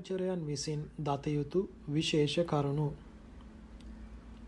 යෝගාවචරයන් 0.00 0.42
විසින් 0.42 0.80
දත 0.98 1.26
යුතු 1.28 1.60
විශේෂ 1.88 2.34
කරුණු. 2.44 2.88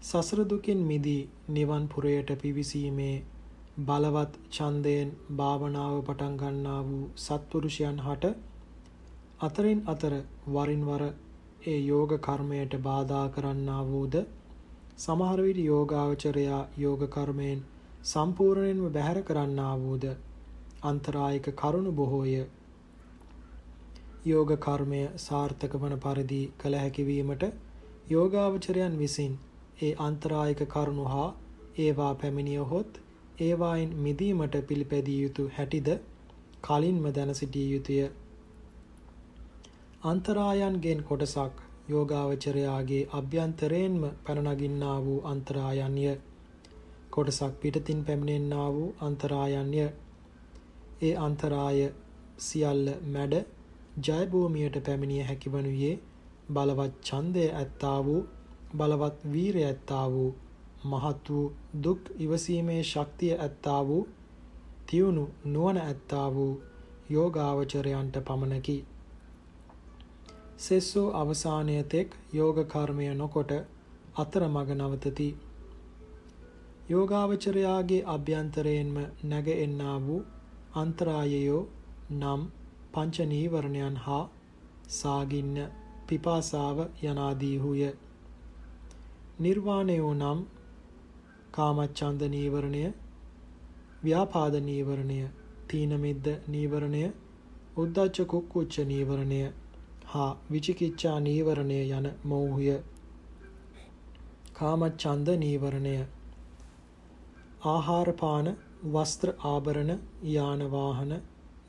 සසර 0.03 0.41
දුකින් 0.45 0.81
මිදී 0.81 1.29
නිවන් 1.49 1.85
පුරයට 1.89 2.31
පිවිසීමේ 2.37 3.17
බලවත් 3.81 4.33
ඡන්දයෙන් 4.51 5.11
භාවනාව 5.33 5.97
පටන් 6.01 6.39
ගන්නා 6.39 6.81
වූ 6.83 7.05
සත්පුරුෂයන් 7.17 7.99
හට 7.99 8.33
අතරින් 9.41 9.81
අතර 9.87 10.15
වරින් 10.49 10.83
වර 10.85 11.05
ඒ 11.67 11.79
යෝග 11.83 12.13
කර්මයට 12.21 12.79
බාධා 12.81 13.27
කරන්නා 13.29 13.83
වූද 13.87 14.17
සමහර 14.99 15.39
විට 15.43 15.61
යෝගාවචරයා 15.63 16.63
යෝග 16.79 17.03
කර්මයෙන් 17.09 17.61
සම්පූර්ණයෙන්ම 18.05 18.83
බැහැර 18.91 19.21
කරන්නා 19.23 19.75
වූද 19.79 20.05
අන්තරායික 20.83 21.47
කරුණු 21.57 21.93
බොහෝය. 21.93 22.35
යෝග 24.25 24.51
කර්මය 24.59 24.99
සාර්ථක 25.19 25.73
වන 25.77 25.95
පරිදි 25.99 26.41
කළ 26.59 26.75
හැකි 26.77 27.05
වීමට 27.05 27.45
යෝගාවචරයන් 28.11 28.93
විසින් 28.97 29.33
ඒ 29.83 29.89
අන්තරායික 30.01 30.61
කරුණු 30.69 31.07
හා 31.07 31.29
ඒවා 31.79 32.11
පැමිණියහොත් 32.15 33.01
ඒවායින් 33.41 33.97
මිදීමට 33.99 34.57
පිළිපැදිය 34.67 35.17
යුතු 35.23 35.47
හැටිද 35.57 35.89
කලින්ම 36.63 37.09
දැන 37.13 37.35
සිටිය 37.35 37.67
යුතුය. 37.71 37.99
අන්තරායන්ගෙන් 40.03 41.03
කොටසක් 41.03 41.57
යෝගාවචරයාගේ 41.89 43.03
අභ්‍යන්තරයෙන්ම 43.13 43.99
පැන 44.25 44.41
නගින්නා 44.47 44.99
වූ 45.01 45.19
අන්තරායන්ය. 45.25 46.05
කොටසක් 47.11 47.59
පිටතින් 47.61 48.05
පැමිණෙන්නා 48.05 48.69
වූ 48.73 48.95
අන්තරායන්ය. 49.01 49.83
ඒ 51.03 51.15
අන්තරාය 51.19 51.83
සියල්ල 52.41 52.87
මැඩ 53.09 53.35
ජය 53.99 54.27
භූමියට 54.27 54.77
පැමිණිය 54.83 55.23
හැකි 55.23 55.51
වනුයේ 55.51 55.95
බලවත් 56.49 56.95
ඡන්දය 57.03 57.45
ඇත්තා 57.55 57.99
වූ 58.05 58.23
බලවත් 58.77 59.19
වීරය 59.33 59.65
ඇත්තා 59.65 60.07
වූ 60.11 60.31
මහත් 60.85 61.29
වූ 61.29 61.53
දුක් 61.83 62.01
ඉවසීමේ 62.19 62.83
ශක්තිය 62.83 63.35
ඇත්තා 63.37 63.81
වූ 63.87 64.09
තියුණු 64.87 65.25
නුවණ 65.47 65.81
ඇත්තා 65.81 66.29
වූ 66.35 66.63
යෝගාවචරයන්ට 67.11 68.17
පමණකි. 68.23 68.79
සෙස්සෝ 70.59 71.07
අවසානය 71.13 71.77
තෙක් 71.85 72.17
යෝග 72.33 72.59
කර්මය 72.67 73.15
නොකොට 73.15 73.53
අතරමඟ 74.17 74.73
නවතති. 74.75 75.29
යෝගාවචරයාගේ 76.89 78.03
අභ්‍යන්තරයෙන්ම 78.07 78.97
නැග 79.25 79.49
එන්නා 79.57 79.97
වූ 80.01 80.21
අන්තරායයෝ 80.75 81.63
නම් 82.13 82.43
පංච 82.95 83.27
නීවරණයන් 83.27 83.97
හා 83.97 84.25
සාගින්න 84.91 85.59
පිපාසාව 86.09 86.79
යනාදීහුය. 87.03 87.83
නිර්වාණයෝ 89.41 90.15
නම් 90.15 90.41
කාමච්ඡන්ද 91.51 92.23
නීවරණය, 92.29 92.85
ව්‍යාපාද 94.05 94.55
නීවරණය, 94.63 95.21
තීන 95.69 95.93
මිද්ද 96.01 96.27
නීවරණය, 96.49 97.05
උද්ධච්ච 97.77 98.27
කුක්කුච්ච 98.27 98.81
නීවරණය 98.87 99.43
හා 100.07 100.31
විචිකිච්ඡා 100.53 101.19
නීවරණය 101.21 101.79
යන 101.91 102.09
මෝහය. 102.25 102.75
කාමච්ඡන්ද 104.55 105.29
නීවරණය 105.39 105.95
ආහාර 107.67 108.09
පාන 108.21 108.49
වස්ත්‍ර 108.93 109.31
ආභරණ 109.45 109.93
යාන 110.29 110.63
වාහන 110.71 111.13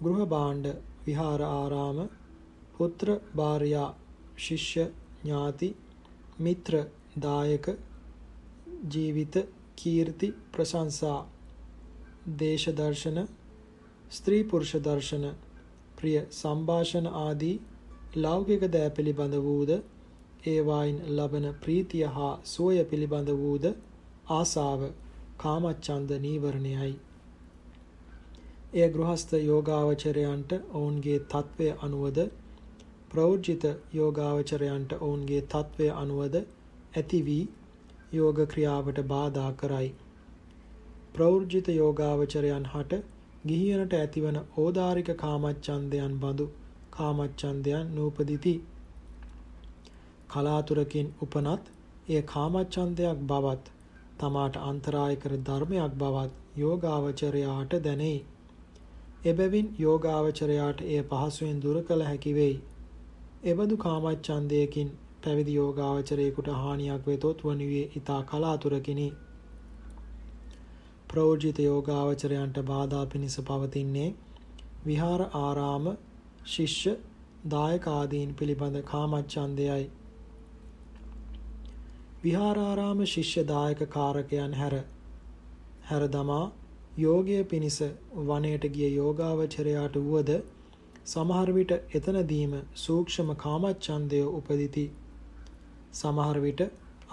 ගෘහ 0.04 0.26
භාණ්ඩ 0.26 0.68
විහාර 1.06 1.42
ආරාම 1.44 2.00
පුත්‍ර 2.76 3.08
භාර්යා 3.36 3.90
ශිෂ්‍ය 4.38 4.86
ඥාති 5.24 5.70
මිත්‍ර 6.40 6.74
දායක 7.20 7.70
ජීවිත 8.90 9.36
කීර්ති 9.78 10.30
ප්‍රශංසා 10.52 11.20
දේශ 12.36 12.68
දර්ශන 12.74 13.20
ස්ත්‍රී 14.12 14.44
පුරුෂ 14.46 14.74
දර්ශන 14.82 15.26
ප්‍රිය 15.98 16.18
සංഭാෂණ 16.32 17.08
ආදී 17.18 17.56
ලෞකික 18.18 18.64
දෑ 18.70 18.90
පිළිබඳ 18.92 19.36
වූද 19.42 19.72
ඒවායින් 20.46 21.00
ලබන 21.10 21.48
ප්‍රීතිය 21.62 22.06
හා 22.10 22.34
සෝය 22.46 22.84
පිළිබඳ 22.86 23.30
වූද 23.36 23.66
ආසාව 24.32 24.82
කාමච්ඡන්ද 25.38 26.12
නීවරණයයි. 26.20 26.94
එය 28.74 28.86
ගෘහස්ත 28.90 29.32
යෝගාවචරයන්ට 29.40 30.54
ඔවුන්ගේ 30.74 31.18
తත්වය 31.28 31.66
අනුවද 31.82 32.20
ප්‍රෞර්ජිත 33.12 33.66
යෝගාවචරයන්ට 33.94 34.96
ඔවුන්ගේ 34.98 35.42
తත්වය 35.48 35.90
අනුවද 35.96 36.38
ඇති 36.40 37.20
වී 37.28 37.44
යෝග 38.14 38.42
ක්‍රියාවට 38.48 39.02
බාධා 39.08 39.52
කරයි. 39.54 39.92
ප්‍රෞර්ජිත 41.14 41.70
යෝගාවචරයන් 41.74 42.66
හට 42.72 43.02
ගිහියනට 43.46 43.94
ඇතිවන 43.94 44.42
ඕදාරික 44.58 45.14
කාමච්ඡන්දයන් 45.18 46.18
බඳු 46.20 46.50
කාමච්ඡන්දයන් 46.92 47.96
නූපදිති. 47.96 48.56
කලාතුරකින් 50.30 51.16
උපනත් 51.22 51.74
එය 52.10 52.22
කාමච්ඡන්දයක් 52.28 53.26
බවත් 53.28 53.66
තමාට 54.20 54.62
අන්තරාය 54.64 55.16
කර 55.18 55.34
ධර්මයක් 55.44 55.98
බවත් 55.98 56.32
යෝගාවචරයාට 56.58 57.82
දැනේ. 57.84 58.20
එබැවින් 59.24 59.68
යෝගාවචරයාට 59.80 60.82
එය 60.86 61.02
පහසුවෙන් 61.04 61.60
දුර 61.62 61.78
කළ 61.84 62.02
හැකි 62.02 62.32
වෙයි. 62.34 62.56
එබඳු 63.46 63.78
කාමච්ඡන්දයකින් 63.78 64.90
පැවිදි 65.24 65.54
යෝගාවචරයෙකුට 65.54 66.50
හානියක් 66.56 67.08
වෙතොත් 67.08 67.44
වනුයේ 67.44 67.86
ඊතා 67.92 68.22
කලාතුරකිනි. 68.24 69.08
ප්‍රෝජිත 71.08 71.60
යෝගාවචරයන්ට 71.62 72.60
බාධා 72.66 73.06
පිණිස 73.06 73.38
පවතින්නේ 73.42 74.10
විහාර 74.86 75.22
ආරාම 75.40 75.86
ශිෂ්‍ය 76.48 76.94
දායක 77.50 77.88
ආදීන් 77.90 78.34
පිළිබඳ 78.36 78.82
කාමච්ඡන්දයයි. 78.86 79.86
විහාරාරාම 82.24 83.06
ශිෂ්‍ය 83.06 83.46
දායක 83.46 83.86
කාරකයන් 83.90 84.54
හැර 84.54 84.76
හැර 85.84 86.04
දමා 86.10 86.44
යෝගය 86.96 87.44
පිණිස 87.46 87.78
වනයට 88.24 88.66
ගිය 88.72 88.90
යෝගාවචරයාට 88.92 89.96
වුවද 90.00 90.30
සමහර 91.06 91.50
විට 91.52 91.72
එතනදීම 91.92 92.54
සූක්ෂම 92.78 93.32
කාමච්ඡන්දය 93.36 94.20
උපදිති. 94.32 94.84
සමහර 95.94 96.38
විට 96.40 96.62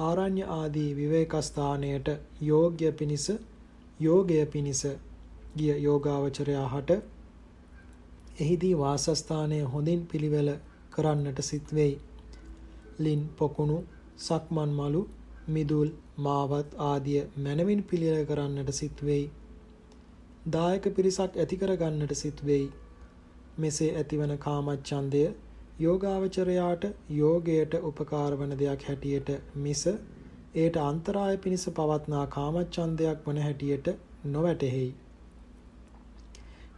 ආරණ්‍ය 0.00 0.42
ආදී 0.50 0.90
විවේකස්ථානයට 0.94 2.10
යෝග්‍ය 2.42 2.92
පිණිස 2.94 3.26
යෝගය 4.00 4.38
පිණිස 4.48 4.82
ගිය 5.56 5.72
යෝගාවචරයා 5.78 6.68
හට 6.68 7.00
එහිදී 8.38 8.74
වාසස්ථානය 8.76 9.64
හොඳින් 9.66 10.06
පිළිවෙල 10.06 10.52
කරන්නට 10.90 11.42
සිත් 11.42 11.74
වෙයි. 11.74 11.98
ලින් 12.98 13.26
පොකුණු 13.36 13.82
සක්මන් 14.18 14.70
මලු 14.74 15.02
මිදුල් 15.48 15.90
මාවත් 16.18 16.80
ආදිය 16.84 17.20
මනවින් 17.38 17.82
පිළිවෙල 17.84 18.26
කරන්නට 18.26 18.72
සිත් 18.74 19.04
වෙයි. 19.04 19.26
දායක 20.46 20.86
පිරිසක් 20.94 21.36
ඇති 21.36 21.56
කරගන්නට 21.56 22.14
සිත් 22.14 22.38
වෙයි. 22.42 22.70
මෙසේ 23.58 23.88
ඇතිවන 23.94 24.32
කාමච්ඡන්දය 24.38 25.24
යෝගාවචරයාට 25.78 26.84
යෝගයට 27.10 27.74
උපකාර 27.82 28.36
වන 28.36 28.56
දෙයක් 28.58 28.82
හැටියට 28.82 29.28
මිස 29.56 29.82
ඒට 30.54 30.76
අන්තරාය 30.78 31.36
පිණිස 31.38 31.66
පවත්නා 31.70 32.24
කාමච්ඡන්දයක් 32.28 33.26
වන 33.26 33.38
හැටියට 33.38 33.90
නොවැටහෙයි. 34.26 34.94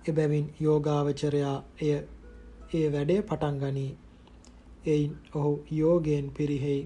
එබැවින් 0.08 0.50
යෝගාවචරයා 0.60 1.56
එය 1.80 1.92
ඒ 2.74 2.88
වැඩේ 2.92 3.20
පටන් 3.22 3.62
ගනී. 3.62 3.96
එයින් 4.86 5.16
ඔහු 5.34 5.54
යෝගයෙන් 5.72 6.30
පිරිහෙයි. 6.30 6.82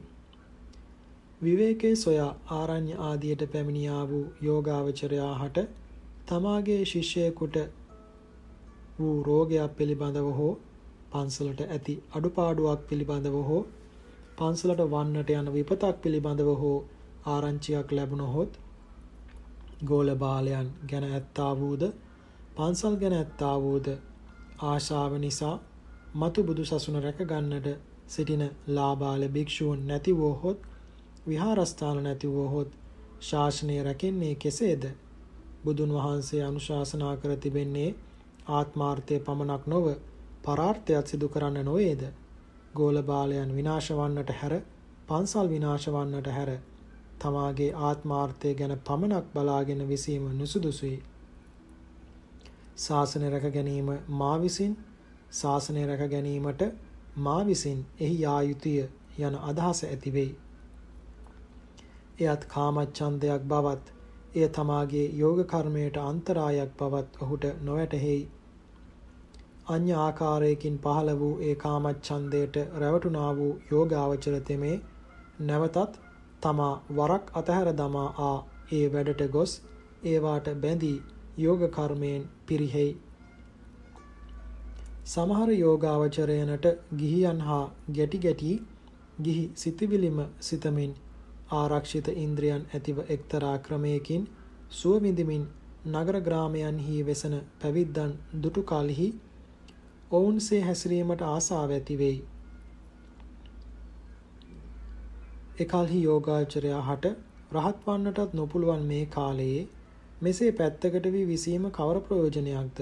විවේකයේ 1.43 1.97
සොයා 1.97 2.31
ආරණ්‍ය 2.53 2.95
ආදියට 3.01 3.49
පැමිණියා 3.53 4.05
වූ 4.09 4.25
යෝගාවචරයා 4.43 5.35
හට 5.39 5.69
තමාගේ 6.27 6.79
ශිෂ්‍යයෙකුට 6.85 7.57
වූ 8.97 9.17
රෝගයක් 9.23 9.75
පිළිබඳව 9.75 10.29
හෝ 10.35 10.53
පන්සලට 11.13 11.61
ඇති 11.67 11.95
අඩුපාඩුවක් 12.13 12.81
පිළිබඳව 12.89 13.37
හෝ 13.45 13.61
පන්සලට 14.39 14.83
වන්නට 14.87 15.31
යන 15.33 15.51
විපතක් 15.53 16.01
පිළිබඳව 16.03 16.51
හෝ 16.57 16.79
ආරංචියක් 17.27 17.93
ලැබුණහොත් 17.93 18.59
ගෝල 19.85 20.11
බාලයන් 20.17 20.69
ගැන 20.87 21.07
ඇත්තා 21.11 21.53
වූද 21.57 21.87
පන්සල් 22.57 22.95
ගැන 22.97 23.15
ඇත්තා 23.15 23.55
වූද 23.61 23.89
ආශාව 24.65 25.17
නිසා 25.19 25.55
මතු 26.17 26.45
බුදු 26.45 26.63
සසුන 26.65 27.01
රැක 27.01 27.25
ගන්නට 27.27 27.69
සිටින 28.09 28.45
ලාබාල 28.71 29.29
භික්ෂූන් 29.31 29.81
නැති 29.87 30.13
වූහොත් 30.17 30.71
විහාරස්ථාන 31.27 31.99
නැති 32.03 32.29
වූහොත් 32.31 32.71
ශාසනය 33.23 33.83
රැකෙන්නේ 33.83 34.35
කෙසේද? 34.37 34.85
බුදුන් 35.67 35.93
වහන්සේ 35.93 36.43
අනුශාසනා 36.43 37.15
කර 37.17 37.33
තිබෙන්නේ 37.39 37.89
ආත්මාර්ථය 38.51 39.19
පමණක් 39.21 39.67
නොව 39.67 39.87
පරාර්ථයත් 40.45 41.07
සිදු 41.07 41.29
කරන්න 41.29 41.65
නොවේද? 41.65 42.03
ගෝල 42.75 43.03
බාලයන් 43.05 43.55
විනාශ 43.55 43.91
වන්නට 43.93 44.33
හැර 44.37 44.55
පන්සල් 45.09 45.49
විනාශ 45.49 45.89
වන්නට 45.89 46.33
හැර 46.33 46.51
තමාගේ 47.19 47.71
ආත්මාර්ථය 47.83 48.55
ගැන 48.55 48.75
පමණක් 48.81 49.27
බලාගෙන 49.35 49.83
විසීම 49.89 50.25
නුසුදුසුයි. 50.35 50.99
ශාසනය 52.79 53.31
රැක 53.31 53.47
ගැනීම 53.53 53.91
මා 54.15 54.37
විසින් 54.39 54.77
ශාසනය 55.33 55.87
රැක 55.87 56.03
ගැනීමට 56.11 56.65
මා 57.19 57.41
විසින් 57.45 57.85
එහි 58.01 58.21
යා 58.21 58.41
යුතුය 58.45 58.79
යන 59.21 59.39
අදහස 59.45 59.85
ඇති 59.85 60.13
වෙයි. 60.13 60.33
එයත් 62.21 62.43
කාමච්ඡන්දයක් 62.47 63.43
බවත් 63.47 63.96
එය 64.35 64.49
තමාගේ 64.51 65.07
යෝග 65.15 65.41
කර්මයට 65.47 65.97
අන්තරායක් 66.03 66.73
බවත් 66.79 67.23
ඔහුට 67.23 67.45
නොවැටහෙයි. 67.63 68.23
අඤ්‍ය 69.69 69.95
ආකාරයකින් 69.99 70.77
පහළ 70.79 71.11
වූ 71.19 71.33
ඒ 71.43 71.55
කාමච්ඡන්දයට 71.57 72.57
රැවටුණා 72.81 73.31
වූ 73.37 73.53
යෝගාවචර 73.71 74.37
තෙමේ 74.43 74.77
නැවතත් 75.43 75.99
තමා 76.43 76.75
වරක් 76.93 77.25
අතහැර 77.35 77.73
දමා 77.75 78.11
ආ 78.25 78.37
ඒ 78.73 78.87
වැඩට 78.89 79.27
ගොස් 79.31 79.53
ඒවාට 80.05 80.49
බැඳී 80.63 80.97
යෝග 81.39 81.67
කර්මයෙන් 81.71 82.23
පිරිහෙයි. 82.47 82.93
සමහර 85.07 85.51
යෝගාවචරයනට 85.55 86.67
ගිහියන් 86.97 87.41
හා 87.41 87.65
ගැටි 87.93 88.19
ගැටි 88.21 88.55
ගිහි 89.23 89.45
සිතවිලිම 89.55 90.19
සිතමින් 90.41 90.95
ආරක්ෂිත 91.53 92.09
ඉන්ද්‍රයන් 92.17 92.63
ඇතිව 92.71 92.99
එක්තරා 93.09 93.57
ක්‍රමයකින් 93.59 94.27
සුව 94.73 95.03
විඳිමින් 95.03 95.45
නගර 95.89 96.17
ග්‍රාමයන්හි 96.21 97.03
වෙසෙන 97.05 97.35
පැවිද්දන් 97.61 98.15
දුටු 98.41 98.63
කලෙහි 98.65 99.09
ඔවුන්සේ 100.11 100.61
හැසිරීමට 100.61 101.23
ආසාව 101.25 101.71
ඇති 101.71 101.99
වෙයි. 101.99 102.19
එකල්හි 105.59 106.03
යෝගාචරයා 106.03 106.83
හට 106.83 107.15
රහත් 107.53 107.87
වන්නටත් 107.87 108.35
නොපුළුවන් 108.35 108.85
මේ 108.85 109.07
කාලයේ 109.09 109.63
මෙසේ 110.21 110.53
පැත්තකට 110.53 111.11
වී 111.13 111.27
විසීම 111.27 111.71
කවර 111.71 112.01
ප්‍රයෝජනයක්ද? 112.01 112.81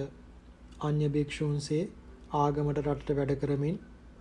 අන්‍ය 0.81 1.09
භික්ෂූන්සේ 1.09 1.83
ආගමට 2.35 2.81
රටට 2.81 3.17
වැඩ 3.17 3.35
කරමින් 3.41 3.77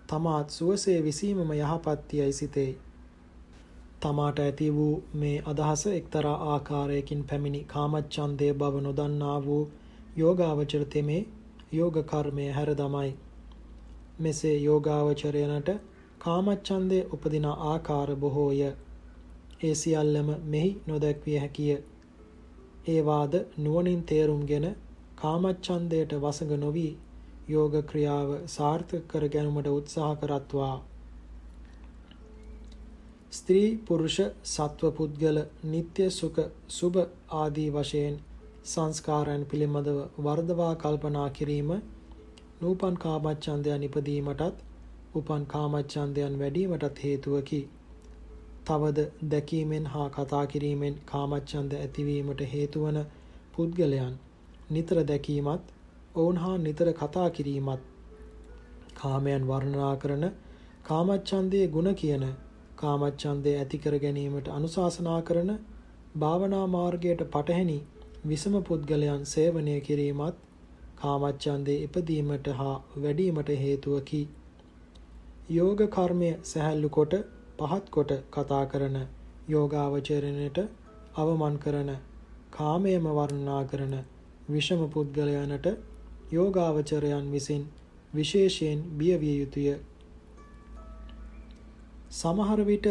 තමාත් 0.08 0.50
සුවසේ 0.52 1.00
විසීමම 1.04 1.54
යහපත්යයි 1.54 2.34
සිතේ. 2.34 2.72
තමාට 4.04 4.40
ඇති 4.40 4.68
වූ 4.72 4.96
මේ 5.16 5.36
අදහස 5.48 5.84
එක්තරා 5.92 6.36
ආකාරයකින් 6.48 7.22
පැමිණි 7.26 7.62
කාමච්ඡන්දය 7.68 8.50
බව 8.56 8.82
නොදන්නා 8.82 9.38
වූ 9.44 9.64
යෝගාවචර 10.18 10.84
තෙමේ 10.88 11.22
යෝග 11.74 11.96
කර්මය 12.06 12.46
හැර 12.52 12.70
දමයි. 12.76 13.12
මෙසේ 14.20 14.56
යෝගාවචරයනට 14.60 15.70
කාමච්ඡන්දය 16.20 17.00
උපදින 17.12 17.48
ආකාර 17.48 18.16
බොහෝය. 18.18 18.62
ඒ 19.62 19.74
සියල්ලම 19.76 20.30
මෙහි 20.48 20.70
නොදැක්විය 20.88 21.38
හැකිය. 21.38 21.78
ඒ 22.88 23.02
වාද 23.04 23.34
නුවණින් 23.60 24.04
තේරුම්ගෙන 24.06 24.68
කාමච්ඡන්දයට 25.18 26.14
වසඟ 26.20 26.56
නොවි 26.60 26.88
යෝග 27.50 27.76
ක්‍රියාව 27.86 28.30
සාර්ථක 28.50 29.06
කර 29.10 29.26
ගැනීමට 29.30 29.70
උත්සාහ 29.72 30.14
කරත්වා. 30.18 30.76
ස්ත්‍රී 33.34 33.70
පුරුෂ 33.86 34.18
සත්ව 34.48 34.92
පුද්ගල 34.92 35.38
නিত্য 35.68 36.10
සුඛ 36.12 36.40
සුබ 36.70 36.96
ආදී 37.36 37.70
වශයෙන් 37.70 38.20
සංස්කාරයන් 38.66 39.46
පිළිබඳව 39.46 39.98
වර්ධවා 40.20 40.74
කල්පනා 40.78 41.30
කිරීම 41.32 41.72
නූපන් 42.62 42.98
කාමච්ඡන්දයන් 42.98 43.82
ඉපදීමටත් 43.84 44.62
උපන් 45.16 45.48
කාමච්ඡන්දයන් 45.48 46.38
වැඩිවීමටත් 46.40 47.02
හේතුවකි. 47.04 47.62
තවද 48.66 49.08
දැකීමෙන් 49.30 49.86
හා 49.88 50.08
කතා 50.10 50.46
කිරීමෙන් 50.48 50.96
කාමච්ඡන්ද 51.06 51.74
ඇතිවීමට 51.76 52.42
හේතුවන 52.52 53.00
පුද්ගලයන් 53.54 54.16
නිතර 54.70 55.04
දැකීමත් 55.06 55.74
ඔවුන් 56.16 56.38
හා 56.38 56.56
නිතර 56.60 56.94
කතා 56.94 57.30
කිරීමත් 57.32 57.84
කාමයන් 58.96 59.48
වර්ණනා 59.48 59.96
කරන 59.98 60.26
කාමච්ඡන්දයේ 60.84 61.68
ಗುಣ 61.70 61.96
කියන 61.96 62.26
කාමච්ඡන්දය 62.84 63.56
ඇති 63.56 63.80
කර 63.80 63.98
ගැනීමට 64.00 64.48
අනුශාසනා 64.52 65.20
කරන 65.24 65.52
භාවනා 66.18 66.66
මාර්ගයට 66.70 67.22
පටහැනි 67.30 67.78
විසම 68.26 68.56
පුද්ගලයන් 68.64 69.24
සේවනය 69.28 69.76
කිරීමත් 69.82 70.38
කාමච්ඡන්දේ 70.98 71.78
ඉපදීමට 71.84 72.48
හා 72.54 72.76
වැඩිවීමට 72.98 73.50
හේතුවකි. 73.60 74.22
යෝග 75.52 75.82
කර්මය 75.90 76.30
සැහැල්ලු 76.44 76.90
කොට 76.92 77.14
පහත් 77.60 77.86
කොට 77.90 78.12
කතා 78.32 78.64
කරන 78.68 78.98
යෝගාවචරණයට 79.48 80.60
අවමන් 81.16 81.58
කරන 81.60 81.90
කාමයේම 82.52 83.10
වර්ණනා 83.12 83.64
කරන 83.66 83.96
විෂම 84.50 84.84
පුද්ගලයන්ට 84.90 85.68
යෝගාවචරයන් 86.32 87.28
විසින් 87.32 87.66
විශේෂයෙන් 88.14 88.80
බියවිය 88.98 89.36
යුතුය. 89.36 89.68
සමහර 92.14 92.60
විට 92.64 92.88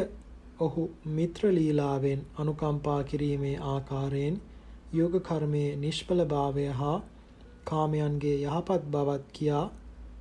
ඔහු 0.60 0.84
මිත්‍ර 1.10 1.42
ලීලාවෙන් 1.50 2.20
අනුකම්පා 2.38 3.00
කිරීමේ 3.04 3.56
ආකාරයෙන් 3.66 4.36
යෝග 4.92 5.14
කර්මයේ 5.22 5.68
නිෂ්ඵලභාවය 5.76 6.64
හා 6.74 6.96
කාමයන්ගේ 7.64 8.36
යහපත් 8.44 8.82
බවත් 8.90 9.24
කියා 9.32 9.66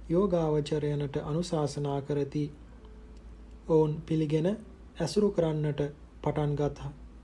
යෝගාවචරයනට 0.09 1.15
අනුශාසනා 1.23 1.99
කරති. 2.01 2.43
ඔවුන් 3.67 3.93
පිළිගෙන 4.03 4.47
ඇසුරු 4.97 5.29
කරන්නට 5.31 5.81
පටන් 6.21 6.53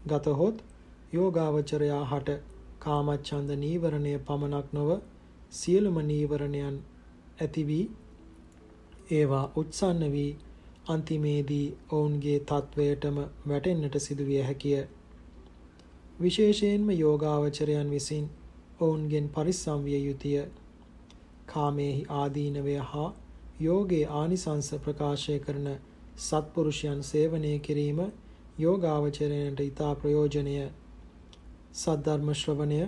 ගතහොත් 0.08 0.58
යෝගාවචරයා 1.14 2.04
හට 2.06 2.40
කාමච්ඡන්ද 2.80 3.52
නීවරණය 3.58 4.14
පමණක් 4.22 4.68
නොව 4.74 4.90
සියලුම 5.52 5.98
නීවරණයන් 6.06 6.78
ඇති 7.38 7.64
වී 7.66 7.86
ඒවා 9.12 9.46
උත්සන්න 9.56 10.04
වී 10.12 10.32
අන්තිමේදී 10.88 11.66
ඔවුන්ගේ 11.92 12.40
තත්වයටම 12.46 13.18
වැටෙන්නට 13.48 13.96
සිදුවිය 14.00 14.42
හැකිය. 14.42 14.82
විශේෂයෙන්ම 16.20 16.88
යෝගාවචරයන් 16.94 17.90
විසින් 17.90 18.26
ඔවුන්ගෙන් 18.80 19.30
පරිස්සම් 19.30 19.84
විය 19.84 20.02
යුතුය. 20.02 20.38
කාමේහි 21.48 22.06
ආදීනවය 22.12 22.78
හා 22.86 23.10
යෝගේ 23.62 24.06
ආනිසංස 24.14 24.70
ප්‍රකාශය 24.82 25.36
කරන 25.40 25.68
සත්පුරුෂයන් 26.20 27.02
සේවනය 27.04 27.54
කිරීම 27.62 28.00
යෝගාවචරණයට 28.60 29.60
ඉතා 29.64 29.94
ප්‍රයෝජනය 29.96 30.56
සද්ධර්ම 31.76 32.30
ශ්‍රවණය 32.36 32.80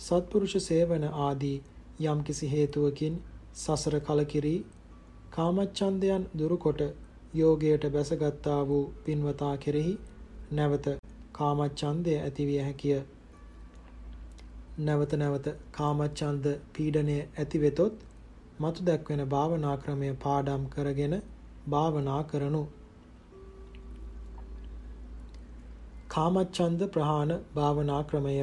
සත්පුරුෂ 0.00 0.54
සේවන 0.62 1.04
ආදී 1.20 1.56
යම්කිසි 2.04 2.46
හේතුවකින් 2.48 3.20
සසර 3.56 3.96
කලකිරී 4.02 4.58
කාමච්ඡන්දයන් 5.30 6.24
දුරුකොට 6.34 6.82
යෝගයට 7.34 7.84
බැසගත්තා 7.90 8.68
වූ 8.68 8.84
පින්වතා 9.04 9.56
කෙරෙහි 9.56 9.94
නැවත 10.52 10.86
කාමච්ඡන්දය 11.32 12.14
ඇතිවිය 12.18 12.60
හැකිය 12.60 13.00
නැවත 14.80 15.12
නැවත 15.14 15.48
කාමච්ඡන්ද 15.72 16.46
පීඩනය 16.72 17.16
ඇතිවෙතොත් 17.18 18.06
මතු 18.60 18.84
දැක්වෙන 18.84 19.22
භාවනා 19.28 19.76
ක්‍රමය 19.76 20.08
පාඩම් 20.16 20.64
කරගෙන 20.66 21.14
භාවනා 21.68 22.22
කරනු. 22.24 22.62
කාමච්ඡන්ද 26.08 26.86
ප්‍රහාණ 26.88 27.34
භාවනා 27.54 28.02
ක්‍රමය 28.04 28.34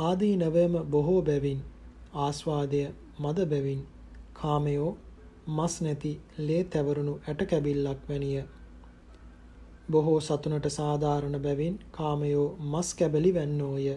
ආදී 0.00 0.34
නවයම 0.36 0.78
බොහෝ 0.90 1.20
බැවින් 1.22 1.64
ආස්වාදය 2.18 2.84
මද 3.18 3.38
බැවින් 3.46 3.82
කාමයෝ 4.34 4.92
මස් 5.46 5.74
නැති 5.82 6.12
ලේ 6.38 6.64
තැවරුණු 6.66 7.14
ඇට 7.28 7.46
කැබිල්ලක් 7.50 8.00
වැනිය 8.08 8.42
බොහෝ 9.90 10.20
සතුනට 10.20 10.68
සාධාරණ 10.70 11.42
බැවින් 11.42 11.80
කාමයෝ 11.90 12.48
මස් 12.66 12.94
කැබලි 12.94 13.34
වැන්නෝය 13.34 13.88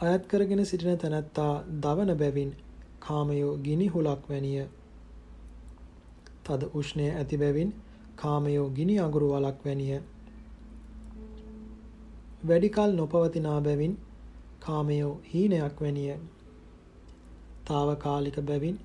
අයත් 0.00 0.26
කරගෙන 0.26 0.66
සිටින 0.66 0.98
තැනැත්තා 0.98 1.52
දවන 1.82 2.18
බැවින් 2.18 2.56
කාමයෝ 2.98 3.56
ගිනි 3.58 3.86
හුලක් 3.86 4.22
වැනිය. 4.30 4.64
තද 6.44 6.62
උෂ්ණය 6.74 7.06
ඇති 7.10 7.38
බැවින් 7.38 7.70
කාමයෝ 8.14 8.70
ගිනි 8.70 8.98
අඟුරු 8.98 9.28
වලක් 9.28 9.64
වැනිය. 9.64 10.00
වැඩිකල් 12.48 12.92
නොපවතිනා 12.92 13.60
බැවින් 13.60 13.94
කාමයෝ 14.60 15.20
හීනයක් 15.34 15.80
වැනිය. 15.80 16.16
తాවකාලික 17.64 18.40
බැවින් 18.42 18.80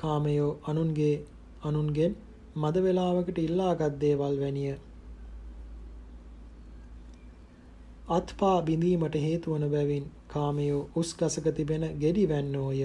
කාමයෝ 0.00 0.52
අනුන්ගේ 0.66 1.16
අනුන්ගෙන් 1.62 2.12
මද 2.56 2.76
වේලාවකට 2.82 3.38
ඉල්ලාගත් 3.38 3.98
දේවල් 4.00 4.36
වැනිය. 4.40 4.74
අත්පා 8.10 8.56
බිඳීමට 8.62 9.16
හේතු 9.18 9.52
වන 9.52 9.66
බැවින් 9.70 10.06
කාමයෝ 10.28 10.80
උස් 10.96 11.10
ගසක 11.14 11.52
තිබෙන 11.54 11.84
ගෙඩි 11.98 12.24
වැන්නෝය. 12.28 12.80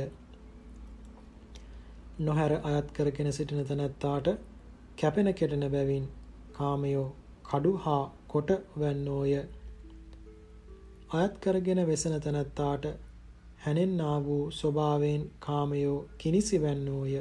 නොහැර 2.20 2.54
අයත් 2.64 2.88
කරගෙන 2.92 3.32
සිටින 3.34 3.66
තැනැත්තාට 3.66 4.28
කැපෙන 4.98 5.34
කෙටෙන 5.34 5.66
බැවින් 5.72 6.06
කාමයෝ 6.54 7.08
කඩු 7.46 7.72
හා 7.78 8.04
කොට 8.28 8.52
වැන්නෝය. 8.80 9.34
අයත් 11.14 11.34
කරගෙන 11.40 11.82
වෙසෙන 11.88 12.22
තැනැත්තාට 12.22 12.86
හැනෙන්නා 13.66 14.18
වූ 14.24 14.52
ස්වභාවයෙන් 14.52 15.24
කාමයෝ 15.40 15.98
කිනිසි 16.18 16.62
වැන්නෝය. 16.62 17.14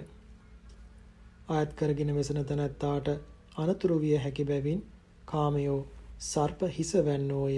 අයත් 1.48 1.70
කරගෙන 1.74 2.10
වෙසෙන 2.14 2.40
තැනැත්තාට 2.44 3.08
අනතුරු 3.56 3.96
විය 4.00 4.16
හැකි 4.16 4.44
බැවින් 4.44 4.80
කාමයෝ 5.24 5.80
සර්ප 6.22 6.60
හිස 6.70 6.92
වැන්නෝය. 7.06 7.56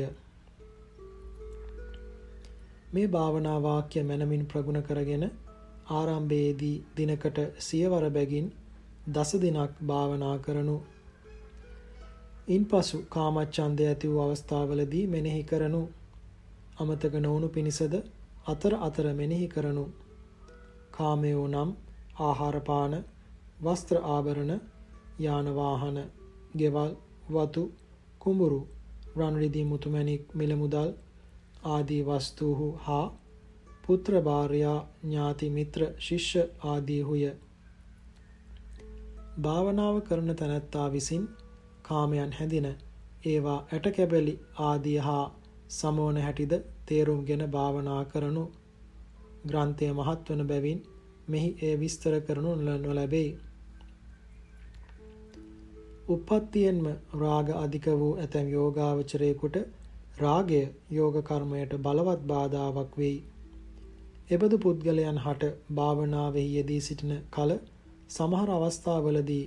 මේ 2.93 3.09
භාවනා 3.09 3.59
වාක්‍ය 3.63 4.03
මනමින් 4.03 4.47
ප්‍රගුණ 4.47 4.83
කරගෙන 4.83 5.25
ආරම්භයේදී 5.91 6.77
දිනකට 6.97 7.39
සියවර 7.61 8.11
බැගින් 8.11 8.53
දස 9.09 9.33
දිනක් 9.41 9.73
භාවනා 9.87 10.37
කරනු. 10.39 10.77
ඉන්පසු 12.49 12.99
කාමච්ඡන්දය 13.09 13.87
ඇති 13.87 14.09
වූ 14.09 14.21
අවස්ථාවලදී 14.21 15.07
මෙනෙහි 15.09 15.43
කරනු. 15.45 15.83
අමතක 16.81 17.15
නොවුණු 17.17 17.49
පිණිසද 17.49 17.95
අතර 18.47 18.73
අතර 18.81 19.07
මෙනෙහි 19.15 19.49
කරනු. 19.49 19.85
කාමයෝ 20.91 21.47
නම් 21.49 21.71
ආහාර 22.21 22.57
පාන, 22.61 22.93
වස්ත්‍ර 23.65 23.97
ආභරණ, 24.07 24.53
යාන 25.19 25.49
වාහන, 25.55 25.99
ගෙවල්, 26.57 26.93
වතු, 27.31 27.65
කුඹුරු, 28.21 28.61
රන් 29.17 29.35
රිදී 29.35 29.65
මුතුමැණික් 29.65 30.25
මිල 30.35 30.53
මුදල් 30.57 30.91
ආදී 31.67 32.03
වස්තුහු 32.03 32.67
හා 32.79 33.05
පුත්‍ර 33.85 34.15
භාර්යා 34.21 34.79
ඥාති 35.03 35.47
මිත්‍ර 35.51 35.83
ශිෂ්‍ය 35.99 36.43
ආදීහුය 36.65 37.23
භාවනාව 39.39 39.97
කරන 40.01 40.31
තැනැත්තා 40.35 40.87
විසින් 40.91 41.25
කාමයන් 41.83 42.33
හැඳින 42.33 42.69
ඒවා 43.25 43.59
ඇටකැබලි 43.69 44.35
ආදිය 44.67 44.99
හා 44.99 45.25
සමෝන 45.71 46.19
හැටිද 46.19 46.55
තේරුම්ගෙන 46.87 47.43
භාවනා 47.51 48.03
කරනු 48.05 48.45
ග්‍රන්ථය 49.47 49.89
මහත් 49.93 50.23
වන 50.29 50.43
බැවින් 50.47 50.81
මෙහි 51.29 51.51
ඒ 51.63 51.75
විස්තර 51.77 52.15
කරනු 52.21 52.53
නොලැබෙයි. 52.59 53.31
උප්පත්තියෙන්ම 56.09 56.85
රාග 57.17 57.49
අධික 57.57 57.87
වූ 58.01 58.13
ඇතැම් 58.17 58.49
යෝගාවචරයෙකුට 58.49 59.57
රාගය 60.19 60.61
යෝග 60.91 61.17
කර්මයට 61.23 61.73
බලවත් 61.79 62.23
බාධාවක් 62.25 62.93
වෙයි. 62.97 63.19
එබඳු 64.31 64.57
පුද්ගලයන් 64.59 65.19
හට 65.19 65.53
භාවනාවෙහි 65.75 66.55
යෙදී 66.55 66.81
සිටින 66.81 67.13
කල 67.31 67.53
සමහර 68.11 68.51
අවස්ථාවලදී 68.51 69.45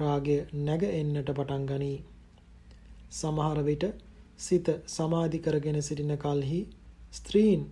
රාගය 0.00 0.38
නැග 0.62 0.82
එන්නට 0.90 1.30
පටන් 1.30 1.64
ගනී. 1.66 1.98
සමහර 3.12 3.60
විට 3.62 3.84
සිත 4.38 4.68
සමාධි 4.88 5.38
කරගෙන 5.38 5.78
සිටින 5.82 6.12
කල්හි 6.16 6.60
ස්ත්‍රීන් 7.12 7.62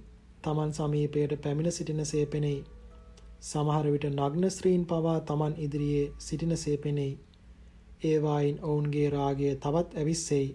තමන් 0.43 0.73
සමීපයට 0.73 1.33
පැමිණ 1.43 1.73
සිටින 1.73 2.03
සේපෙනෙයි. 2.05 2.59
සමහර 3.43 3.87
විට 3.87 4.07
නග්න 4.09 4.51
ස්ත්‍රීන් 4.51 4.85
පවා 4.85 5.17
තමන් 5.23 5.55
ඉදිරියේ 5.59 6.05
සිටින 6.19 6.57
සේපෙනෙයි. 6.57 7.13
ඒවායින් 8.05 8.59
ඔවුන්ගේ 8.63 9.09
රාගය 9.11 9.51
තවත් 9.57 9.89
ඇවිස්සෙයි. 9.95 10.49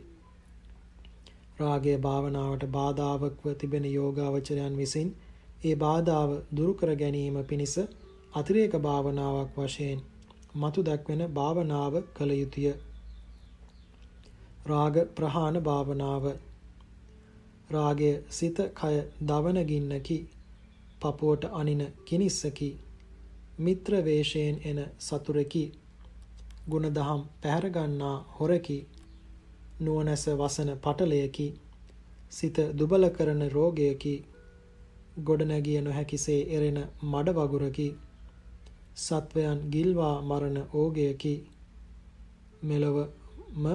රාගය 1.59 1.95
භාවනාවට 1.99 2.67
බාධාවක්ව 2.69 3.55
තිබෙන 3.55 3.85
යෝගාවචරයන් 3.87 4.77
විසින් 4.77 5.09
ඒ 5.63 5.75
බාධාව 5.77 6.37
දුරු 6.55 6.73
කර 6.73 6.95
ගැනීම 6.95 7.41
පිණිස 7.45 7.75
අතිරේක 8.33 8.77
භාවනාවක් 8.81 9.57
වශයෙන් 9.57 10.05
මතු 10.55 10.83
දැක්වෙන 10.83 11.27
භාවනාව 11.31 11.99
කළ 12.15 12.31
යුතුය. 12.33 12.71
රාග 14.65 14.95
ප්‍රහාණ 15.15 15.61
භාවනාව 15.63 16.33
රාගය 17.71 18.11
සිත 18.29 18.57
කය 18.75 18.95
දවන 19.23 19.59
ගින්නකි. 19.65 20.17
පපුවට 21.01 21.43
අනින 21.53 21.83
කිනිස්සකි. 22.05 22.69
මිත්‍ර 23.59 23.93
වේශයෙන් 24.03 24.57
එන 24.63 24.79
සතුරෙකි. 24.99 25.65
ගුණදහම් 26.69 27.21
පැහැර 27.41 27.65
ගන්නා 27.71 28.17
හොරකි. 28.35 28.79
නුවණැස 29.79 30.25
වසන 30.35 30.71
පටලයකි. 30.77 31.47
සිත 32.29 32.57
දුබල 32.73 33.09
කරන 33.09 33.41
රෝගයකි. 33.49 34.15
ගොඩනැගිය 35.21 35.79
නොහැකිසේ 35.81 36.41
එරෙන 36.49 36.79
මඩ 37.03 37.35
වගුරකි 37.37 37.87
සත්වයන් 38.97 39.59
ගිල්වා 39.71 40.15
මරණ 40.23 40.57
ඕගයකි. 40.73 41.33
මෙලොවම 42.63 43.65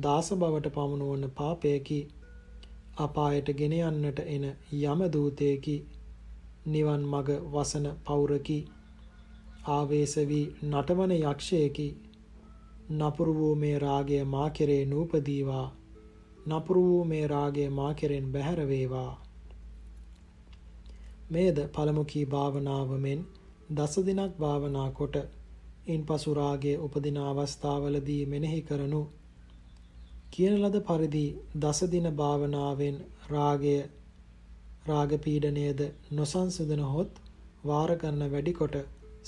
දාස 0.00 0.28
බවට 0.34 0.70
පමුණුවන 0.70 1.24
පාපයකි. 1.30 2.00
අපායට 2.96 3.48
ගෙන 3.54 3.72
යන්නට 3.72 4.18
එන 4.26 4.44
යම 4.72 5.02
දූතයෙකි. 5.10 5.76
නිවන් 6.66 7.04
මග 7.06 7.28
වසන 7.52 7.86
පෞරකි 8.04 8.58
ආවේශ 9.68 10.16
වී 10.26 10.52
නටවන 10.64 11.12
යක්ෂයෙකි. 11.12 11.88
නපුරු 12.92 13.34
වූ 13.34 13.54
මේ 13.54 13.78
රාගය 13.78 14.24
මා 14.26 14.50
කෙරේ 14.50 14.84
නූපදීවා. 14.86 15.68
නපුරු 16.46 16.82
වූ 16.82 17.04
මේ 17.04 17.26
රාගය 17.26 17.68
මා 17.70 17.94
කෙරෙන් 17.94 18.32
බැහැර 18.32 18.68
වේවා. 18.68 19.12
මේද 21.30 21.58
පළමු 21.72 22.04
කී 22.04 22.26
භාවනාව 22.26 22.90
මෙන් 22.98 23.20
දස 23.70 23.94
දිනක් 24.00 24.32
භාවනා 24.38 24.90
කොට 24.90 25.16
ඉන්පසු 25.86 26.34
රාගයේ 26.34 26.78
උපදින 26.78 27.18
අවස්ථාවලදී 27.20 28.26
මෙනෙහි 28.26 28.60
කරනු 28.62 29.02
කියන 30.32 30.54
ලද 30.58 30.76
පරිදි 30.82 31.24
දස 31.56 31.80
දින 31.86 32.08
භාවනාවෙන් 32.16 33.00
රාගය 33.30 33.74
රාග 34.86 35.10
පීඩනයේද 35.18 35.82
නොසංසිඳන 36.12 36.84
හොත් 36.88 37.18
වාර 37.64 37.90
කරන 37.96 38.22
වැඩි 38.28 38.52
කොට 38.52 38.78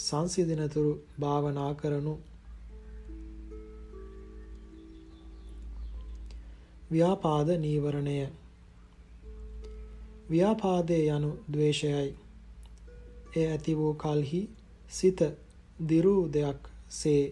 සංසිඳනතුරු 0.00 0.94
භාවනා 1.20 1.72
කරනු 1.74 2.14
ව්‍යාපාද 6.90 7.48
නීවරණය 7.58 8.18
ව්‍යාපාදය 10.26 10.98
යනු 11.08 11.30
ද්වේෂයයි. 11.50 12.10
එය 13.34 13.46
ඇති 13.46 13.72
වූ 13.74 13.94
කල්හි 13.96 14.42
සිත 14.90 15.20
දිරූ 15.88 16.22
දෙයක් 16.28 16.60
සේ 16.90 17.22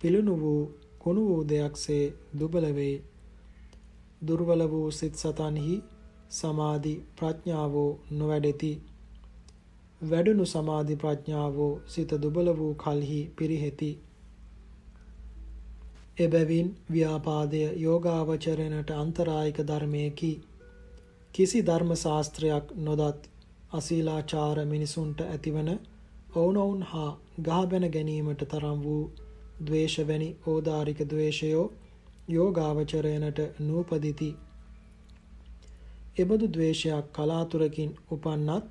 පිළුණු 0.00 0.34
වූ 0.36 0.62
කුණු 1.02 1.22
වූ 1.26 1.42
දෙයක් 1.44 1.74
සේ 1.76 2.04
දුබල 2.34 2.66
වේ. 2.72 2.96
දුර්වල 4.22 4.62
වූ 4.66 4.88
සිත් 4.90 5.14
සතන්හි 5.16 5.76
සමාධි 6.30 6.94
ප්‍රඥාවෝ 7.16 7.90
නොවැඩෙති. 8.12 8.72
වැඩුණු 10.02 10.46
සමාධි 10.46 10.96
ප්‍රඥාවෝ 10.96 11.72
සිත 11.86 12.10
දුබල 12.22 12.48
වූ 12.56 12.74
කල්හි 12.74 13.20
පිරිහෙති. 13.36 13.90
එබැවින් 16.18 16.68
ව්‍යාපාදය 16.92 17.62
යෝගාවචරණට 17.78 18.90
අන්තරායික 18.92 19.58
ධර්මයකි. 19.62 20.32
කිසි 21.34 21.58
ධර්ම 21.62 21.90
ශාස්ත්‍රයක් 21.96 22.66
නොදත් 22.78 23.20
අසීලාචාර 23.72 24.58
මිනිසුන්ට 24.66 25.18
ඇතිවන 25.24 25.70
ඔවුනොවුන් 26.34 26.82
හා 26.84 27.10
ගහබැන 27.40 27.86
ගැනීමට 27.90 28.42
තරම් 28.48 28.78
වූ 28.82 29.04
ද්වේෂ 29.62 29.96
වැනි 30.02 30.28
ඕදාරික 30.46 31.00
ද්වේෂයෝ 31.06 31.66
යෝගාවචරයනට 32.28 33.38
නූපදිති. 33.60 34.30
එබඳු 36.16 36.46
ද්වේෂයක් 36.48 37.06
කලාතුරකින් 37.12 37.90
උපන්නත් 38.10 38.68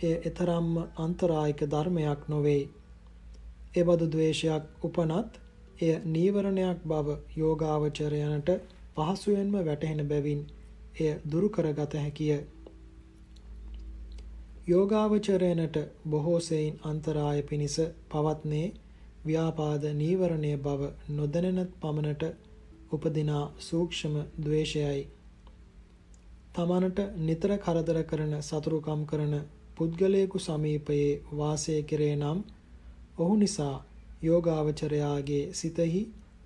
එය 0.00 0.14
එතරම්ම 0.24 0.74
අන්තරායික 0.98 1.60
ධර්මයක් 1.66 2.20
නොවේ. 2.28 2.62
එබඳු 3.74 4.06
ද්වේෂයක් 4.08 4.64
උපනත් 4.82 5.32
එය 5.80 5.92
නීවරණයක් 6.06 6.78
බව 6.84 7.08
යෝගාවචරයනට 7.36 8.48
පහසුවෙන්ම 8.96 9.52
වැටහෙන 9.60 10.00
බැවින් 10.06 10.40
එය 10.96 11.10
දුරු 11.26 11.48
කරගත 11.50 11.92
හැකිය. 11.96 12.38
යෝගාවචරයනට 14.68 15.76
බොහෝ 16.06 16.40
සෙයින් 16.42 16.74
අන්තරාය 16.82 17.42
පිණිස 17.42 17.76
පවත්නේ 18.08 18.66
ව්‍යාපාද 19.28 19.84
නීවරණය 19.94 20.52
බව 20.58 20.90
නොදැනෙන 21.10 21.60
පමණට 21.80 22.24
උපදිනා 22.92 23.44
සූක්ෂම 23.60 24.14
ද්වේෂයයි. 24.40 25.02
තමනට 26.54 27.00
නිතර 27.22 27.52
කරදර 27.58 27.98
කරන 28.04 28.34
සතුරුකම් 28.42 29.02
කරන 29.06 29.34
පුද්ගලයෙකු 29.76 30.38
සමීපයේ 30.40 31.10
වාසය 31.32 31.82
කෙරේ 31.84 32.14
නම් 32.16 32.38
ඔහු 33.18 33.36
නිසා 33.36 33.74
යෝගාවචරයාගේ 34.22 35.44
සිතෙහි 35.54 36.02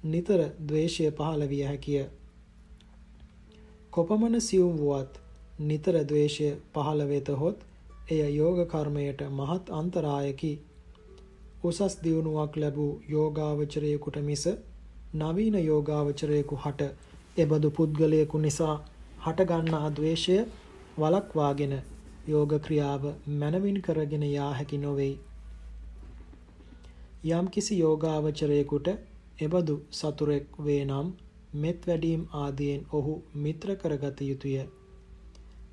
නිතර 0.06 0.40
ද්වේෂය 0.62 1.10
පහළ 1.12 1.48
විය 1.48 1.62
හැකිය. 1.62 2.04
කොපමණ 3.90 4.40
සියුම් 4.40 4.74
වුවත් 4.78 5.20
නිතර 5.62 5.96
ද්වේෂය 6.04 6.50
පහළ 6.72 7.06
වෙතහොත් 7.06 7.64
එය 8.08 8.20
යෝග 8.32 8.58
කර්මයට 8.66 9.20
මහත් 9.30 9.64
අන්තරායකි. 9.72 10.52
උසස් 11.64 11.94
දියුණුවක් 12.02 12.56
ලැබූ 12.56 12.92
යෝගාවචරයෙකුට 13.08 14.16
මිස 14.22 14.44
නවීන 15.14 15.56
යෝගාවචරයෙකු 15.60 16.56
හට 16.56 16.80
එබඳු 17.36 17.68
පුද්ගලයෙකු 17.70 18.38
නිසා 18.38 18.76
හටගන්නා 19.20 19.88
ද්වේෂය 19.90 20.36
වළක්වාගෙන 20.96 21.74
යෝග 22.26 22.52
ක්‍රියාව 22.60 23.04
මනවින් 23.32 23.78
කරගෙන 23.80 24.24
යා 24.28 24.52
හැකි 24.52 24.78
නොවේයි. 24.78 25.18
යම්කිසි 27.30 27.78
යෝගාවචරයෙකුට 27.78 28.88
එබඳු 29.38 29.74
සතුරෙක් 29.92 30.46
වේ 30.60 30.84
නම් 30.84 31.08
මෙත් 31.56 31.86
වැඩීම් 31.86 32.22
ආදියෙන් 32.34 32.82
ඔහු 32.92 33.14
මිත්‍ර 33.36 33.68
කරගත 33.76 34.18
යුතුය. 34.22 34.56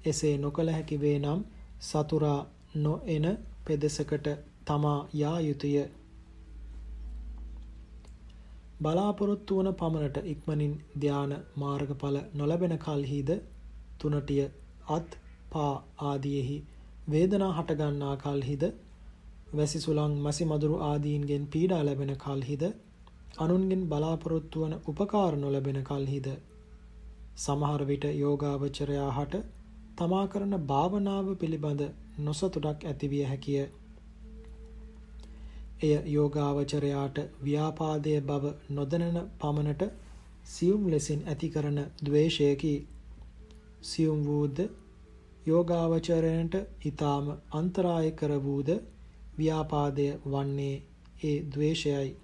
එසේ 0.06 0.36
නොකළ 0.38 0.70
හැකි 0.70 0.98
වේ 0.98 1.18
නම් 1.20 1.42
සතුරා 1.82 2.40
නොඑන 2.76 3.26
පෙදෙසකට 3.66 4.28
තමා 4.70 5.00
යා 5.16 5.38
යුතුය. 5.42 5.78
බලාපොරොත්තු 8.80 9.56
වන 9.58 9.70
පමණට 9.76 10.18
ඉක්මනින් 10.28 10.74
ධාන 11.00 11.32
මාර්ගඵල 11.58 12.18
නොලැබෙන 12.34 12.76
කල්හිද 12.80 13.32
තුනටිය 13.98 14.44
අත් 14.90 15.18
පා 15.52 15.74
ආදීෙහි 16.04 16.58
වේදනා 17.08 17.50
හටගන්නා 17.54 18.16
කල්හිද 18.18 18.64
වැසි 19.54 19.80
සුළං 19.80 20.14
මසි 20.20 20.46
මදුරු 20.46 20.78
ආදීන්ගෙන් 20.84 21.48
පීඩා 21.48 21.82
ලැබෙන 21.84 22.14
කල්හිද 22.18 22.64
අනුන්ගෙන් 23.40 23.84
බලාපොරොත්තු 23.88 24.62
වන 24.62 24.76
උපකාර 24.88 25.34
නොලැබෙන 25.38 25.80
කල්හිද 25.84 26.28
සමහර 27.38 27.82
විට 27.88 28.06
යෝගාවචරයා 28.16 29.12
හට 29.12 29.44
තමා 29.98 30.26
කරන 30.28 30.56
භාවනාව 30.66 31.28
පිළිබඳ 31.38 31.84
නොසතුටක් 32.20 32.86
ඇතිවිය 32.86 33.26
හැකිය. 33.26 33.62
එය 35.82 35.94
යෝගාවචරයාට 36.06 37.18
ව්‍යාපාදය 37.44 38.14
බව 38.22 38.46
නොදැනෙන 38.70 39.18
පමණට 39.40 39.84
සියුම් 40.46 40.84
ලෙසින් 40.92 41.22
ඇති 41.28 41.50
කරන 41.50 41.80
ද්වේෂයකි. 42.06 42.74
සියුම් 43.82 44.20
වූද 44.26 44.58
යෝගාවචරයන්ට 45.46 46.56
ඊටාම 46.56 47.26
අන්තරාය 47.52 48.12
කර 48.12 48.34
වූද 48.44 48.70
ව්‍යාපාදය 49.38 50.08
වන්නේ 50.26 50.76
ඒ 51.24 51.38
ද්වේෂයයි. 51.54 52.16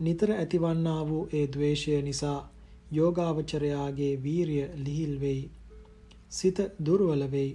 නිතර 0.00 0.30
ඇතිවන්නා 0.32 1.02
වූ 1.08 1.28
ඒ 1.32 1.46
ද්වේෂය 1.46 2.02
නිසා 2.02 2.40
යෝගාවචරයාගේ 2.90 4.14
වීරිය 4.22 4.66
ලිහිල් 4.84 5.14
වෙයි. 5.20 5.50
සිත 6.30 6.58
දුර්වල 6.86 7.30
වෙයි. 7.30 7.50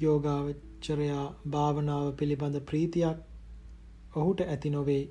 යෝගාවචරයා 0.00 0.69
භාවනාව 1.46 2.06
පිළිබඳ 2.14 2.56
ප්‍රීතියක් 2.62 3.18
ඔහුට 4.14 4.40
ඇති 4.44 4.70
නොවේ. 4.70 5.02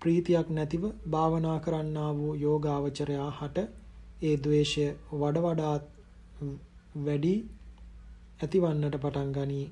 ප්‍රීතියක් 0.00 0.48
නැතිව 0.50 0.84
භාවනා 1.10 1.58
කරන්නා 1.60 2.10
වූ 2.14 2.34
යෝගාවචරයා 2.36 3.30
හට 3.30 3.66
ඒ 4.22 4.36
ද්වේෂය 4.36 4.86
වඩ 5.12 5.44
වඩාත් 5.44 5.84
වැඩි 7.04 7.34
ඇතිවන්නට 8.40 8.96
පටන් 8.96 9.30
ගනී. 9.32 9.66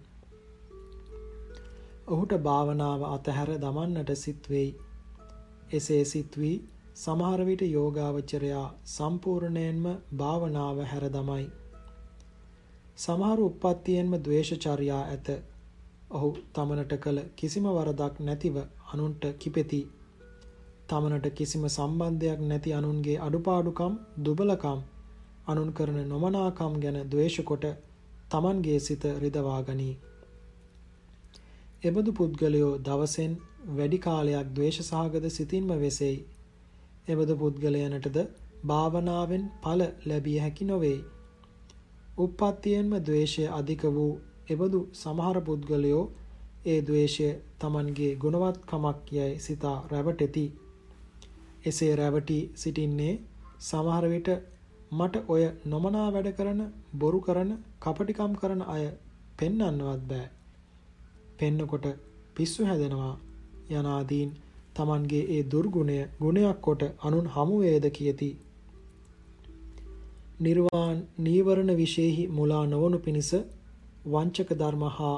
ඔහුට 2.09 2.33
භාවනාව 2.43 3.03
අතහැර 3.07 3.51
දමන්නට 3.59 4.15
සිත් 4.17 4.51
වෙයි. 4.51 4.71
එසේ 5.73 6.05
සිත් 6.05 6.39
වී 6.39 6.57
සමහර 6.97 7.41
විට 7.45 7.63
යෝගාවචරයා 7.69 8.67
සම්පූර්ණයෙන්ම 8.87 9.85
භාවනාව 10.17 10.83
හැර 10.85 11.07
දමයි. 11.11 11.47
සමහර 12.99 13.39
උප්පත්තියෙන්ම 13.41 14.13
ද්වේෂචර්යා 14.21 15.03
ඇත. 15.05 15.29
ඔහු 16.11 16.29
තමනට 16.53 16.93
කළ 16.99 17.21
කිසිම 17.37 17.65
වරදක් 17.69 18.21
නැතිව 18.21 18.57
අනුන්ට 18.93 19.25
කිපෙති. 19.39 19.81
තමනට 20.89 21.27
කිසිම 21.33 21.65
සම්බන්ධයක් 21.69 22.41
නැති 22.45 22.73
අනුන්ගේ 22.73 23.17
අඩුපාඩුකම් 23.19 23.95
දුබලකම් 24.25 24.81
අනුන් 25.47 25.73
කරන 25.73 25.99
නොමනාකම් 26.09 26.77
ගැන 26.83 26.99
ද්වේෂ 27.09 27.39
කොට 27.43 27.67
තමන්ගේ 28.31 28.79
සිත 28.81 29.05
රිදවා 29.23 29.61
ගනී. 29.63 29.95
එබඳු 31.83 32.13
පුද්ගලයෝ 32.13 32.71
දවසෙන් 32.81 33.35
වැඩි 33.73 33.99
කාලයක් 33.99 34.55
ද්වේෂ 34.55 34.79
සහගත 34.83 35.25
සිතින්ම 35.31 35.75
වෙසෙයි. 35.79 36.19
එබඳු 37.09 37.35
පුද්ගලයනටද 37.37 38.19
භාවනාවෙන් 38.65 39.45
ඵල 39.63 39.83
ලැබිය 40.07 40.39
හැකි 40.39 40.65
නොවේ. 40.65 40.99
උප්පත්තියෙන්ම 42.17 42.91
ද්වේෂය 43.01 43.45
අධික 43.51 43.83
වූ 43.95 44.13
එබඳු 44.49 44.81
සමහර 44.95 45.37
පුද්ගලයෝ 45.47 46.03
ඒ 46.67 46.81
ද්වේෂය 46.81 47.29
Tamanගේ 47.59 48.13
ගුණවත්කමක් 48.17 49.01
යයි 49.13 49.33
සිතා 49.39 49.79
රැවටෙති. 49.91 50.45
එසේ 51.65 51.93
රැවටි 51.97 52.39
සිටින්නේ 52.55 53.15
සමහර 53.61 54.05
විට 54.13 54.29
මට 54.93 55.25
ඔය 55.29 55.43
නොමනා 55.65 56.09
වැඩ 56.15 56.31
කරන 56.39 56.61
බොරු 56.95 57.21
කරන 57.21 57.51
කපටිකම් 57.83 58.33
කරන 58.41 58.63
අය 58.75 58.85
පෙන්වන්නවත් 59.39 60.03
බෑ. 60.11 60.27
පෙන්නකොට 61.39 61.87
පිස්සු 62.37 62.61
හැදෙනවා 62.65 63.15
යනාදීන් 63.73 64.31
Tamanගේ 64.77 65.25
ඒ 65.35 65.43
දුර්ගුණය 65.45 65.99
ගුණයක් 66.21 66.59
කොට 66.61 66.83
අනුන් 67.01 67.27
හමු 67.35 67.57
වේද 67.63 67.87
කියති. 67.91 68.31
නිර්වාණ 70.37 71.03
නීවරණ 71.19 71.77
විශේෂෙහි 71.77 72.27
මුලා 72.29 72.67
නොවනු 72.67 72.99
පිණිස 72.99 73.31
වංචක 74.07 74.49
ධර්ම 74.53 74.83
හා 74.91 75.17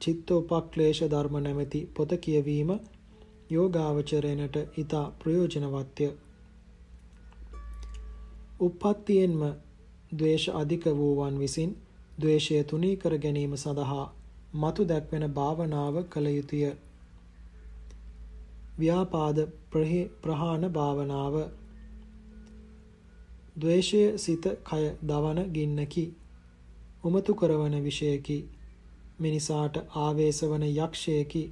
චිත්තෝපක්ලේශ 0.00 1.00
ධර්ම 1.04 1.34
නැමැති 1.38 1.80
පොත 1.96 2.14
කියවීම 2.18 2.70
යෝගාවචරයනට 3.50 4.56
ඊතා 4.78 5.04
ප්‍රයෝජනවත්ය. 5.18 6.06
උප්පත්තියෙන්ම 8.60 9.42
ද්වේෂ 10.14 10.46
අධික 10.52 10.84
වූවන් 10.94 11.36
විසින් 11.38 11.76
ද්වේෂය 12.20 12.64
තුනී 12.64 12.96
කර 12.96 13.18
ගැනීම 13.18 13.56
සඳහා 13.56 14.06
මතු 14.54 14.82
දැක්වෙන 14.84 15.26
භාවනාව 15.30 15.94
කළ 16.06 16.26
යුතුය. 16.28 16.64
ව්‍යාපාද 18.78 19.38
ප්‍රහාණ 20.22 20.64
භාවනාව 20.70 21.34
ද්වේෂය 23.56 24.18
සිත 24.18 24.44
කය 24.64 24.84
දවන 25.02 25.40
ගින්නකි. 25.48 26.04
උමතු 27.04 27.34
කරවන 27.34 27.74
විෂයකි. 27.82 28.38
මිනිසාට 29.18 29.76
ආවේශ 29.96 30.40
වන 30.44 30.64
යක්ෂයකි. 30.64 31.42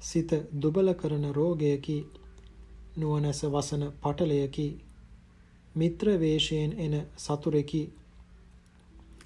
සිත 0.00 0.30
දුබල 0.54 0.92
කරන 0.94 1.24
රෝගයකි. 1.32 1.96
නුවණැස 2.96 3.40
වසන 3.46 3.82
පටලයකි. 4.02 4.66
මිත්‍ර 5.74 6.06
වේශයෙන් 6.16 6.72
එන 6.78 6.94
සතුරෙකි. 7.16 7.82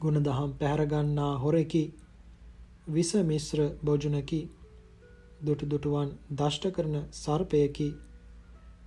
ගුණදහම් 0.01 0.55
පැහැර 0.55 0.87
ගන්නා 0.87 1.35
හොරෙකි. 1.39 1.85
විස 2.89 3.13
මිශ්‍ර 3.25 3.61
බොජුනකි. 3.85 4.41
දුටු 5.45 5.67
දුටුවන් 5.67 6.09
දෂ්ට 6.33 6.65
කරන 6.71 6.97
සර්පයකි. 7.15 7.91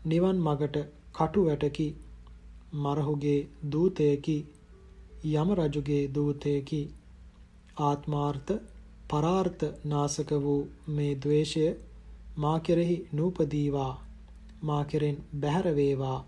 නිවන් 0.06 0.38
මගට 0.40 0.84
කටු 1.14 1.46
වැටකි. 1.46 1.88
මරහුගේ 2.76 3.40
දූතයකි. 3.72 4.38
යම 5.32 5.50
රජුගේ 5.56 6.04
දූතයකි. 6.10 6.82
ආත්මාර්ථ 7.82 8.52
පරාර්ථ 9.10 9.64
නාසක 9.86 10.30
වූ 10.40 10.62
මේ 10.90 11.14
द्वේෂය 11.18 11.66
මා 12.38 12.58
කෙරෙහි 12.60 12.98
නූපදීවා 13.14 13.94
මා 14.62 14.84
කෙරෙන් 14.86 15.18
බැහැර 15.40 15.68
වේවා 15.76 16.20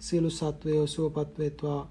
සියලු 0.00 0.30
සත්වයෝ 0.32 0.86
සුවපත් 0.86 1.38
වෙත්වා 1.38 1.82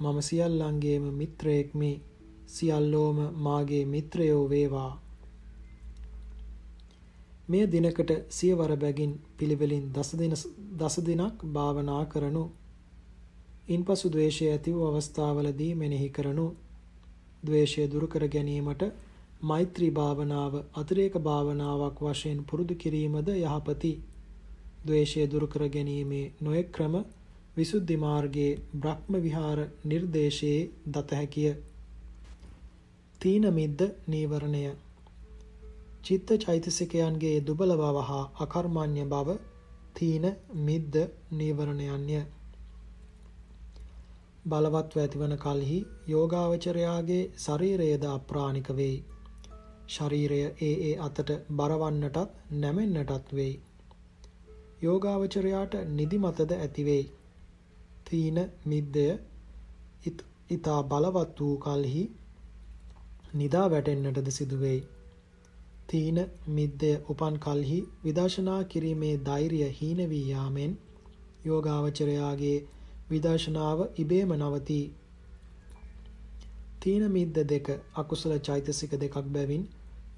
මම 0.00 0.18
සියල්ලන්ගේම 0.20 1.04
මිත්‍රයෙක් 1.14 1.68
මේ 1.74 2.00
සියල්ලෝම 2.48 3.18
මාගේ 3.38 3.84
මිත්‍රයෝ 3.86 4.44
වේවා 4.50 4.92
මෙය 7.48 7.64
දිනකට 7.66 8.10
සියවර 8.30 8.72
බැගින් 8.76 9.12
පිළිවෙලින් 9.36 9.84
දස 9.92 10.10
දින 10.14 10.34
දස 10.78 10.96
දිනක් 11.00 11.36
භාවනා 11.48 12.02
කරනු. 12.04 12.44
ඉන්පසු 13.68 14.10
ද්වේෂය 14.10 14.44
ඇති 14.46 14.72
වූ 14.72 14.88
අවස්ථාවලදී 14.88 15.72
මෙනෙහි 15.74 16.08
කරනු. 16.10 16.46
ද්වේෂය 17.42 17.86
දුරු 17.88 18.06
කර 18.06 18.24
ගැනීමට 18.28 18.82
මෛත්‍රී 19.42 19.90
භාවනාව 19.92 20.54
අතිරේක 20.74 21.14
භාවනාවක් 21.20 21.98
වශයෙන් 22.02 22.40
පුරුදු 22.44 22.74
කිරීමද 22.76 23.28
යහපති. 23.34 23.92
ද්වේෂය 24.84 25.26
දුරු 25.26 25.46
කර 25.48 25.68
ගැනීමේ 25.68 26.32
නොයෙක් 26.40 26.72
ක්‍රම 26.72 26.94
විසුද්ධි 27.56 27.96
මාර්ගයේ 27.98 28.58
බ්‍රහ්ම 28.76 29.12
විහාර 29.20 29.60
නිර්දේශයේ 29.84 30.60
දත 30.88 31.10
හැකිය. 31.12 31.52
තීන 33.20 33.44
මිද්ද 33.52 33.80
නීවරණය 34.06 34.64
චිත්ත 36.02 36.28
චෛතසිකයන්ගේ 36.38 37.36
දුබල 37.42 37.70
බව 37.74 38.02
හා 38.04 38.24
අකර්මණ්‍ය 38.38 39.04
බව 39.06 39.38
තීන 39.94 40.26
මිද්ද 40.62 40.94
නීවරණයන්ය. 41.32 42.20
බලවත්ව 44.48 45.00
ඇතිවන 45.00 45.34
කලෙහි 45.38 45.78
යෝගාවචරයාගේ 46.08 47.22
ශරීරයේද 47.38 48.04
අප්‍රාණික 48.08 48.68
වෙයි. 48.74 48.96
ශරීරය 49.88 50.40
ඒ 50.60 50.74
ඒ 50.82 50.94
අතට 51.00 51.32
බරවන්නටත් 51.54 52.36
නැමෙන්නටත් 52.56 53.34
වෙයි. 53.34 53.54
යෝගාවචරයාට 54.82 55.74
නිදිමතද 55.92 56.52
ඇති 56.56 56.84
වෙයි. 56.84 57.04
තීන 58.06 58.38
මිද්දය 58.66 59.08
ඊතා 60.50 60.80
බලවත් 60.84 61.40
වූ 61.40 61.56
කලෙහි 61.58 62.04
නිදා 63.34 63.66
වැටෙන්නටද 63.70 64.30
සිදු 64.30 64.60
වෙයි. 64.60 64.80
තීන 65.88 66.18
මිද්දය 66.50 66.92
උපන් 67.08 67.36
කලෙහි 67.38 67.78
විදර්ශනා 68.04 68.60
කිරීමේ 68.66 69.14
ධෛර්යය 69.22 69.68
හීන 69.72 70.00
වී 70.10 70.24
යාමෙන් 70.30 70.72
යෝගාවචරයාගේ 71.46 72.56
විදර්ශනාව 73.10 73.78
ඉබේම 73.96 74.32
නවතී. 74.34 74.86
තීන 76.80 77.04
මිද්ද 77.10 77.38
දෙක 77.46 77.68
අකුසල 77.96 78.32
චෛතසික 78.40 78.92
දෙකක් 78.96 79.16
බැවින් 79.28 79.64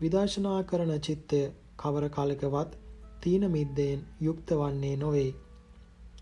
විදර්ශනා 0.00 0.58
කරන 0.64 0.92
චිත්තය 1.00 1.42
කවර 1.78 2.08
කලකවත් 2.10 2.70
තීන 3.20 3.44
මිද්දෙන් 3.50 4.00
යුක්ත 4.20 4.50
වන්නේ 4.54 4.96
නොවේ. 4.96 5.30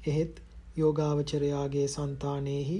එහෙත් 0.07 0.35
යෝගාවචරයාගේ 0.77 1.89
సంతානෙහි 1.89 2.79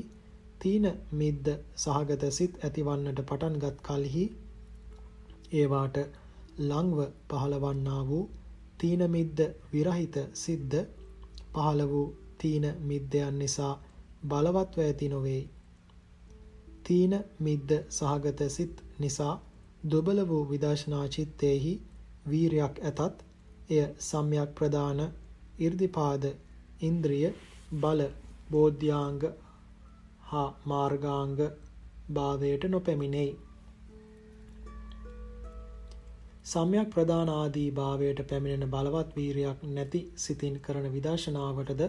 තීන 0.61 0.87
මිද්ද 1.13 1.49
සහගත 1.77 2.31
සිත් 2.33 2.55
ඇතිවන්නට 2.61 3.21
පටන්ගත් 3.23 3.83
කලෙහි 3.83 4.25
ඒවාට 5.55 5.99
ලංව 6.61 6.99
පහළවන්නා 7.29 8.01
වූ 8.05 8.25
තීන 8.79 9.03
මිද්ද 9.11 9.39
විරහිත 9.73 10.17
සිද්ද 10.37 10.73
පහළ 11.53 11.83
වූ 11.87 12.07
තීන 12.39 12.67
මිද්දයන් 12.83 13.39
නිසා 13.39 13.75
බලවත්ව 14.27 14.79
ඇති 14.81 15.09
නොවේ. 15.09 15.43
තීන 16.85 17.15
මිද්ද 17.39 17.71
සහගත 17.91 18.51
සිත් 18.51 18.83
නිසා 18.99 19.35
දුබල 19.91 20.19
වූ 20.29 20.45
විදර්ශනා 20.51 21.07
චිත්තේහි 21.09 21.73
වීරයක් 22.31 22.75
ඇතත් 22.83 23.25
එය 23.71 23.83
සම්‍යක් 24.01 24.55
ප්‍රදාන 24.55 25.01
이르දිපාද 25.59 26.25
ඉන්ද්‍රිය 26.81 27.29
බල 27.75 28.01
බෝධ්‍යාංග 28.51 29.23
හා 30.31 30.49
මාර්ගාංග 30.65 31.39
භාවයට 32.13 32.65
නොපැමිණෙයි. 32.67 33.31
සම්‍යක් 36.45 36.91
ප්‍රදාන 36.91 37.31
ආදී 37.31 37.71
භාවයට 37.71 38.21
පැමිණෙන 38.31 38.71
බලවත් 38.71 39.17
වීරයක් 39.17 39.65
නැති 39.71 40.01
සිතින් 40.17 40.55
කරන 40.61 40.87
විදර්ශනාවටද 40.93 41.83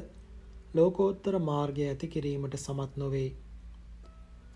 ලෝකෝත්තර 0.74 1.36
මාර්ගය 1.42 1.86
ඇති 1.86 2.08
කිරීමට 2.08 2.56
සමත් 2.58 2.92
නොවේ. 2.96 3.30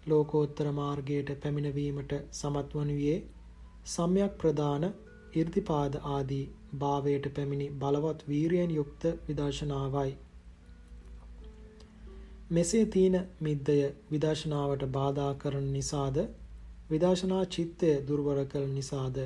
ලෝකෝත්තර 0.07 0.67
මාර්ගයට 0.71 1.29
පැමිණවීමට 1.39 2.13
සමත් 2.31 2.75
වනුයේ 2.75 3.15
සම්‍යක් 3.85 4.37
ප්‍රදාන 4.37 4.85
이르දිපාද 5.33 5.97
ආදී 6.09 6.43
භාවයට 6.77 7.31
පැමිණි 7.31 7.71
බලවත් 7.77 8.27
වීරියෙන් 8.27 8.71
යුක්ත 8.71 9.09
විදර්ශනාවයි. 9.27 10.13
මෙසේ 12.51 12.85
තීන 12.87 13.19
මිද්දය 13.41 13.77
විදර්ශනාවට 14.11 14.89
බාධා 14.91 15.33
කරන 15.35 15.67
නිසාද 15.73 16.17
විදර්ශනා 16.89 17.45
චිත්තය 17.47 17.93
දුර්වල 18.07 18.41
කළ 18.45 18.67
නිසාද 18.71 19.23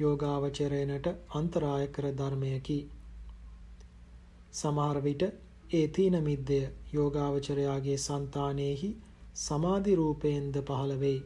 යෝගාවචරයනට 0.00 1.06
අන්තරාය 1.34 1.88
කර 1.88 2.06
ධර්මයකි. 2.14 2.78
සමහර 4.54 5.00
විට 5.02 5.24
ඒ 5.70 5.86
තීන 5.88 6.16
මිද්දය 6.22 6.58
යෝගාවචරයාගේ 6.92 7.96
సంతානෙහි 7.98 8.90
සමාධි 9.36 9.94
රූපයෙන්ද 9.94 10.56
පහළ 10.62 10.92
වෙයි. 10.98 11.20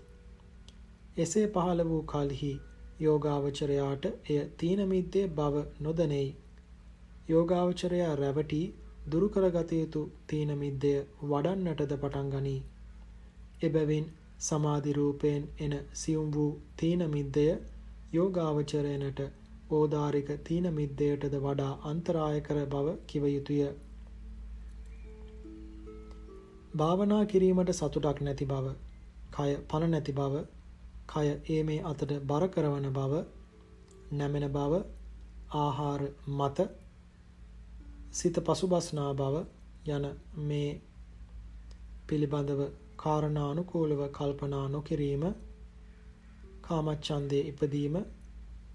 එසේ 1.16 1.46
පහළ 1.46 1.82
වූ 1.84 2.02
කලෙහි 2.02 2.52
යෝගාවචරයාට 3.00 4.06
එය 4.06 4.38
තීන 4.56 4.80
මිද්දේ 4.88 5.26
බව 5.30 5.64
නොදනෙයි. 5.80 6.30
යෝගාවචරයා 7.28 8.14
රැවටි 8.14 8.62
දුරු 9.10 9.28
කරගත 9.28 9.72
යුතු 9.72 10.02
තීන 10.26 10.54
මිද්දය 10.58 10.94
වඩන්නටද 11.24 11.92
පටන් 11.96 12.30
ගනී. 12.30 12.62
එබැවින් 13.62 14.08
සමාධි 14.38 14.92
රූපයෙන් 14.92 15.44
එන 15.58 15.76
සියුම් 15.94 16.32
වූ 16.32 16.50
තීන 16.76 17.04
මිද්දය 17.10 17.46
යෝගාවචරයනට 18.12 19.20
ඕදාරික 19.70 20.34
තීන 20.44 20.72
මිද්දයටද 20.74 21.38
වඩා 21.38 21.72
අන්තරාය 21.84 22.40
කර 22.40 22.66
බව 22.66 22.98
කිව 23.06 23.24
යුතුය. 23.28 23.62
භාවනා 26.74 27.24
කිරීමට 27.26 27.72
සතුටක් 27.72 28.20
නැති 28.20 28.46
බව, 28.46 28.66
කය 29.30 29.50
පණ 29.68 29.90
නැති 29.90 30.12
බව, 30.12 30.34
කය 31.06 31.26
ඒ 31.48 31.62
මේ 31.62 31.80
අතට 31.84 32.12
බර 32.24 32.44
කරවන 32.48 32.86
බව, 32.92 33.12
නැමෙන 34.12 34.46
බව, 34.50 34.72
ආහාර 35.54 36.02
මත 36.28 36.68
සිත 38.12 38.36
පසුබස්නා 38.40 39.10
බව 39.14 39.36
යන 39.88 40.04
මේ 40.42 40.70
පිළිබඳව 42.08 42.60
කාරණානුකූලව 42.96 44.00
කල්පනා 44.10 44.66
නොකිරීම 44.68 45.24
කාමච්ඡන්දයේ 46.62 47.48
ඉපදීම 47.48 47.96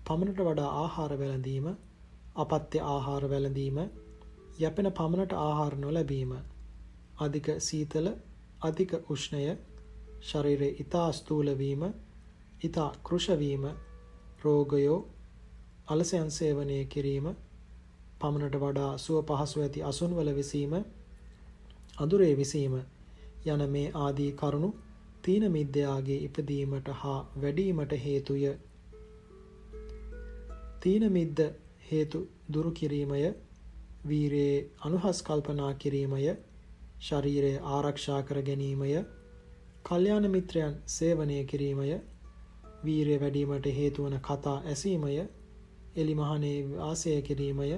පමණට 0.06 0.40
වඩා 0.42 0.72
ආහාර 0.76 1.14
වැළඳීම 1.18 1.68
අපත්‍ය 2.36 2.82
ආහාර 2.86 3.24
වැළඳීම 3.30 3.78
යැපෙන 4.60 4.92
පමණට 4.92 5.34
ආහාර 5.40 5.76
නොලැබීම 5.78 6.34
අධික 7.18 7.48
සීතල 7.62 8.08
අධික 8.62 8.94
උෂ්ණය 9.10 9.44
ශරීරයේ 10.22 10.76
ඊතා 10.76 11.10
ස්ථූල 11.14 11.50
වීම 11.58 11.84
ඊතා 12.62 12.90
කෘෂ 13.04 13.28
වීම 13.40 13.66
රෝගයෝ 14.44 15.00
අලසයන් 15.88 16.30
සේවනය 16.32 16.80
කිරීම 16.88 17.28
පමණට 18.20 18.58
වඩා 18.58 18.92
සුව 18.98 19.22
පහසු 19.26 19.62
ඇති 19.62 19.84
අසුන්වල 19.84 20.32
විසීම 20.36 20.74
අඳුරේ 21.98 22.34
විසීම 22.36 22.76
යන 23.46 23.62
මේ 23.70 23.88
ආදී 23.98 24.32
කරුණු 24.34 24.70
තීන 25.24 25.46
මිද්‍යාගේ 25.52 26.18
ඉපදීමට 26.20 26.90
හා 26.96 27.20
වැඩිවීමට 27.38 27.94
හේතුය. 28.00 28.44
තීන 30.82 31.06
මිද්ද 31.12 31.40
හේතු 31.88 32.20
දුරු 32.54 32.72
කිරීමය 32.72 33.22
වීරයේ 34.08 34.58
අනුහස් 34.82 35.24
කල්පනා 35.24 35.72
කිරීමය 35.76 36.20
ශරීරය 37.06 37.54
ආරක්ෂා 37.76 38.22
කර 38.22 38.42
ගැනීමය, 38.42 38.92
කල්යාණ 39.86 40.28
මිත්‍රයන් 40.30 40.76
සේවනය 40.88 41.40
කිරීමය, 41.44 41.90
වීරිය 42.86 43.20
වැඩිවීමට 43.20 43.68
හේතු 43.72 44.06
වන 44.06 44.18
කතා 44.20 44.56
ඇසීමය, 44.66 45.16
එලිමහනේ 45.96 46.58
වාසය 46.72 47.16
කිරීමය, 47.22 47.70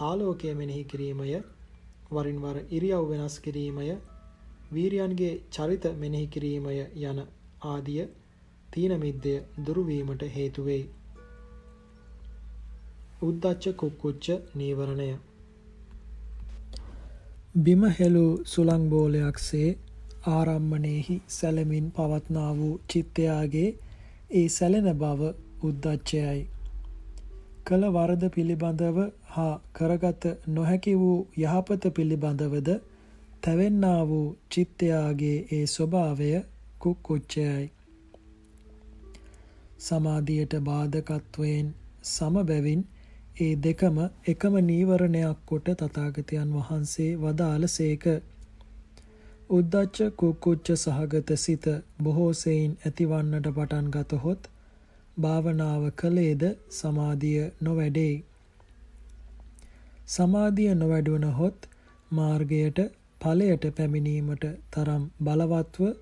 ආලෝකය 0.00 0.54
මෙනෙහි 0.54 0.84
කිරීමය, 0.84 1.28
වරින් 2.10 2.40
වර 2.42 2.58
ඉරියව් 2.70 3.10
වෙනස් 3.10 3.38
කිරීමය, 3.40 3.88
වීරයන්ගේ 4.72 5.32
චරිත 5.50 5.84
මෙනෙහි 5.96 6.26
කිරීමය 6.26 6.78
යන 7.04 7.22
ආදිය 7.66 8.02
තීන 8.72 8.94
මිද්දය 9.00 9.34
දුරු 9.66 9.86
වීමට 9.86 10.22
හේතු 10.34 10.64
වෙයි. 10.64 10.84
උද්දච්ච 13.22 13.72
කුක්කුච්ච 13.76 14.26
නීවරණය. 14.56 15.10
බිම 17.58 17.82
හෙළූ 17.90 18.42
සුළං 18.44 18.82
බෝලයක්සේ 18.90 19.68
ආරම්මණයෙහි 20.26 21.14
සැලමින් 21.28 21.86
පවත්නා 21.90 22.50
වූ 22.56 22.74
චිත්තයාගේ 22.92 23.70
ඒ 24.30 24.42
සැලෙන 24.48 24.86
බව 24.94 25.30
උද්දච්චයයි. 25.62 26.42
කළ 27.66 27.86
වරද 27.88 28.28
පිළිබඳව 28.30 28.98
හා 29.28 29.54
කරගත 29.72 30.28
නොහැකි 30.48 30.94
වූ 30.98 31.18
යහපත 31.38 31.88
පිළිබඳවද 31.96 32.70
තැවෙන්නා 33.42 34.02
වූ 34.08 34.28
චිත්තයාගේ 34.50 35.38
ඒ 35.52 35.64
ස්වභාවය 35.66 36.30
කුක්කුච්චයයි. 36.78 37.66
සමාධියට 39.78 40.54
බාධකත්වයෙන් 40.62 41.74
සමබැවින් 42.04 42.86
ඒ 43.38 43.54
දෙකම 43.56 43.98
එකම 44.24 44.54
නීවරණයක් 44.62 45.42
කොට 45.46 45.68
තථාගතයන් 45.72 46.48
වහන්සේ 46.54 47.10
වදාළසේක. 47.18 48.06
උද්දච්ච 49.50 49.98
කුක්කුච්ච 50.16 50.70
සහගත 50.74 51.36
සිත 51.36 51.68
බොහෝ 52.02 52.32
සෙයින් 52.34 52.72
ඇතිවන්නට 52.80 53.46
පටන් 53.50 53.92
ගතහොත් 53.94 54.50
භාවනාව 55.16 55.86
කලේද 55.96 56.42
සමාධිය 56.72 57.46
නොවැඩේ. 57.60 58.16
සමාධිය 60.08 60.74
නොවැඩුණහොත් 60.74 61.70
මාර්ගයට 62.10 62.84
ඵලයට 63.20 63.70
පැමිණීමට 63.76 64.44
තරම් 64.72 65.08
බලවත්ව 65.20 65.94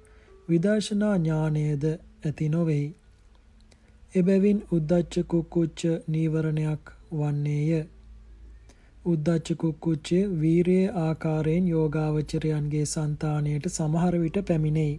විදර්ශනා 0.49 1.17
ඥානයද 1.19 1.85
ඇති 1.91 2.49
නොවේයි. 2.49 2.91
එබැවින් 4.15 4.69
උද්දච්ච 4.73 5.25
කුක්කුච්ච 5.31 5.81
නීවරණයක් 6.09 6.96
වන්නේය. 7.13 7.83
උද්දච්ච 9.05 9.57
කුක්කුච්චය 9.57 10.21
වීරයේ 10.39 10.87
ආකාරයෙන් 11.01 11.69
යෝගාවචරයන්ගේ 11.69 12.87
సంతාණයට 12.87 13.69
සමහර 13.71 14.17
විට 14.19 14.39
පැමිණෙයි. 14.45 14.95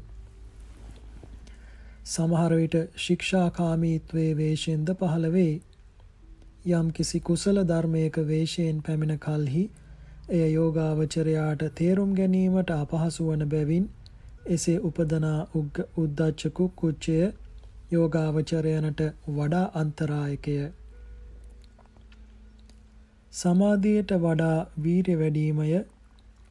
සමහර 2.08 2.54
විට 2.56 2.78
ශික්ෂාකාමීත්වයේ 2.98 4.30
වේශයෙන්ද 4.36 4.93
පහළ 4.96 5.32
වේ. 5.32 5.52
යම් 6.72 6.88
කිසි 6.91 7.20
කුසල 7.22 7.60
ධර්මයක 7.65 8.22
වේශයෙන් 8.26 8.80
පැමිණ 8.82 9.20
කලෙහි 9.20 9.65
එය 10.32 10.48
යෝගාවචරයාට 10.52 11.62
තේරුම් 11.76 12.15
ගැනීමට 12.15 12.72
අපහසු 12.74 13.28
වන 13.28 13.43
බැවින් 13.50 13.86
එසේ 14.50 14.78
උපදනා 14.82 15.38
උද්දච්ච 15.56 16.50
කුච්චය 16.76 17.20
යෝගාවචරයනට 17.91 19.02
වඩා 19.32 19.65
අන්තරායකය. 19.76 20.58
සමාධියට 23.34 24.12
වඩා 24.20 24.58
වීර්ය 24.84 25.16
වැඩිමය 25.16 25.80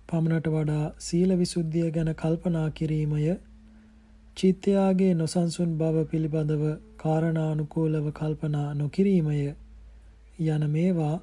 පමණට 0.09 0.49
වඩා 0.49 0.85
සීල 1.01 1.37
විසුද්ධිය 1.37 1.91
ගැන 1.91 2.11
කල්පනා 2.15 2.67
කිරීමය 2.73 3.37
චිත්තයාගේ 4.37 5.15
නොසන්සුන් 5.15 5.73
බව 5.79 6.05
පිළිබඳව 6.05 6.63
කාරණානුකූලව 6.97 8.07
කල්පනා 8.13 8.69
නොකිරීමය 8.75 9.39
යන 10.47 10.69
මේවා 10.71 11.17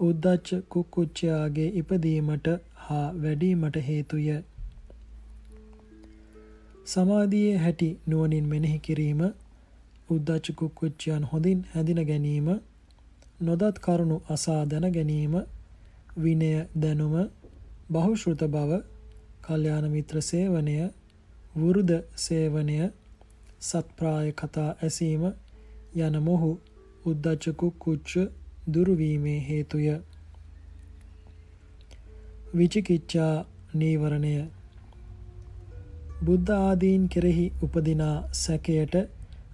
උද්දච්ච 0.00 0.48
කුක්කුච්චයාගේ 0.68 1.70
ඉපදීමට 1.74 2.48
හා 2.84 3.06
වැඩීමට 3.16 3.76
හේතුය. 3.84 4.28
සමාධියේ 6.86 7.56
හැටි 7.58 7.90
නුවණින් 8.06 8.46
මෙනෙහි 8.46 8.78
කිරීම 8.80 9.22
උද්දච්ච 10.10 10.54
කුක්කුච්චයන් 10.54 11.24
හොඳින් 11.24 11.62
හැඳින 11.72 12.06
ගැනීම 12.06 12.50
නොදත් 13.40 13.78
කරුණු 13.78 14.16
අසා 14.28 14.62
දැන 14.64 14.86
ගැනීම 14.92 15.34
විනය 16.18 16.52
දැනුම 16.76 17.16
බහුශෘත 17.90 18.42
බව 18.48 18.80
කල්යාණ 19.42 19.86
මිත්‍ර 19.90 20.22
සේවනය 20.22 20.76
වෘද 21.56 21.90
සේවනය 22.16 22.78
සත්ප්‍රාය 23.60 24.32
කතා 24.32 24.70
ඇසීම 24.78 25.24
යන 25.98 26.16
මොහු 26.20 26.50
උද්දච්ච 27.06 27.62
කුච්ච 27.78 28.10
දුරුවීමේ 28.72 29.38
හේතුය. 29.40 29.86
විචිකිච්ඡා 32.56 33.34
නීවරණය 33.74 34.34
බුද්ධ 36.24 36.52
ආදීන් 36.56 37.08
කෙරෙහි 37.08 37.46
උපදිනා 37.62 38.16
සැකයට 38.34 38.94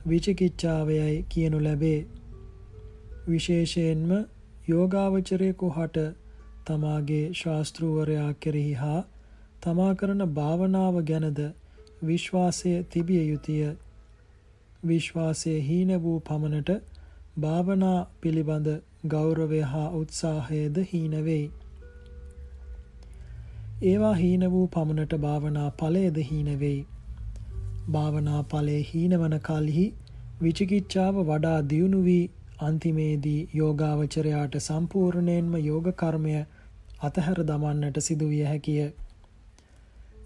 විචිකිච්ඡාවයයි 0.08 1.24
කියනු 1.28 1.64
ලැබේ. 1.64 2.00
විශේෂයෙන්ම 3.24 4.12
යෝගාවචරයෙකු 4.68 5.68
හට 5.70 6.04
තමාගේ 6.66 7.24
ශාස්ත්‍රූවරයා 7.34 8.30
කෙරෙහි 8.40 8.72
හා 8.74 9.00
තමා 9.62 9.92
කරන 9.94 10.24
භාවනාව 10.32 10.98
ගැනද 11.04 11.40
විශ්වාසය 12.04 12.72
තිබිය 12.90 13.22
යුතුය. 13.24 13.60
විශ්වාසය 14.84 15.54
හීන 15.60 15.92
වූ 16.02 16.16
පමණට 16.20 16.72
භාවනා 17.38 17.98
පිළිබඳ 18.20 18.68
ගෞරවය 19.08 19.62
හා 19.68 19.88
උත්සාහයද 19.92 20.82
හීන 20.90 21.16
වෙයි. 21.24 21.46
ඒවා 23.84 24.14
හීන 24.14 24.50
වූ 24.50 24.66
පමණට 24.68 25.18
භාවනා 25.20 25.70
ඵලයද 25.78 26.22
හීන 26.24 26.52
වෙයි. 26.58 26.86
භාවනා 27.90 28.42
ඵලයේ 28.50 28.84
හීනවන 28.90 29.40
කලෙහි 29.40 29.88
විචිකිච්ඡාව 30.42 31.26
වඩා 31.26 31.58
දියුණු 31.70 32.04
වී 32.04 32.22
අන්තිමේදී 32.62 33.38
යෝගාවචරයාට 33.54 34.58
සම්පූර්ණයෙන්ම 34.60 35.54
යෝග 35.60 35.86
කර්මය 35.96 36.34
අතහැර 37.02 37.40
දමන්නට 37.44 38.00
සිදු 38.00 38.28
විය 38.28 38.44
හැකිය. 38.44 38.84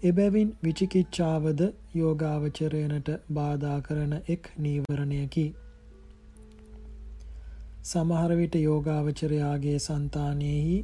එබැවින් 0.03 0.49
විචිකිච්ඡාවද 0.63 1.61
යෝගාවචරයනට 1.95 3.09
බාධා 3.33 3.79
කරන 3.81 4.13
එක් 4.27 4.51
නීවරණයකි. 4.57 5.47
සමහර 7.83 8.35
විට 8.35 8.55
යෝගාවචරයාගේ 8.57 9.79
సంతානෙහි 9.81 10.77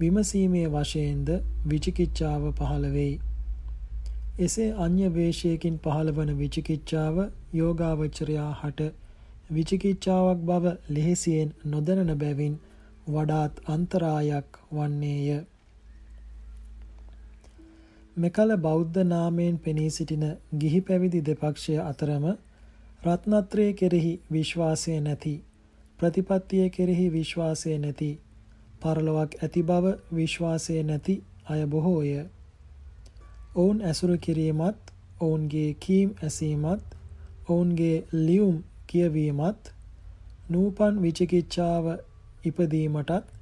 විමසීමේ 0.00 0.68
වශයෙන්ද 0.70 1.34
විචිකිච්ඡාව 1.66 2.52
පහළ 2.52 2.86
වෙයි. 2.92 3.18
එසේ 4.40 4.70
අන්‍ය 4.80 5.10
වේශයකින් 5.12 5.76
පහළවන 5.84 6.32
විචිකිච්ඡාව 6.38 7.16
යෝගාවචරයා 7.54 8.50
හට 8.54 8.90
විචිකිච්ඡාවක් 9.50 10.40
බව 10.42 10.64
ලෙහෙසියෙන් 10.88 11.54
නොදැනන 11.66 12.12
බැවින් 12.16 12.56
වඩාත් 13.08 13.60
අන්තරායක් 13.66 14.58
වන්නේය. 14.70 15.28
මෙකල 18.16 18.56
බෞද්ධ 18.58 18.98
නාමයෙන් 19.04 19.58
පෙනී 19.58 19.90
සිටින 19.90 20.24
ගිහි 20.58 20.80
පැවිදි 20.80 21.20
දෙපක්ෂය 21.22 21.74
අතරම 21.82 22.24
රත්නත්‍රය 23.02 23.66
කෙරෙහි 23.74 24.12
විශ්වාසය 24.32 25.00
නැති 25.00 25.34
ප්‍රතිපත්තිය 25.98 26.66
කෙරෙහි 26.70 27.06
විශ්වාසය 27.10 27.78
නැති 27.78 28.10
පරලොවක් 28.80 29.30
ඇති 29.38 29.62
බව 29.62 29.94
විශ්වාසය 30.12 30.82
නැති 30.82 31.14
අය 31.46 31.66
බොහෝය. 31.66 32.12
ඔවුන් 33.54 33.78
ඇසුරු 33.82 34.16
කිරීමත් 34.18 34.82
ඔවුන්ගේ 35.20 35.70
කීම් 35.76 36.10
ඇසීමත් 36.22 36.84
ඔවුන්ගේ 37.48 37.96
ලියුම් 38.16 38.56
කියවීමත් 38.88 39.72
නූපන් 40.50 41.02
විචිකිච්ඡාව 41.02 41.86
ඉපදීමටත් 42.44 43.34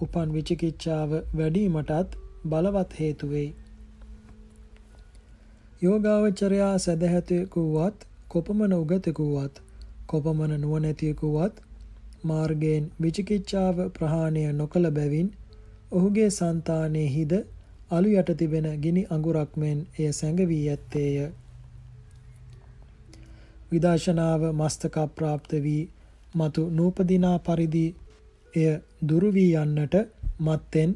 උපන් 0.00 0.28
විචිකිච්ඡාව 0.32 1.10
වැඩීමටත් 1.36 2.16
බලවත් 2.44 3.00
හේතු 3.00 3.30
වෙයි. 3.30 3.50
යෝගාවචරයා 5.82 6.74
සදහැතෙකු 6.78 7.60
වුවත් 7.66 8.08
කොපමණ 8.28 8.74
උගතෙකු 8.74 9.24
වුවත් 9.26 9.62
කොපමණ 10.06 10.60
නුවණැතියෙකු 10.60 11.32
වුවත් 11.32 11.56
මාර්ගයෙන් 12.24 12.84
විචිකිච්ඡාව 13.02 13.76
ප්‍රහාණය 13.90 14.44
නොකළ 14.52 14.90
බැවින් 14.90 15.28
ඔහුගේ 15.92 16.30
సంతානෙහිද 16.30 17.32
අලු 17.90 18.08
යට 18.12 18.30
තිබෙන 18.36 18.68
ගිනි 18.80 19.02
අඟුරක් 19.10 19.56
මෙන් 19.56 19.78
එය 19.98 20.12
සැඟවී 20.12 20.64
ඇත්තේය. 20.68 21.16
විදර්ශනාව 23.72 24.42
මස්තක 24.52 24.96
ප්‍රාප්ත 25.14 25.52
වී 25.60 25.82
මතු 26.34 26.62
නූපදිනා 26.72 27.38
පරිදි 27.40 27.86
එය 28.54 28.68
දුරු 29.04 29.28
වී 29.32 29.52
යන්නට 29.56 29.94
මත්තෙන් 30.40 30.90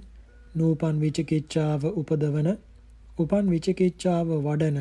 නූපන් 0.55 0.97
විචිකිච්ඡාව 1.01 1.83
උපදවන 1.93 2.49
උපන් 3.19 3.47
විචිකිච්ඡාව 3.49 4.29
වඩන 4.39 4.79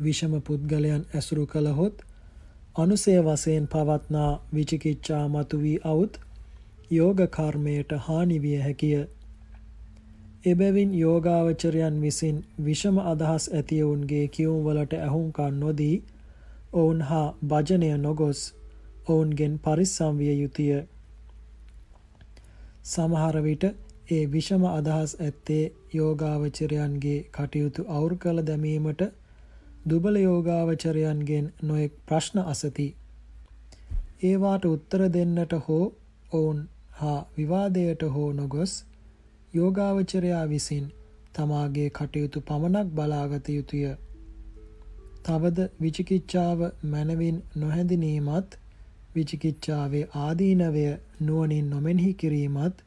විෂම 0.00 0.34
පුද්ගලයන් 0.40 1.02
ඇසුරු 1.10 1.44
කළහොත් 1.46 1.96
අනුසය 2.76 3.14
වශයෙන් 3.20 3.66
පවත්නා 3.68 4.30
විචිකිච්ඡා 4.54 5.24
මතු 5.28 5.56
වී 5.58 5.78
අවුත් 5.84 6.14
යෝග 6.90 7.20
කර්මයට 7.28 7.92
හානි 8.00 8.38
විය 8.38 8.58
හැකිය. 8.58 9.02
එබැවින් 10.44 10.94
යෝගාවචරයන් 10.94 12.00
විසින් 12.00 12.38
විෂම 12.60 12.96
අදහස් 13.04 13.44
ඇතිවුන්ගේ 13.50 14.26
කියුම් 14.28 14.64
වලට 14.64 14.92
ඇහුම්කන් 14.98 15.60
නොදී 15.60 15.96
ඔවුන් 16.72 17.00
හා 17.02 17.28
භජනය 17.44 17.88
නොගොස් 17.98 18.40
ඔවුන්ගෙන් 19.06 19.54
පරිස්සම් 19.58 20.14
විය 20.18 20.34
යුතුය. 20.34 20.70
සමහර 22.84 23.36
විට 23.40 23.64
ඒ 24.08 24.24
විෂම 24.26 24.62
අදහස් 24.68 25.12
ඇත්තේ 25.18 25.64
යෝගාවචරයන්ගේ 25.94 27.18
කටයුතු 27.32 27.82
අවුරු 27.88 28.16
කළ 28.16 28.42
දැමීමට 28.42 29.02
දුබල 29.86 30.16
යෝගාවචරයන්ගෙන් 30.18 31.46
නොයෙක් 31.62 31.92
ප්‍රශ්න 32.06 32.38
අසති. 32.44 32.88
ඒවාට 34.22 34.64
උත්තර 34.66 35.02
දෙන්නට 35.10 35.52
හෝ 35.66 35.84
ඔවුන් 36.32 36.60
හා 36.92 37.20
විවාදයට 37.36 38.02
හෝ 38.10 38.30
නොගොස් 38.32 38.72
යෝගාවචරයා 39.54 40.44
විසින් 40.48 40.86
තමාගේ 41.34 41.90
කටයුතු 41.90 42.40
පමණක් 42.42 42.88
බලාගත 42.90 43.48
යුතුය. 43.48 43.84
තවද 45.24 45.68
විචිකිච්ඡාව 45.80 46.60
මනවින් 46.84 47.36
නොහැඳිනීමත් 47.56 48.58
විචිකිච්ඡාවේ 49.14 50.04
ආදීනවය 50.16 50.84
නුවණින් 51.20 51.70
නොමෙනෙහි 51.70 52.12
කිරීමත් 52.14 52.84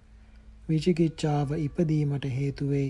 විචිකිච්ඡාව 0.70 1.52
ඉපදීමට 1.58 2.26
හේතු 2.32 2.70
වෙයි. 2.70 2.90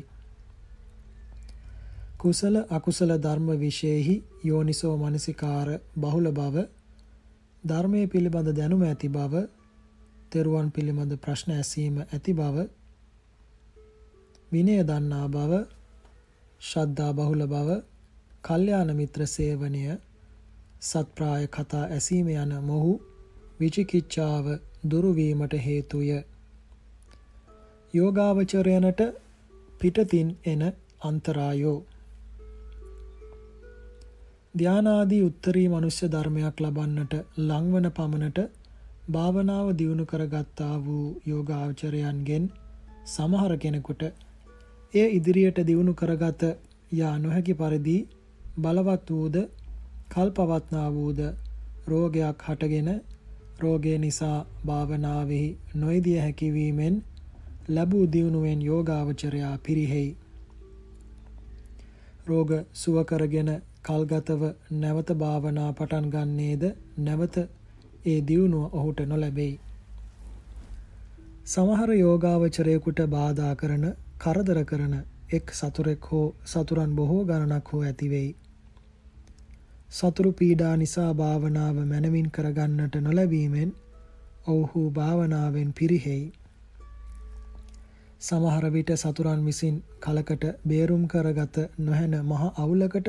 කුසල 2.17 2.55
අකුසල 2.69 3.11
ධර්ම 3.19 3.47
විශේෂෙහි 3.59 4.15
යෝනිසෝ 4.43 4.95
මනසිකාර 4.99 5.69
බහුල 5.97 6.31
බව 6.33 6.65
ධර්මයේ 7.63 8.07
පිළිබඳ 8.07 8.49
දැනුම 8.53 8.81
ඇති 8.83 9.09
බව 9.09 9.43
තෙරුවන් 10.31 10.71
පිළිබඳ 10.71 11.13
ප්‍රශ්න 11.19 11.51
ඇසීම 11.53 11.97
ඇති 12.03 12.33
බව 12.33 12.65
විනය 14.51 14.77
දන්නා 14.83 15.27
බව 15.29 15.61
ශ්‍රද්ධා 16.61 17.11
බහුල 17.13 17.45
බව 17.47 17.69
කල්යාණ 18.45 18.91
මිත්‍ර 18.93 19.21
සේවනය 19.27 19.83
සත්ප්‍රාය 20.81 21.45
කතා 21.49 21.83
ඇසීම 21.87 22.27
යන 22.33 22.51
මොහු 22.63 22.93
විචිකිච්ඡාව 23.59 24.47
දුරු 24.85 25.11
වීමට 25.13 25.53
හේතුය. 25.59 26.09
යෝගාවචරයනට 27.93 29.01
පිටතින් 29.81 30.29
එන 30.45 30.61
අන්තරායෝ. 31.01 31.79
ධානාදී 34.55 35.21
උත්තරී 35.21 35.67
මනුෂ්‍ය 35.67 36.09
ධර්මයක් 36.09 36.61
ලබන්නට 36.61 37.13
ලංවන 37.39 37.87
පමණට 37.91 38.39
භාවනාව 39.09 39.67
දියුණු 39.79 40.05
කරගත්තා 40.05 40.75
වූ 40.81 41.07
යෝගාචරයන්ගෙන් 41.25 42.45
සමහර 43.07 43.57
කෙනෙකුට 43.57 44.03
එය 44.93 45.07
ඉදිරියට 45.09 45.59
දියුණු 45.67 45.93
කරගත 45.93 46.43
යා 46.91 47.15
නොහැකි 47.17 47.53
පරිදි 47.53 47.97
බලවත් 48.57 49.09
වූද 49.09 49.35
කල්පවත්නා 50.09 50.89
වූද 50.91 51.19
රෝගයක් 51.87 52.43
හටගෙන 52.43 52.89
රෝගය 53.59 53.97
නිසා 53.97 54.37
භාවනාවෙහි 54.65 55.57
නොයදිය 55.75 56.19
හැකිවීමෙන් 56.19 56.95
ලැබූ 57.69 58.05
දියුණුවෙන් 58.07 58.61
යෝගාවචරයා 58.61 59.57
පිරිහෙයි. 59.59 60.09
රෝග 62.27 62.51
සුව 62.73 62.97
කරගෙන 63.03 63.51
කල්ගතව 63.83 64.43
නැවත 64.75 65.09
භාවනා 65.15 65.69
පටන් 65.73 66.07
ගන්නේද 66.09 66.63
නැවත 66.99 67.37
ඒ 68.05 68.19
දියුණුව 68.27 68.73
ඔහුට 68.73 68.99
නොලැබෙයි. 69.05 69.59
සමහර 71.45 71.91
යෝගාවචරයෙකුට 71.95 72.99
බාධා 73.09 73.53
කරන 73.55 73.85
කරදර 74.17 74.59
කරන 74.63 74.95
එක් 75.31 75.53
සතුරෙක් 75.53 76.05
හෝ 76.05 76.25
සතුරන් 76.45 76.95
බොහෝ 76.95 77.21
ගණනක් 77.25 77.67
හෝ 77.67 77.83
ඇතිවෙයි. 77.83 78.35
සතුරු 79.91 80.31
පීඩා 80.31 80.75
නිසා 80.75 81.11
භාවනාව 81.13 81.77
මැනවින් 81.83 82.25
කරගන්නට 82.29 82.95
නොලැබීමෙන් 83.01 83.69
ඔවුහු 84.47 84.81
භාවනාවෙන් 84.91 85.69
පිරිහෙයි. 85.73 86.25
සමහර 88.21 88.65
විට 88.69 88.91
සතුරන් 88.95 89.45
විසින් 89.45 89.77
කලකට 89.99 90.43
බේරුම් 90.63 91.05
කරගත 91.07 91.57
නොහැන 91.79 92.17
මහ 92.21 92.43
අවුලකට 92.57 93.07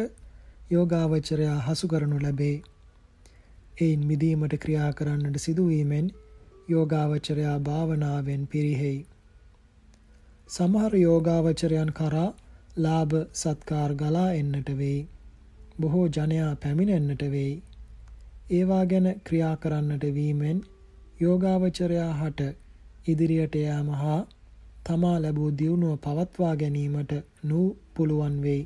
යෝගාවචරයා 0.71 1.59
හසු 1.61 1.89
කරනු 1.89 2.21
ලැබේ. 2.23 2.57
එයින් 3.79 4.07
මිදීමට 4.07 4.55
ක්‍රියා 4.59 4.93
කරන්නට 4.93 5.37
සිදුවීමෙන් 5.39 6.07
යෝගාවචරයා 6.69 7.59
භාවනාවෙන් 7.61 8.47
පිරිහෙයි. 8.47 9.01
සමහර 10.51 10.97
යෝගාවචරයන් 10.99 11.93
කරා 11.93 12.31
ලාභ 12.79 13.15
සත්කාර 13.35 13.91
ගලා 13.97 14.31
එන්නට 14.35 14.71
වෙයි. 14.77 15.03
බොහෝ 15.81 16.07
ජනයා 16.09 16.53
පැමිණෙන්නට 16.57 17.23
වෙයි. 17.31 17.55
ඒවා 18.51 18.85
ගැන 18.87 19.09
ක්‍රියා 19.25 19.57
කරන්නට 19.57 20.05
වීමෙන් 20.15 20.59
යෝගාවචරයා 21.21 22.13
හට 22.15 22.41
ඉදිරියට 23.09 23.55
යාම 23.57 23.89
හා 23.95 24.21
තමා 24.85 25.17
ලැබූ 25.23 25.51
දියුණුව 25.59 25.99
පවත්වා 25.99 26.55
ගැනීමට 26.57 27.13
නූ 27.45 27.67
පුළුවන් 27.95 28.37
වෙයි. 28.43 28.63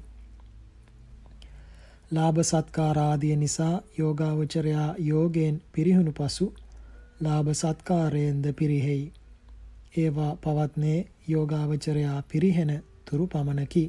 ලාභ 2.11 2.38
සත්කාර 2.42 2.99
ආදිය 2.99 3.37
නිසා 3.37 3.75
යෝගාවචරයා 3.99 4.90
යෝගයෙන් 5.01 5.62
පිරිහුණු 5.73 6.12
පසු 6.12 6.46
ලාභ 7.20 7.49
සත්කාරයෙන්ද 7.55 8.46
පිරිහෙයි. 8.53 9.12
ඒවා 9.96 10.33
පවත්නේ 10.37 10.99
යෝගාවචරයා 11.29 12.18
පිරිහෙන 12.23 12.73
තුරු 13.05 13.27
පමණකි. 13.27 13.85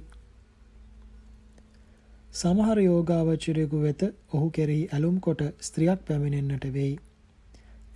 සමහර 2.32 2.80
යෝගාවචරයෙකු 2.80 3.78
වෙත 3.80 4.02
ඔහු 4.34 4.46
කෙරෙහි 4.50 4.84
ඇලුම් 4.90 5.16
කොට 5.20 5.42
ස්ත්‍රියක් 5.62 6.04
පැමිණෙන්නට 6.06 6.66
වෙයි. 6.70 6.94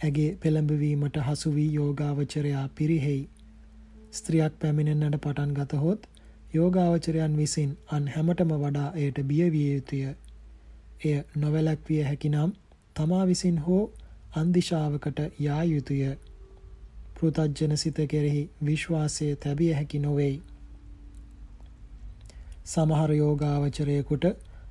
ඇගේ 0.02 0.32
පෙළඹවීමට 0.38 1.20
හසු 1.20 1.52
වී 1.54 1.70
යෝගාවචරයා 1.74 2.64
පිරිහෙයි. 2.76 3.22
ස්ත්‍රියක් 4.14 4.58
පැමිණෙන්නට 4.60 5.18
පටන් 5.18 5.54
ගතහොත් 5.54 6.08
යෝගාවචරයන් 6.54 7.38
විසින් 7.38 7.72
අන් 7.90 8.10
හැමටම 8.10 8.52
වඩා 8.56 8.90
එයට 8.96 9.22
බියවිය 9.24 9.70
යුතුය. 9.70 10.04
එය 11.06 11.16
නොවැළැක්විය 11.36 12.02
හැකිනම් 12.04 12.52
තමා 12.96 13.26
විසින් 13.26 13.60
හෝ 13.60 13.84
අන්දිශාවකට 14.34 15.22
යා 15.40 15.64
යුතුය. 15.66 16.02
පෘතජ්ජන 17.16 17.78
සිත 17.78 18.04
කෙරෙහි 18.08 18.44
විශ්වාසය 18.64 19.30
තැබිය 19.38 19.72
හැකි 19.74 20.00
නොවෙයි. 20.00 20.36
සමහර 22.66 23.12
යෝගාවචරයෙකුට 23.14 24.26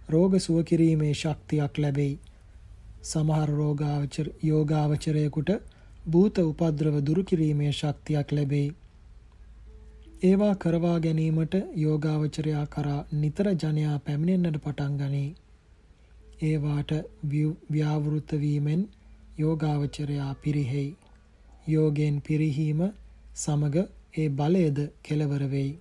රෝග 0.09 0.33
සුව 0.39 0.57
කිරීමේ 0.65 1.13
ශක්තියක් 1.15 1.79
ලැබෙයි. 1.79 2.15
සමහර 3.03 3.51
රෝගාවචර 3.53 4.27
යෝගාවචරයෙකුට 4.43 5.51
භූත 6.07 6.39
උපද්‍රව 6.41 6.97
දුරු 7.03 7.23
කිරීමේ 7.25 7.73
ශක්තියක් 7.73 8.33
ලැබෙයි. 8.33 8.75
ඒවා 10.23 10.55
කරවා 10.57 10.99
ගැනීමට 11.01 11.55
යෝගාවචරයා 11.77 12.67
කරා 12.67 13.01
නිතර 13.15 13.49
ජනයා 13.55 13.97
පැමිණෙන්නට 14.01 14.59
පටන් 14.59 14.99
ගනී. 14.99 15.31
ඒවාට 16.43 16.93
ව්‍යාවෘත 17.71 18.37
වීමෙන් 18.41 18.83
යෝගාවචරයා 19.39 20.33
පිරිහෙයි. 20.43 20.91
යෝගයෙන් 21.69 22.21
පිරිහීම 22.21 22.81
සමග 23.37 23.77
ඒ 24.15 24.29
බලයද 24.31 24.79
කෙලවර 25.03 25.45
වෙයි. 25.51 25.73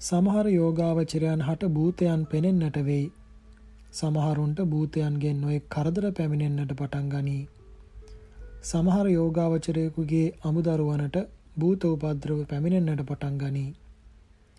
සමහර 0.00 0.46
යෝගාවචරයන් 0.50 1.40
හට 1.42 1.68
භූතයන් 1.68 2.20
පෙනෙන්නට 2.26 2.76
වෙයි. 2.82 3.06
සමහරුන්ට 3.92 4.60
භූතයන්ගෙන් 4.66 5.40
නොයෙක් 5.40 5.64
කරදර 5.68 6.04
පැමිණෙන්නට 6.12 6.72
පටන් 6.72 7.10
ගනී. 7.10 7.42
සමහර 8.62 9.06
යෝගාවචරයෙකුගේ 9.10 10.24
අමුදරුවනට 10.42 11.18
භූත 11.56 11.84
උපද්‍රව 11.86 12.40
පැමිණෙන්නට 12.46 13.02
පටන් 13.02 13.36
ගනී. 13.38 13.68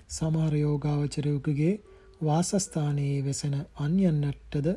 සමහර 0.10 0.54
යෝගාවචරයෙකුගේ 0.58 1.74
වාසස්ථානයේ 2.22 3.18
වෙසෙන 3.24 3.56
අන්‍යයන්ටද 3.80 4.68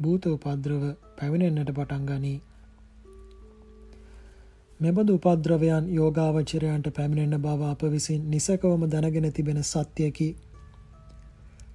භූත 0.00 0.26
උපද්‍රව 0.28 0.84
පැමිණෙන්නට 1.18 1.72
පටන් 1.72 2.04
ගනී. 2.06 2.38
මෙබඳු 4.80 5.14
උපද්‍රවයන් 5.14 5.88
යෝගාවචරයන්ට 5.94 6.86
පැමිණෙන 6.96 7.34
බව 7.38 7.62
අප 7.64 7.82
විසින් 7.86 8.20
නිසකවම 8.30 8.84
දැනගෙන 8.86 9.26
තිබෙන 9.30 9.58
සත්‍යයකි. 9.62 10.28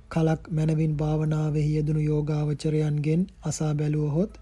කලක් 0.09 0.41
මැනවින් 0.51 0.93
භාවනාවෙහි 0.97 1.75
යෙදුණු 1.75 2.01
යෝගාවචරයන්ගෙන් 2.01 3.27
අසා 3.43 3.73
බැලුවහොත් 3.73 4.39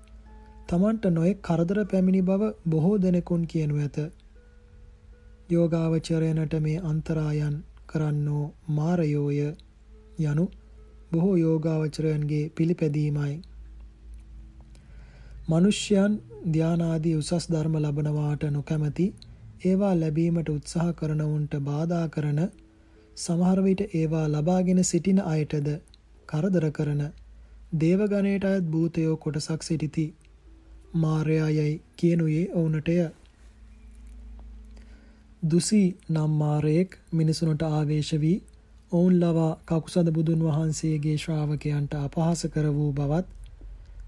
තමන්ට 0.70 1.12
නොයෙක් 1.12 1.42
කරදර 1.42 1.80
පැමිණි 1.86 2.22
බව 2.22 2.52
බොහෝ 2.66 2.96
දෙනෙකුන් 2.98 3.44
කියනු 3.46 3.76
ඇත. 3.78 3.98
යෝගාවචරයනට 5.50 6.56
මේ 6.62 6.80
අන්තරායන් 6.86 7.58
කරන්නෝ 7.88 8.46
මාරයෝය 8.70 9.40
යනු 10.24 10.46
බොහෝ 11.12 11.36
යෝගාවචරයන්ගේ 11.38 12.46
පිළිපැදීමයි. 12.50 13.36
මනුෂ්‍යයන් 15.44 16.14
ධානාදී 16.52 17.16
උසස් 17.16 17.46
ධර්ම 17.48 17.74
ලබනවාට 17.78 18.44
නොකැමැති 18.52 19.08
ඒවා 19.64 19.96
ලැබීමට 19.96 20.50
උත්සාහ 20.50 20.92
කරනවුන්ට 20.94 21.58
බාධා 21.64 22.06
කරන 22.10 22.40
සමහර 23.18 23.60
විට 23.62 23.82
ඒවා 23.94 24.24
ලබාගෙන 24.30 24.80
සිටින 24.84 25.20
අයටද 25.26 25.68
කරදර 26.30 26.68
කරන 26.72 27.04
දේවගණයට 27.76 28.46
අයත් 28.46 28.66
භූතයෝ 28.68 29.18
කොටසක් 29.18 29.64
සිටිති. 29.64 30.06
මාර්යා 30.96 31.50
යයි 31.50 31.76
කියනුයේ 31.98 32.48
ඔවුනටය. 32.54 32.98
දුසි 35.44 35.84
නම් 36.10 36.32
මාරයෙක් 36.38 37.00
මිනිසුනට 37.14 37.64
ආවේශ 37.64 38.16
වී 38.18 38.36
ඔවුන් 38.92 39.16
ලවා 39.20 39.54
කකුසඳ 39.68 40.10
බුදුන් 40.12 40.44
වහන්සේගේ 40.44 41.18
ශ්‍රාවකයන්ට 41.18 41.94
අපහාස 41.98 42.46
කර 42.48 42.68
වූ 42.74 42.92
බවත් 42.94 43.43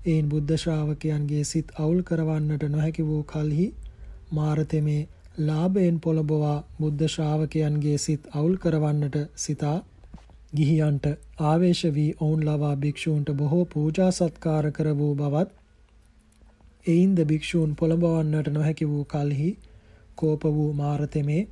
එයින් 0.05 0.27
බුද්ධ 0.27 0.55
ශ්‍රාවකයන්ගේ 0.57 1.43
සිත් 1.45 1.73
අවුල් 1.77 1.99
කරවන්නට 2.03 2.63
නොහැකි 2.67 3.03
වූ 3.03 3.23
කල්හි 3.25 3.67
මාරතෙමේ 4.31 5.01
ලාභයෙන් 5.39 5.97
පොළඹවා 5.99 6.57
බුද්ධ 6.79 7.05
ශ්‍රාවකයන්ගේ 7.07 7.97
සිත් 7.99 8.27
අවුල් 8.33 8.55
කරවන්නට 8.57 9.17
සිතා 9.37 9.77
ගිහියන්ට 10.53 11.05
ආවේශ 11.43 11.83
වී 11.91 12.11
ඔවුන් 12.19 12.43
ලවා 12.43 12.75
භික්ෂූන්ට 12.77 13.31
බොහෝ 13.33 13.63
පූජා 13.67 14.11
සත්කාර 14.13 14.71
කර 14.71 14.91
වූ 14.95 15.13
බවත් 15.15 15.49
එයින්ද 16.85 17.19
භික්ෂූන් 17.25 17.75
පොළඹවන්නට 17.75 18.47
නොහැකි 18.49 18.85
වූ 18.87 19.03
කල්හි 19.07 19.51
කෝප 20.17 20.43
වූ 20.51 20.71
මාරතෙමේ 20.75 21.43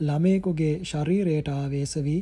ළමයෙකුගේ 0.00 0.74
ශරීරයට 0.84 1.48
ආවේශ 1.50 1.96
වී 2.02 2.20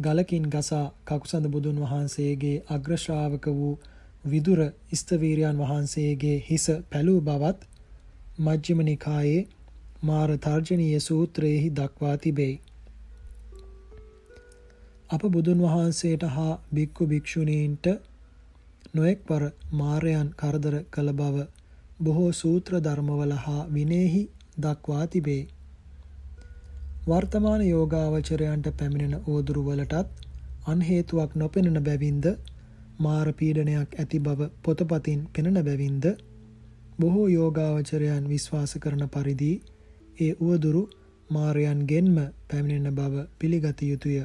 ගලකින් 0.00 0.46
ගසා 0.50 0.86
කකුසඳ 1.04 1.46
බුදුන් 1.48 1.82
වහන්සේගේ 1.82 2.56
අග්‍රශ්‍රාවක 2.70 3.46
වූ 3.54 3.74
විදුර 4.24 4.60
ස්තවීරයන් 4.94 5.58
වහන්සේගේ 5.60 6.36
හිස 6.44 6.66
පැලූ 6.90 7.20
බවත් 7.22 7.66
මජ්ක්‍ධිම 8.38 8.80
නිකායේ 8.82 9.42
මාර 10.02 10.30
තර්ජනීය 10.38 11.00
සූත්‍රයෙහි 11.00 11.68
දක්වා 11.72 12.16
තිබෙයි. 12.18 12.54
අප 15.10 15.22
බුදුන් 15.30 15.60
වහන්සේට 15.60 16.24
හා 16.30 16.54
භික්ඛු 16.74 17.06
භික්ෂුණීන්ට 17.06 17.86
නොඑක් 18.94 19.20
වර 19.28 19.44
මාරයන් 19.72 20.30
කරදර 20.36 20.76
කළ 20.90 21.12
බව 21.14 21.44
බොහෝ 22.00 22.30
සූත්‍ර 22.34 22.80
ධර්මවල 22.80 23.36
හා 23.38 23.62
විනේහි 23.70 24.22
දක්වා 24.58 25.04
තිබේ. 25.08 25.42
වර්තමාන 27.06 27.62
යෝගාවචරයන්ට 27.64 28.66
පැමිණෙන 28.76 29.14
ඕදුරු 29.26 29.62
වලටත් 29.64 30.26
අන් 30.66 30.80
හේතුවක් 30.82 31.30
නොපෙනෙන 31.34 31.78
බැවින්ද 31.82 32.26
මාර 32.98 33.28
පීඩනයක් 33.32 33.90
ඇති 33.94 34.18
බව 34.20 34.40
පොතපතින් 34.62 35.20
පෙනෙන 35.32 35.58
බැවින්ද 35.60 36.04
බොහෝ 36.98 37.28
යෝගාවචරයන් 37.28 38.28
විශ්වාස 38.28 38.72
කරන 38.78 39.02
පරිදි 39.08 39.52
ඒ 40.20 40.32
උවදුරු 40.40 40.82
මාරයන්ගෙන්ම 41.30 42.16
පැමිණෙන 42.48 42.94
බව 42.94 43.14
පිළිගත 43.38 43.80
යුතුය. 43.82 44.18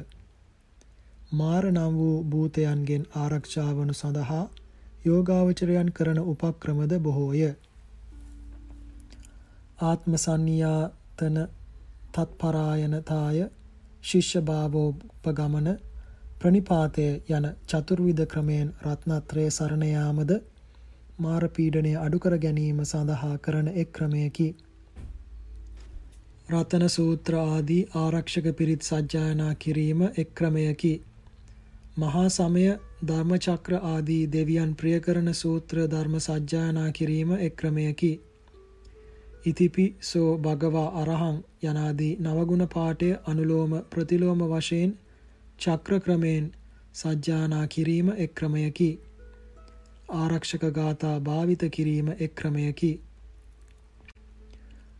මාර 1.32 1.64
නම් 1.66 1.94
වූ 1.94 2.16
භූතයන්ගෙන් 2.24 3.04
ආරක්ෂා 3.14 3.70
වනු 3.72 3.94
සඳහා 3.94 4.44
යෝගාවචරයන් 5.04 5.90
කරන 5.92 6.18
උපක්‍රමද 6.24 6.92
බොහෝය. 6.98 7.42
ආත්ම 9.82 10.12
සංනියාතන 10.16 11.36
තත්පරායනතාය 12.12 13.38
ශිෂ්‍ය 14.04 14.40
භාවෝපගමන 14.42 15.68
ප්‍රනිපාතය 16.40 17.06
යන 17.30 17.46
චතුර්විධ 17.66 18.24
ක්‍රමයෙන් 18.26 18.68
රත්නත්‍රය 18.84 19.42
සරණ 19.50 19.82
යාමද 19.86 20.30
මාර 21.18 21.44
පීඩනය 21.50 21.90
අඩු 21.98 22.18
කර 22.18 22.36
ගැනීම 22.38 22.78
සඳහා 22.84 23.34
කරන 23.38 23.68
එක් 23.74 23.90
ක්‍රමයකි. 23.92 24.46
රතන 26.50 26.84
සූත්‍ර 26.88 27.36
ආදී 27.38 27.82
ආරක්ෂක 27.96 28.48
පිරිත් 28.54 28.82
සජ්ජායනා 28.84 29.52
කිරීම 29.56 30.00
එක් 30.14 30.32
ක්‍රමයකි. 30.34 30.94
මහා 31.96 32.24
සමය 32.30 32.64
ධර්මචක්‍ර 33.04 33.76
ආදී 33.82 34.24
දෙවියන් 34.28 34.72
ප්‍රිය 34.76 34.96
කරන 35.00 35.30
සූත්‍ර 35.34 35.82
ධර්ම 35.88 36.16
සජ්ජායනා 36.20 36.88
කිරීම 36.92 37.36
එක් 37.40 37.56
ක්‍රමයකි. 37.56 38.12
ඉතිපි 39.46 39.86
සෝ 40.04 40.30
භගවා 40.38 40.88
අරහං 40.96 41.38
යනාදී 41.64 42.10
නවගුණ 42.20 42.66
පාඨය 42.70 43.12
අනුලෝම 43.26 43.78
ප්‍රතිලෝම 43.90 44.42
වශයෙන් 44.48 44.98
චක්‍ර 45.60 46.00
ක්‍රමයෙන් 46.00 46.46
සජ්ජානා 46.94 47.66
කිරීම 47.66 48.08
එක් 48.16 48.34
ක්‍රමයකි. 48.34 48.90
ආරක්ෂක 50.14 50.64
ගාථා 50.72 51.16
භාවිත 51.22 51.64
කිරීම 51.70 52.08
එක් 52.18 52.34
ක්‍රමයකි. 52.34 52.92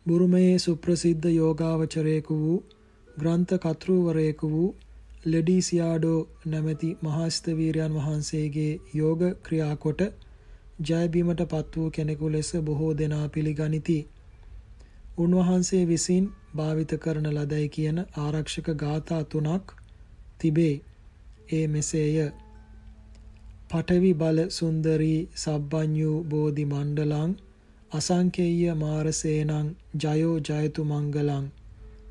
බුරුමයේ 0.07 0.59
සුප්‍රසිද්ධ 0.59 1.31
යෝගාවචරයෙකු 1.31 2.37
වූ 2.37 2.59
ග්‍රන්ථ 3.09 3.55
කතෘවරයෙකු 3.59 4.51
වූ 4.51 4.69
ලෙඩීසියාඩෝ 5.27 6.21
නැමැති 6.47 6.93
මහාස්තවීරයන් 7.03 7.97
වහන්සේගේ 7.97 8.73
යෝග 8.95 9.27
ක්‍රියාකොට 9.43 10.07
ජයබීමට 10.85 11.43
පත් 11.47 11.77
වූ 11.77 11.91
කෙනෙකු 11.91 12.33
ලෙස 12.33 12.53
බොහෝ 12.63 12.93
දෙනා 12.95 13.27
පිළිගනිති. 13.31 13.99
උන්වහන්සේ 15.19 15.85
විසින් 15.87 16.33
භාවිත 16.57 16.93
කරන 16.99 17.29
ලදැයි 17.33 17.69
කියන 17.71 17.99
ආරක්ෂක 18.21 18.75
ගාථා 18.79 19.23
තුනක් 19.27 19.80
තිබේ. 20.41 20.77
ඒ 21.49 21.67
මෙසේය. 21.69 22.17
පඨවි 23.71 24.13
බල 24.15 24.39
සුන්දරී 24.51 25.21
සබ්බඤ්ඤු 25.37 26.13
බෝධි 26.25 26.65
මණ්ඩලං 26.67 27.33
අසංකේය 27.93 28.63
මාරසේනං 28.77 29.69
ජයෝ 29.97 30.37
ජයතු 30.41 30.83
මංගලං 30.85 31.47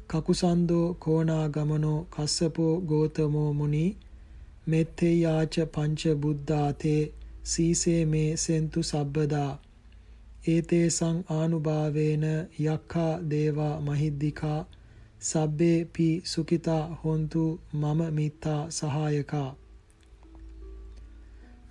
කකුසන්தோ 0.09 0.81
කෝණාගමනෝ 0.99 1.99
කස්සපෝ 2.13 2.73
ගෝතමෝ 2.83 3.51
මුනි 3.53 3.83
මෙත්තේ 4.67 5.15
යාච 5.15 5.55
පංච 5.73 6.01
බුද්ධාතේ 6.17 7.01
සීසේ 7.45 8.01
මේ 8.05 8.31
සෙන්තු 8.37 8.81
සබ්බදා 8.83 9.51
ඒතේසං 10.47 11.17
ආනුභාවේන 11.31 12.25
යක්ඛා 12.63 13.13
දේවා 13.29 13.75
මහිද්దికා 13.81 14.59
සබ්බේ 15.22 15.78
පි 15.92 16.08
සුකිතා 16.26 16.82
හොන්තු 17.02 17.44
මම 17.74 18.00
මිත්තා 18.12 18.62
සහායකා 18.70 19.50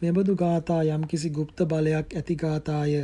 මෙබඳු 0.02 0.34
ගාථා 0.36 0.84
යම්කිසි 0.90 1.30
গুপ্ত 1.32 1.66
බලයක් 1.68 2.08
ඇති 2.14 2.36
ගාථාය 2.38 2.96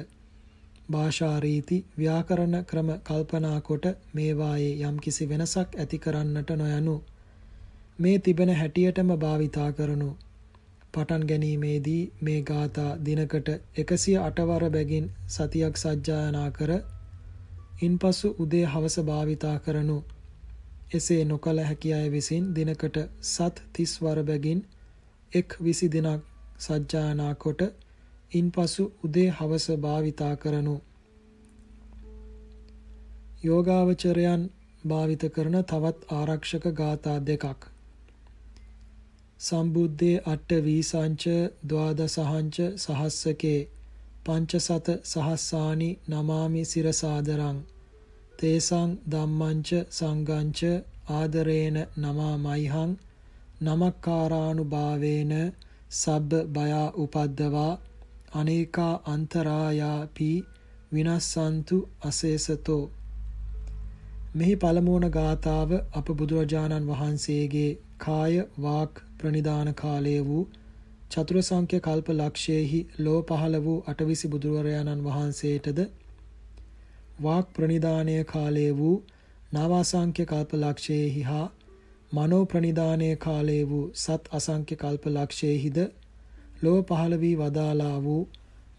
භාෂා 0.92 1.36
රීති 1.40 1.78
ව්‍යාකරණ 1.98 2.56
ක්‍රම 2.66 2.90
කල්පනා 3.04 3.60
කොට 3.62 3.86
මේවායේ 4.14 4.74
යම්කිසි 4.84 5.30
වෙනසක් 5.30 5.78
ඇති 5.78 6.00
කරන්නට 6.00 6.56
නොයනු 6.58 6.96
මේ 8.00 8.18
තිබෙන 8.20 8.52
හැටියටම 8.56 9.14
භාවිතා 9.18 9.70
කරනු 9.74 10.10
පටන් 10.94 11.26
ගැනීමේදී 11.28 12.04
මේ 12.22 12.42
ගාථා 12.44 12.92
දිනකට 13.02 13.50
108 13.78 14.48
වර 14.48 14.70
බැගින් 14.70 15.12
සතියක් 15.30 15.76
සජ්ජායනා 15.78 16.48
කර 16.52 16.72
ඉන්පසු 17.82 18.38
උදේ 18.40 18.66
හවස 18.68 18.98
භාවිතා 19.06 19.58
කරනු 19.60 19.98
එසේ 20.95 21.25
නොකල 21.25 21.59
හැකි 21.63 21.91
අය 21.93 22.07
විසින් 22.11 22.45
දිනකට 22.55 22.97
සත් 23.27 23.57
30 23.75 24.03
වර 24.03 24.21
බැගින් 24.23 24.61
එක් 25.33 25.57
20 25.61 25.89
දිනක් 25.89 26.23
සජ්ජායනා 26.59 27.35
කොට 27.37 27.63
ඉන්පසු 28.33 28.85
උදේ 29.05 29.29
හවස 29.31 29.67
භාවිතා 29.79 30.35
කරනු. 30.37 30.77
යෝගාවචරයන් 33.45 34.43
භාවිත 34.85 35.25
කරන 35.31 35.57
තවත් 35.65 35.99
ආරක්ෂක 36.13 36.65
ගාථා 36.73 37.19
දෙකක්. 37.23 37.61
සම්බුද්ධේ 39.41 40.23
අට්ඨ 40.27 40.65
වීසංච 40.65 41.25
ද්වාදසහංච 41.65 42.57
සහස්සකේ 42.79 43.61
පංචසත 44.25 44.89
සහස්සානි 45.05 45.91
නමාමි 46.09 46.63
සිරසාදරං 46.65 47.59
තේසං 48.39 48.91
ධම්මංච 49.09 49.71
සංගංච 49.91 50.61
ආදරේන 51.13 51.77
නමාමයිහං 51.99 52.93
නමක්කාරානුභාවේන 53.63 55.35
සබ්බ 55.93 56.41
බයා 56.51 56.89
උපද්දවා 56.99 57.73
අනේකා 58.35 58.95
අන්තරායාපි 59.07 60.31
විනස්සන්තු 60.93 61.79
අසේසතෝ. 62.03 62.83
මෙහි 64.35 64.55
පළමුවන 64.57 65.07
ගාථාව 65.13 65.75
අප 65.95 66.09
බුදුරජාණන් 66.15 66.89
වහන්සේගේ 66.89 67.71
කාය 67.99 68.35
වාක් 68.61 69.03
ප්‍රනිධාන 69.19 69.71
කාලය 69.75 70.17
වූ 70.25 70.45
චතුර 71.11 71.39
සංඛ්‍ය 71.43 71.79
කල්ප 71.81 72.09
ලක්ෂයෙහි 72.13 72.81
ලෝ 73.01 73.21
පහළ 73.25 73.57
වූ 73.61 73.79
අටවිසි 73.87 74.29
බුදුරජාණන් 74.29 75.05
වහන්සේටද 75.05 75.81
වාක් 77.19 77.47
ප්‍රනිධානය 77.55 78.17
කාලය 78.25 78.67
වූ 78.73 78.97
නවාසංඛ්‍ය 79.53 80.25
කල්ප 80.27 80.51
ලක්ෂයෙහි 80.55 81.23
හා 81.23 81.47
මනෝ 82.13 82.45
ප්‍රනිධානයේ 82.45 83.17
කාලයේ 83.17 83.65
වූ 83.65 83.85
සත් 83.97 84.23
අසංඛ්‍ය 84.33 84.77
කල්ප 84.77 85.05
ලක්ෂයෙහිද 85.09 85.79
ලොව 86.63 86.79
පහළ 86.85 87.15
වී 87.21 87.37
වදාලා 87.37 87.97
වූ 88.03 88.23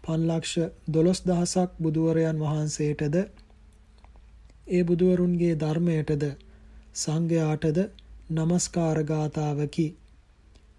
පන්ලක්ෂ 0.04 0.54
දොළොස් 0.88 1.20
දහසක් 1.24 1.70
බුදුවරයන් 1.78 2.38
වහන්සේටද 2.40 3.16
ඒ 4.68 4.82
බුදුවරුන්ගේ 4.84 5.54
ධර්මයටද 5.56 6.24
සංඝයාටද 6.94 7.78
নমස්කාර 8.30 8.98
ගාතාවකි 9.04 9.86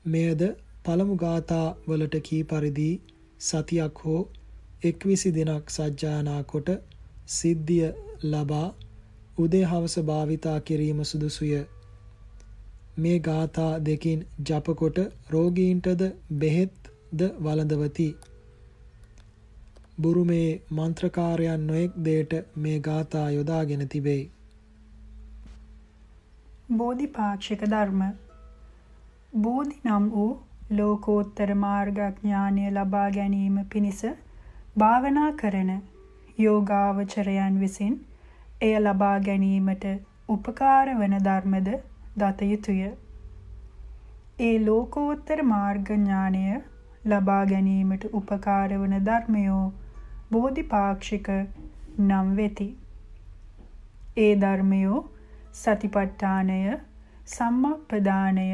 මෙයද 0.06 0.42
පළමු 0.86 1.16
ගාථා 1.18 1.68
වලට 1.88 2.22
කී 2.22 2.44
පරිදි 2.44 2.90
සතියක් 3.42 4.04
හෝ 4.04 4.22
එක්විසි 4.84 5.30
දිනක් 5.32 5.66
සජ්ජායනා 5.70 6.42
කොට 6.44 6.70
සිද්ධිය 7.28 7.88
ලබා 8.26 8.68
උදේ 9.38 9.64
හවස 9.64 9.96
භාවිතා 10.04 10.60
කිරීම 10.62 11.00
සුදුසුය 11.04 11.50
මේ 12.98 13.18
ගාථා 13.20 13.74
දෙකින් 13.82 14.22
ජපකොට 14.44 15.02
රෝගීන්ටද 15.30 16.04
බෙහෙත්ද 16.36 17.26
වළඳවති. 17.42 18.08
බුරුමේ 20.02 20.48
මන්ත්‍රකාරයන් 20.72 21.68
නොයෙක් 21.68 22.00
දේට 22.06 22.34
මේ 22.58 22.78
ගාථා 22.82 23.28
යොදාගෙන 23.32 23.84
තිබේ. 23.88 24.24
බෝධිපාක්ෂික 26.74 27.68
ධර්ම 27.68 28.02
බෝධි 29.42 29.78
නම් 29.84 30.08
වූ 30.12 30.32
ලෝකෝත්තර 30.72 31.54
මාර්ගඥානය 31.58 32.66
ලබා 32.72 33.06
ගැනීම 33.12 33.62
පිණිස 33.70 34.02
භාවනා 34.78 35.30
කරන 35.36 35.72
යෝගාවචරයන් 36.38 37.60
විසින් 37.60 37.94
එය 38.62 38.74
ලබා 38.80 39.18
ගැනීමට 39.22 39.86
උපකාර 40.30 40.92
වන 40.94 41.16
ධර්මද 41.24 41.70
දත 42.18 42.50
යුතුය. 42.52 42.82
ඒ 44.40 44.56
ලෝකෝත්තර 44.60 45.44
මාර්ග 45.44 45.92
ඥානය 45.94 46.44
ලබා 47.06 47.44
ගැනීමට 47.46 48.08
උපකාර 48.12 48.76
වන 48.76 48.96
ධර්මයෝ 49.06 49.66
බෝධිපාක්ෂික 50.32 51.28
නම් 52.00 52.34
වෙති. 52.36 52.70
ඒ 54.18 54.34
ධර්මයෝ 54.36 55.00
සතිපට්ඨානය, 55.54 56.58
සම්මප්පදානය, 57.28 58.50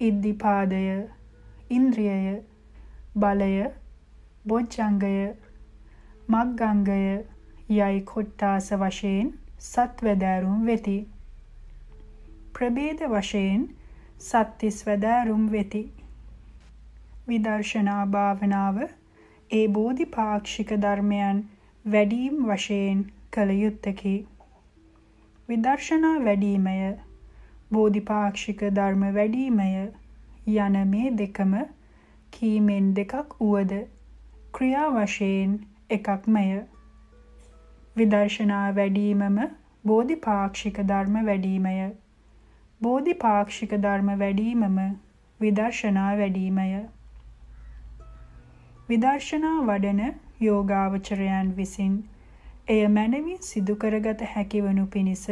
ඉද්ධිපාදය, 0.00 0.82
ඉන්ද්‍රියය, 1.70 2.34
බලය, 3.16 3.54
බොජ්ජංගය, 4.44 5.14
මග්ගංගය 6.30 6.98
යයි 7.70 8.00
කොට්ටාස 8.04 8.66
වශයෙන් 8.78 9.28
සත්වැදෑරුම් 9.60 10.60
වෙති. 10.66 10.98
ප්‍රභේද 12.54 13.00
වශයෙන් 13.10 13.62
සත්තිස් 14.20 14.78
වැදෑරුම් 14.86 15.46
වෙති. 15.52 15.82
විදර්ශනා 17.28 18.02
භාවනාව 18.08 18.78
ඒ 19.50 19.66
බෝධිපාක්ෂික 19.68 20.74
ධර්මයන් 20.82 21.40
වැඩිම 21.84 22.36
වශයෙන් 22.44 23.00
කළ 23.32 23.54
යුත්තකි. 23.56 24.14
විදර්ශනා 25.48 26.16
වැඩිමය 26.20 26.76
බෝධිපාක්ෂික 27.70 28.62
ධර්ම 28.72 29.02
වැඩිමය 29.14 29.70
යන 30.58 30.78
මේ 30.86 31.10
දෙකම 31.16 31.58
කීමෙන් 32.32 32.94
දෙකක් 32.94 33.36
උවද 33.40 33.74
ක්‍රියා 34.54 34.88
වශයෙන් 34.92 35.58
එකක්මය. 35.90 36.44
විදර්ශනා 37.96 38.66
වැඩිමම 38.74 39.38
බෝධිපාක්ෂික 39.84 40.80
ධර්ම 40.84 41.18
වැඩිමය. 41.24 41.74
බෝධිපාක්ෂික 42.80 43.76
ධර්ම 43.78 44.10
වැඩිමම 44.18 44.78
විදර්ශනා 45.40 46.12
වැඩිමය. 46.16 46.68
විදර්ශනා 48.88 49.56
වඩන 49.62 50.14
යෝගාවචරයන් 50.40 51.52
විසින් 51.56 51.96
එය 52.68 52.82
මනවින් 52.88 53.42
සිදු 53.42 53.76
කරගත 53.76 54.24
හැකිවනු 54.34 54.86
පිණිස 54.86 55.26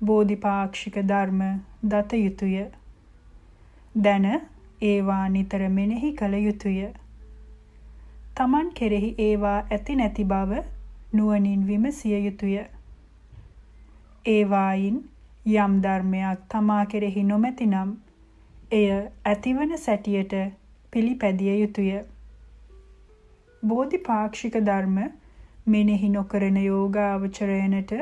බෝධිපාක්ෂික 0.00 0.96
ධර්ම 1.06 1.42
දත 1.84 2.18
යුතුය. 2.18 2.54
දැන 3.94 4.26
ඒවා 4.82 5.28
නිතර 5.28 5.68
මෙනෙහි 5.70 6.10
කළ 6.12 6.34
යුතුය. 6.40 6.80
තමන් 8.38 8.68
කෙරෙහි 8.72 9.08
ඒවා 9.20 9.60
ඇති 9.68 9.94
නැති 9.96 10.24
බව 10.24 10.58
නුවණින් 11.12 11.62
විමසිය 11.66 12.18
යුතුය. 12.18 12.58
ඒවායින් 14.24 14.98
යම් 15.46 15.72
ධර්මයක් 15.82 16.44
තමා 16.48 16.84
කෙරෙහි 16.86 17.24
නොමැතිනම් 17.24 17.94
එය 18.72 18.84
ඇතිවන 19.26 19.74
සැටියට 19.78 20.34
පිළිපැදිය 20.92 21.56
යුතුය. 21.56 21.88
බෝධිපාක්ෂික 23.62 24.58
ධර්ම 24.62 24.98
මෙනෙහි 25.66 26.10
නොකරන 26.10 26.60
යෝගාවචරයනට 26.60 27.94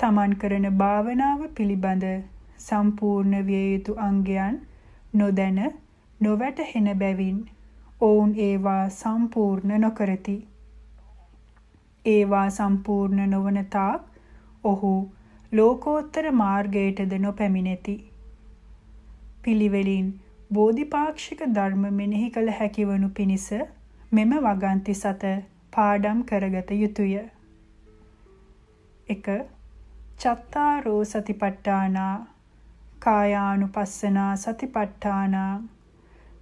තමන් 0.00 0.34
කරන 0.36 0.66
භාවනාව 0.76 1.46
පිළිබඳ 1.54 2.04
සම්පූර්ණ 2.60 3.38
විය 3.46 3.64
යුතු 3.66 3.96
අංගයන් 4.02 4.60
නොදැන 5.14 5.62
නොවැටහෙන 6.20 6.92
බැවින් 6.98 7.40
ඔවුන් 8.00 8.30
ඒවා 8.38 8.88
සම්පූර්ණ 8.90 9.80
නොකරති. 9.80 10.36
ඒවා 12.04 12.46
සම්පූර්ණ 12.50 13.30
නොවන 13.30 13.58
තාක් 13.70 14.06
ඔහු 14.64 14.92
ලෝකෝත්තර 15.52 16.30
මාර්ගයටද 16.32 17.12
නොපැමිණෙති. 17.18 17.96
පිළිවෙලින් 19.42 20.08
බෝධිපාක්ෂික 20.50 21.42
ධර්ම 21.50 21.84
මෙනෙහි 21.94 22.30
කළ 22.30 22.52
හැකිවනු 22.58 23.10
පිණිස 23.18 23.48
මෙම 24.12 24.32
වගන්ති 24.44 24.94
සත 24.94 25.32
පාඩම් 25.72 26.22
කරගත 26.24 26.70
යුතුය. 26.76 27.12
1. 29.08 29.36
චත්තාරෝ 30.18 31.02
සතිපට්ඨානා 31.04 32.14
කායානුපස්සනා 32.98 34.32
සතිපට්ඨානා 34.36 35.52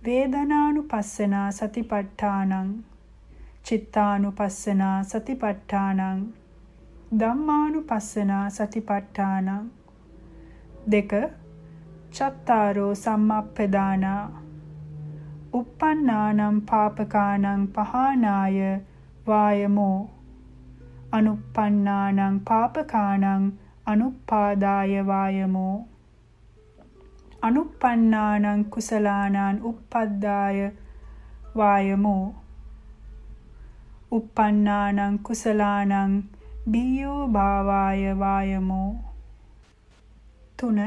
වේදනානුපස්සනා 0.07 1.51
සතිපට්ඨානං 1.53 2.69
චිත්තානුපස්සනා 3.67 4.99
සතිපට්ඨානං 5.05 6.21
ධම්මානුපස්සනා 7.21 8.45
සතිපට්ඨානං 8.51 9.71
දෙක 10.93 11.13
චත්තාරෝ 12.13 12.93
සම්මප්පදානා 12.95 14.23
uppannānaṁ 15.53 16.57
pāpakānaṁ 16.69 17.61
pahānāya 17.75 18.73
vāyamo 19.27 19.91
anuppannānaṁ 21.13 22.35
pāpakānaṁ 22.49 23.53
anuppādāya 23.87 25.03
vāyamo 25.11 25.69
anuppannānaṁ 27.43 28.65
kusalānaṁ 28.75 29.61
uppaddāya 29.71 30.71
vāyamo 31.59 32.17
uppannānaṁ 34.19 35.19
kusalānaṁ 35.29 36.23
බියෝ 36.69 37.27
භාවාය 37.27 38.03
වායමෝ. 38.23 38.91
තුන. 40.59 40.81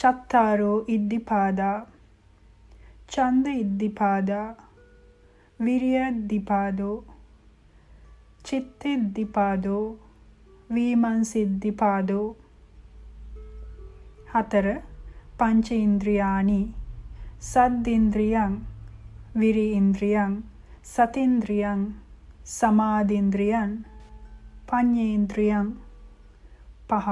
චත්තාරෝ 0.00 0.84
ඉද්ධිපාදා. 0.88 1.86
ඡන්ද 3.08 3.46
ඉද්ධිපාදා. 3.46 4.54
විරියද්දිපාදෝ. 5.60 7.04
චිත්තිද්දිපාදෝ 8.44 9.98
වීමන්සිද්ධිපාදෝ. 10.74 12.36
හතර. 14.34 14.89
පංච 15.40 15.68
ඉන්ද්‍රියානි 15.76 16.60
සද්දින්ද්‍රියං 17.50 18.54
විරි 19.40 19.66
ඉන්ද්‍රියං 19.80 20.32
සතින්ද්‍රියං 20.84 21.82
සමාධින්ද්‍රියං 22.56 23.70
පඤ්ඤේන්ද්‍රියං. 24.68 25.68
පහ 26.88 27.08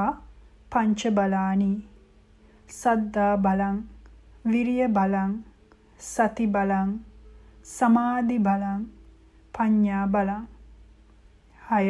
පංච 0.72 1.00
බලානි 1.16 1.72
සද්දා 2.70 3.34
බලං 3.44 3.76
විරිය 4.44 4.84
බලං 4.96 5.32
සති 6.00 6.46
බලං 6.54 6.90
සමාධි 7.66 8.38
බලං 8.46 8.82
පඤ්ඤා 9.54 10.04
බලං 10.14 10.44
හය 11.62 11.86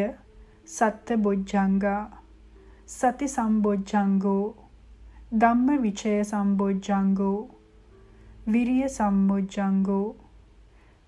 සත්ත 0.69 1.09
බොජ්ජංගා 1.25 2.03
සති 2.89 3.27
සම්බොජ්ජංගෝ 3.29 4.68
ධම්ම 5.31 5.69
විචය 5.83 6.25
සම්බොජ්ජංගෝ 6.25 7.49
විරිය 8.53 8.85
සම්බොජ්ජංගෝ 8.89 10.17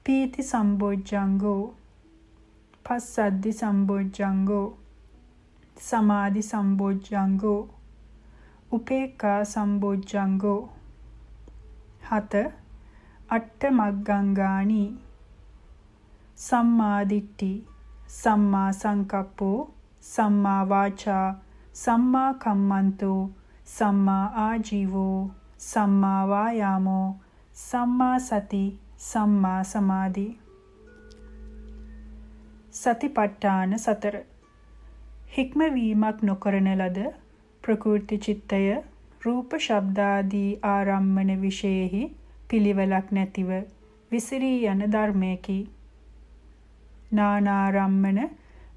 පීති 0.06 0.42
සම්බොජ්ජංගෝ 0.42 1.62
පස්සද්දි 2.84 3.52
සම්බොජ්ජංගෝ 3.60 4.66
සමාධි 5.76 6.42
සම්බොජ්ජංගෝ 6.50 7.62
උපේක්ඛා 8.72 9.40
සම්බොජ්ජංගෝ 9.54 10.60
හත 12.10 12.44
අට්ඨ 13.30 13.68
මග්ගංගානි 13.72 14.84
සම්මා 16.38 17.00
දිට්ඨි 17.10 17.52
සම්මා 18.20 18.70
සංකප්පෝ 18.74 19.58
සම්මා 20.04 20.62
වාචා 20.68 21.28
සම්මා 21.74 22.30
කම්මන්තෝ 22.34 23.20
සම්මා 23.66 24.26
ආජීවෝ 24.42 25.30
සම්මා 25.64 26.22
වායාමෝ 26.28 27.08
සම්මා 27.56 28.18
සති 28.20 28.62
සම්මා 29.04 29.62
සමාධි 29.64 30.28
සතිපට්ඨාන 32.74 33.78
සතර 33.78 34.16
හික්මවීමක් 35.32 36.22
නොකරන 36.22 36.70
ලද 36.74 37.10
ප්‍රකෘති 37.64 38.18
චිත්තය 38.20 38.64
රූප 39.22 39.54
ශබ්දාදී 39.58 40.48
ආරම්මන 40.68 41.30
විශේෂෙහි 41.40 42.02
පිළිවෙලක් 42.48 43.10
නැතිව 43.12 43.50
විසිරී 44.10 44.66
යන 44.66 44.80
ධර්මයකි. 44.92 45.58
නානාරම්මන 47.12 48.18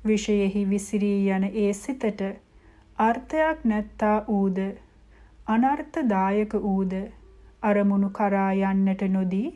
විශේෂෙහි 0.05 0.65
විසිරී 0.69 1.29
යන 1.29 1.45
ඒ 1.55 1.71
සිතට 1.75 2.21
අර්ථයක් 2.97 3.63
නැත්තා 3.63 4.17
ඌද 4.29 4.57
අනර්ථදායක 5.47 6.53
ඌද 6.55 6.93
අරමුණු 7.63 8.09
කරා 8.11 8.51
යන්නට 8.53 9.01
නොදී 9.09 9.47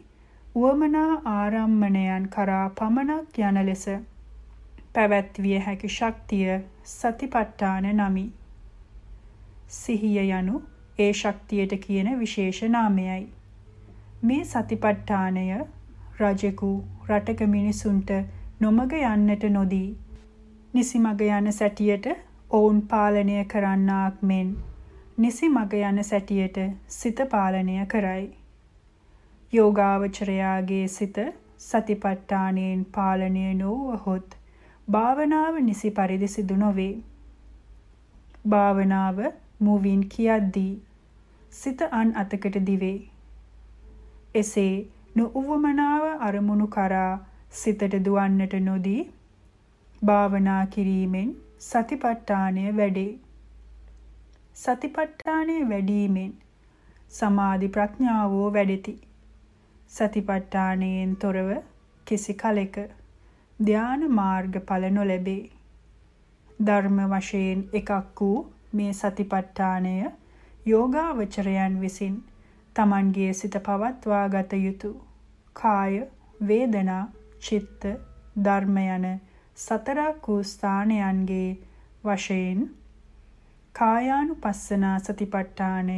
උවමනා 0.56 1.22
ආරම්මණයන් 1.32 2.30
කරා 2.30 2.70
පමණක් 2.72 3.40
යන 3.42 3.60
ලෙස 3.66 3.86
පැවැත්විය 4.94 5.60
හැකි 5.60 5.90
ශක්තිය 5.90 6.58
සතිපට්ඨාන 6.86 7.88
නමි. 7.92 8.26
සිහිය 9.70 10.32
යනු 10.32 10.62
ඒ 11.00 11.12
ශක්තියට 11.14 11.76
කියන 11.80 12.10
විශේෂ 12.20 12.62
නාමයයි. 12.70 13.24
මේ 14.24 14.44
සතිපට්ඨානය 14.46 15.48
රජෙකු 16.20 16.72
රටක 17.08 17.42
මිනිසුන්ට 17.48 18.16
නොමග 18.60 18.94
යන්නට 19.02 19.44
නොදී 19.52 19.90
නිසි 20.74 21.00
මග 21.00 21.30
යන 21.32 21.54
සැටියට 21.54 22.27
ඔවුන් 22.50 22.78
පාලනය 22.82 23.38
කරන්නාක් 23.46 24.22
මෙන් 24.22 24.52
නිසි 25.18 25.48
මග 25.50 25.80
යන 25.82 25.98
සැටියට 26.02 26.58
සිත 26.90 27.18
පාලනය 27.30 27.74
කරයි. 27.86 28.28
යෝගාවචරයාගේ 29.54 30.86
සිත 30.88 31.18
සතිපට්ඨානයෙන් 31.60 32.86
පාලනය 32.96 33.44
නොවහොත් 33.54 34.38
භාවනාව 34.88 35.58
නිසි 35.62 35.92
පරිදි 35.92 36.28
සිදු 36.28 36.56
නොවේ. 36.56 36.94
භාවනාව 38.50 39.20
මුවින් 39.60 40.06
කියද්දී 40.08 40.74
සිත 41.54 41.84
අන් 41.92 42.14
අතකට 42.16 42.56
දිවේ. 42.66 43.00
එසේ 44.36 44.76
නුඋවමනාව 45.16 46.06
අරමුණු 46.22 46.68
කරා 46.68 47.12
සිතට 47.54 48.00
දුවන්නට 48.06 48.56
නොදී 48.62 49.04
භාවනා 50.02 50.64
කිරීමෙන් 50.68 51.30
සතිපට්ඨානය 51.62 52.64
වැඩේ. 52.72 53.12
සතිපට්ඨානය 54.56 55.56
වැඩිමෙන් 55.70 56.34
සමාධි 57.12 57.70
ප්‍රඥාවෝ 57.70 58.50
වැඩෙති. 58.54 58.94
සතිපට්ඨානයෙන් 59.92 61.16
තොරව 61.16 61.50
කිසි 62.08 62.34
කලෙක 62.36 62.78
ධාන 63.60 64.06
මාර්ගඵල 64.12 64.88
නොලැබේ. 64.92 65.44
ධර්ම 66.60 67.00
වශයෙන් 67.08 67.66
එකක් 67.74 68.22
වූ 68.22 68.38
මේ 68.74 68.94
සතිපට්ඨානය 68.94 69.96
යෝගාවචරයන් 70.66 71.82
විසින් 71.82 72.16
තමන්ගේ 72.76 73.32
සිත 73.34 73.58
පවත්වා 73.62 74.26
ගත 74.30 74.60
යුතු 74.60 74.92
කාය 75.56 75.96
වේදනා 76.48 77.04
චිත්ත 77.42 77.88
ධර්ම 78.40 78.78
යන 78.88 79.08
සතරක් 79.58 80.28
වූ 80.28 80.44
ස්ථානයන්ගේ 80.44 81.50
වශයෙන් 82.04 82.60
කායානුපස්සනා 83.76 84.98
සතිපට්ඨානය 85.00 85.98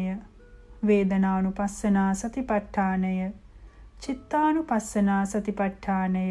වේදනානුපස්සනා 0.87 2.13
සතිපට්ඨානය 2.13 3.13
චිත්තානුපස්සනා 4.01 5.21
සතිපට්ඨානය 5.25 6.25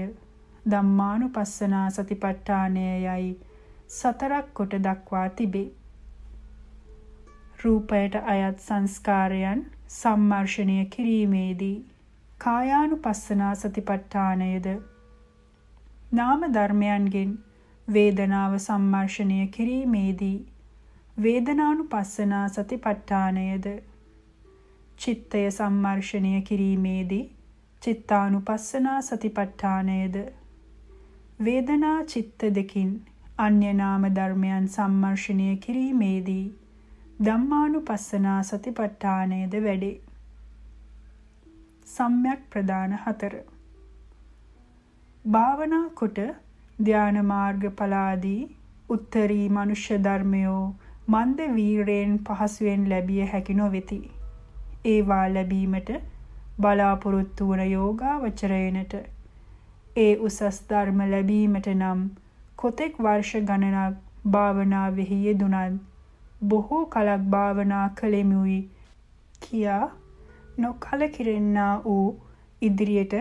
ධම්මානුපස්සනා 0.67 1.87
සතිපට්ඨානය 1.91 2.87
යයි 2.87 3.31
සතරක් 3.91 4.47
කොට 4.55 4.81
දක්වා 4.83 5.29
තිබේ. 5.31 5.69
රූපයට 7.65 8.15
අයත් 8.27 8.59
සංස්කාරයන් 8.61 9.67
සම්මර්ෂණය 9.93 10.85
කිරීමේදී 10.87 11.77
කායානුපස්සනා 12.41 13.55
සතිපට්ඨානයද 13.55 14.67
නාම 16.13 16.45
ධර්මයන්ගෙන් 16.51 17.33
වේදනාව 17.89 18.53
සම්මර්ෂණය 18.59 19.41
කිරීමේදී 19.49 20.37
වේදනානුපස්සනා 21.17 22.47
සතිපට්ඨානයද 22.49 23.67
චිත්තය 24.99 25.43
සම්මර්ෂණය 25.51 26.41
කිරීමේදී 26.43 27.25
චිත්තානුපස්සනා 27.83 29.01
සතිපට්ඨානයද 29.03 30.17
වේදනා 31.41 31.99
චිත්ත 32.05 32.47
දෙකින් 32.55 32.95
අන්‍ය 33.39 33.75
නාම 33.75 34.09
ධර්මයන් 34.13 34.65
සම්මර්ෂණය 34.69 35.51
කිරීමේදී 35.57 36.47
ධම්මානුපස්සනා 37.21 38.41
සතිපට්ඨානයද 38.45 39.55
වැඩේ. 39.61 40.01
සම්‍යක් 41.87 42.43
ප්‍රදාන 42.51 42.99
හතර. 42.99 43.35
භාවනා 45.25 45.87
කොට 45.95 46.19
ධාන 46.79 47.17
මාර්ග 47.25 47.65
පලාදී 47.71 48.43
උත්තරී 48.91 49.49
මනුෂ්‍ය 49.49 49.97
ධර්මයෝ 49.99 50.63
මන්ද 51.09 51.49
වීරයෙන් 51.55 52.15
පහසුවෙන් 52.19 52.87
ලැබිය 52.89 53.27
හැකි 53.27 53.55
නොවෙති. 53.55 53.99
ඒවා 54.85 55.27
ලැබීමට 55.29 55.91
බලාපොරොත්තු 56.61 57.49
වන 57.49 57.63
යෝගාවචරයනට 57.67 58.95
ඒ 59.97 60.13
උසස් 60.21 60.61
ධර්ම 60.71 61.03
ලැබීමට 61.11 61.69
නම් 61.73 62.05
කොතෙක් 62.59 62.99
වර්ෂ 62.99 63.45
ගණනක් 63.45 64.31
භාවනාවෙහි 64.31 65.19
යෙදුනත් 65.25 65.83
බොහෝ 66.45 66.85
කලක් 66.87 67.27
භාවනා 67.31 67.87
කළෙමුයි 67.97 68.61
කියා 69.41 69.87
නොකලකිරෙන්නා 70.59 71.75
වූ 71.85 72.07
ඉදිරියට 72.63 73.15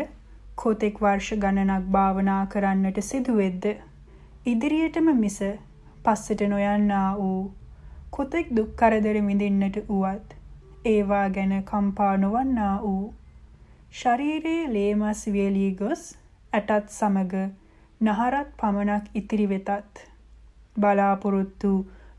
කොතෙක් 0.58 1.00
වර්ෂ 1.00 1.38
ගණනක් 1.38 1.92
භාවනා 1.92 2.42
කරන්නට 2.48 3.00
සිදුවෙද්ද 3.04 3.66
ඉදිරියටම 4.46 5.08
මිස 5.18 5.38
පස්සට 6.04 6.44
නොයන්නා 6.48 7.10
වූ 7.18 7.42
කොතෙක් 8.12 8.52
දුක් 8.52 8.70
කරදර 8.76 9.20
විඳින්නට 9.22 9.78
උවත් 9.90 10.36
ඒවා 10.86 11.26
ගැන 11.30 11.56
කම්පා 11.64 12.14
නොවන්නා 12.18 12.76
වූ 12.82 13.06
ශරීරයේ 13.94 14.68
ලේමස් 14.74 15.24
වියලී 15.30 15.72
ගොස් 15.76 16.04
ඇටත් 16.54 16.90
සමග 16.92 17.44
නහරත් 18.02 18.50
පමණක් 18.58 19.06
ඉතිරි 19.16 19.50
වෙතත් 19.50 20.06
බලාපොරොත්තු 20.76 21.74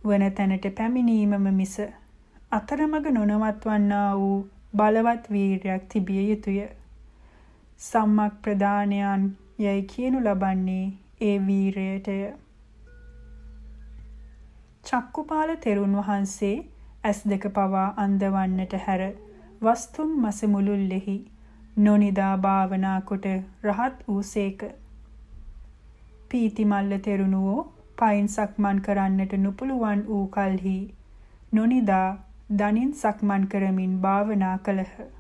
වන 0.05 0.25
තැනට 0.33 0.67
පැමිණීමම 0.77 1.49
මිස 1.55 1.75
අතරමඟ 2.53 3.09
නොනවත්වන්නා 3.13 4.11
වූ 4.17 4.37
බලවත් 4.75 5.25
වීරයක් 5.31 5.83
තිබිය 5.89 6.23
යුතුය. 6.25 6.61
සම්මක් 7.79 8.39
ප්‍රදානයන් 8.43 9.25
යයි 9.59 9.83
කියනු 9.83 10.21
ලබන්නේ 10.21 10.87
ඒ 11.21 11.35
වීරයටය. 11.41 12.15
චක්කුපාල 14.85 15.51
තෙරුන් 15.57 15.93
වහන්සේ 15.99 16.57
ඇස් 17.05 17.21
දෙක 17.25 17.45
පවා 17.51 17.85
අන්දවන්නට 17.97 18.75
හැර 18.87 19.03
වස්තුන් 19.63 20.11
මස 20.17 20.41
මුළුල්ලෙහි 20.47 21.15
නොනිදා 21.79 22.33
භාවනා 22.39 22.97
කොට 23.03 23.29
රහත් 23.65 24.03
වූසේක. 24.09 24.65
පීතිමල්ල 26.31 26.97
තෙරුණුවෝ 27.01 27.61
පයින් 27.99 28.27
සක්මන් 28.29 28.81
කරන්නට 28.81 29.37
නුපුළුවන් 29.37 30.03
වූ 30.09 30.25
කල්හි 30.29 30.75
නොනිදා 31.53 32.09
දනින් 32.59 32.93
සක්මන් 32.95 33.47
කරමින් 33.47 33.95
භාවනා 34.01 34.57
කළහ. 34.61 35.18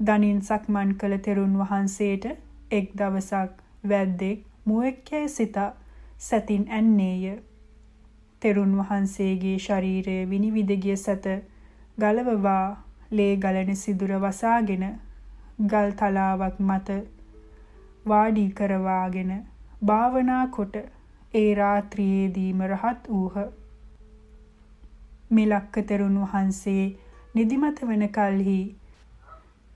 දනින් 0.00 0.40
සක්මන් 0.42 0.90
කළ 0.94 1.18
තෙරුන් 1.18 1.52
වහන්සේට 1.58 2.24
එක් 2.70 2.88
දවසක් 2.94 3.52
වැද්දෙක් 3.84 4.44
මුවෙක්යයි 4.64 5.28
සිතා 5.28 5.72
සැතින් 6.20 6.66
ඇන්නේය. 6.70 7.38
තෙරුන් 8.42 8.76
වහන්සේගේ 8.78 9.58
ශරීරය 9.58 10.16
විනිවිද 10.30 10.70
ගිය 10.78 10.96
සැත 10.96 11.26
ගලවවා 11.98 12.76
ලේ 13.10 13.36
ගලන 13.36 13.76
සිදුර 13.76 14.12
වසාගෙන 14.20 14.84
ගල් 15.64 15.90
තලාවක් 15.92 16.56
මත 16.60 16.88
වාඩි 18.06 18.46
කරවාගෙන 18.50 19.30
භාවනා 19.82 20.46
කොට 20.48 20.76
ඒ 21.34 21.50
රාත්‍රියේදීම 21.54 22.60
රහත් 22.64 23.08
වූහ. 23.08 23.36
මිලක්ක 25.30 25.74
තෙරුන් 25.86 26.18
වහන්සේ 26.22 26.84
නිදිමත 27.34 27.80
වෙන 27.82 28.08
කලෙහි 28.10 28.60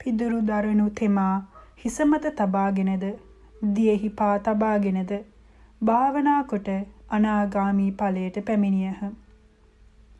පිදුරු 0.00 0.38
දරනු 0.42 0.86
තෙමා 0.90 1.34
හිස 1.78 1.96
මත 2.00 2.30
තබාගෙනද 2.36 3.04
දියෙහි 3.74 4.08
පා 4.08 4.36
තබාගෙනද 4.38 5.12
භාවනා 5.82 6.42
කොට 6.44 6.68
අනාගාමී 7.10 7.90
ඵලයට 7.92 8.36
පැමිණියහ. 8.46 9.00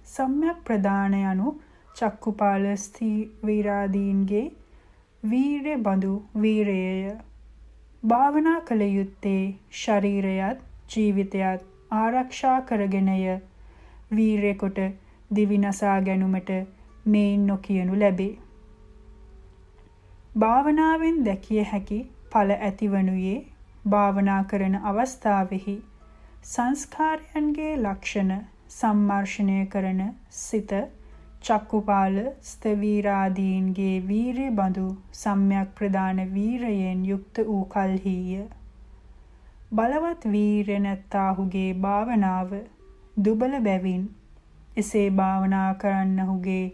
සම්‍යක් 0.07 0.59
ප්‍රදාන 0.65 1.15
යනු 1.15 1.55
චක්කුපාල 1.97 2.67
වීරාදීන්ගේ 3.47 4.45
වීරය 5.23 5.77
බඳු 5.77 6.13
වීරයය. 6.43 7.15
භාවනා 8.03 8.59
කළ 8.61 8.85
යුත්තේ 8.89 9.43
ශරීරයත් 9.73 10.61
ජීවිතයත් 10.91 11.67
ආරක්ෂා 11.93 12.59
කරගෙනය 12.61 13.17
වීරය 14.13 14.55
කොට 14.55 14.79
දිවිනසා 15.31 15.99
ගැනුමට 16.01 16.55
මේන් 17.07 17.47
නොකියනු 17.47 17.99
ලැබේ. 17.99 18.33
භාවනාවෙන් 20.41 21.17
දැකිය 21.25 21.63
හැකි 21.69 21.97
ඵල 22.33 22.51
ඇතිවනුයේ 22.57 23.39
භාවනා 23.87 24.43
කරන 24.45 24.77
අවස්ථාවෙහි 24.83 25.73
සංස්කාරයන්ගේ 26.45 27.73
ලක්ෂණ 27.77 28.31
සම්මර්ෂණය 28.71 29.57
කරන 29.73 30.03
සිත 30.37 30.75
චක්කුපාල 31.43 32.19
ස්තවීරාදීන්ගේ 32.51 33.97
වීරිය 34.05 34.53
බඳු 34.53 34.85
සම්‍යක් 35.15 35.75
ප්‍රදාන 35.75 36.23
වීරයෙන් 36.31 37.03
යුක්ත 37.07 37.43
වූ 37.49 37.65
කල්හිය. 37.67 38.39
බලවත් 39.73 40.33
වීරය 40.33 40.79
නැත්තාහුගේ 40.79 41.69
භාවනාව 41.81 42.55
දුබල 43.25 43.59
බැවින් 43.63 44.07
එසේ 44.77 45.05
භාවනා 45.17 45.69
කරන්නහුගේ 45.77 46.65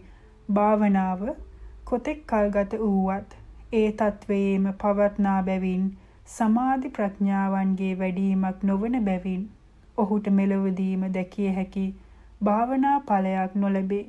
භාවනාව 0.51 1.27
කොතෙක් 1.85 2.23
කල්ගත 2.27 2.79
වූවත් 2.81 3.36
ඒ 3.73 3.87
තත්වයේම 3.91 4.67
පවත්නා 4.81 5.39
බැවින් 5.43 5.87
සමාධි 6.29 6.89
ප්‍රඥාවන්ගේ 6.89 7.93
වැඩිමක් 7.95 8.63
නොවන 8.63 8.99
බැවින් 9.05 9.47
ඔහුට 9.97 10.29
මෙලොවදීම 10.31 11.07
දැකිය 11.13 11.49
හැකි 11.53 11.85
භාවනා 12.43 12.97
ඵලයක් 13.01 13.55
නොලැබේ. 13.55 14.05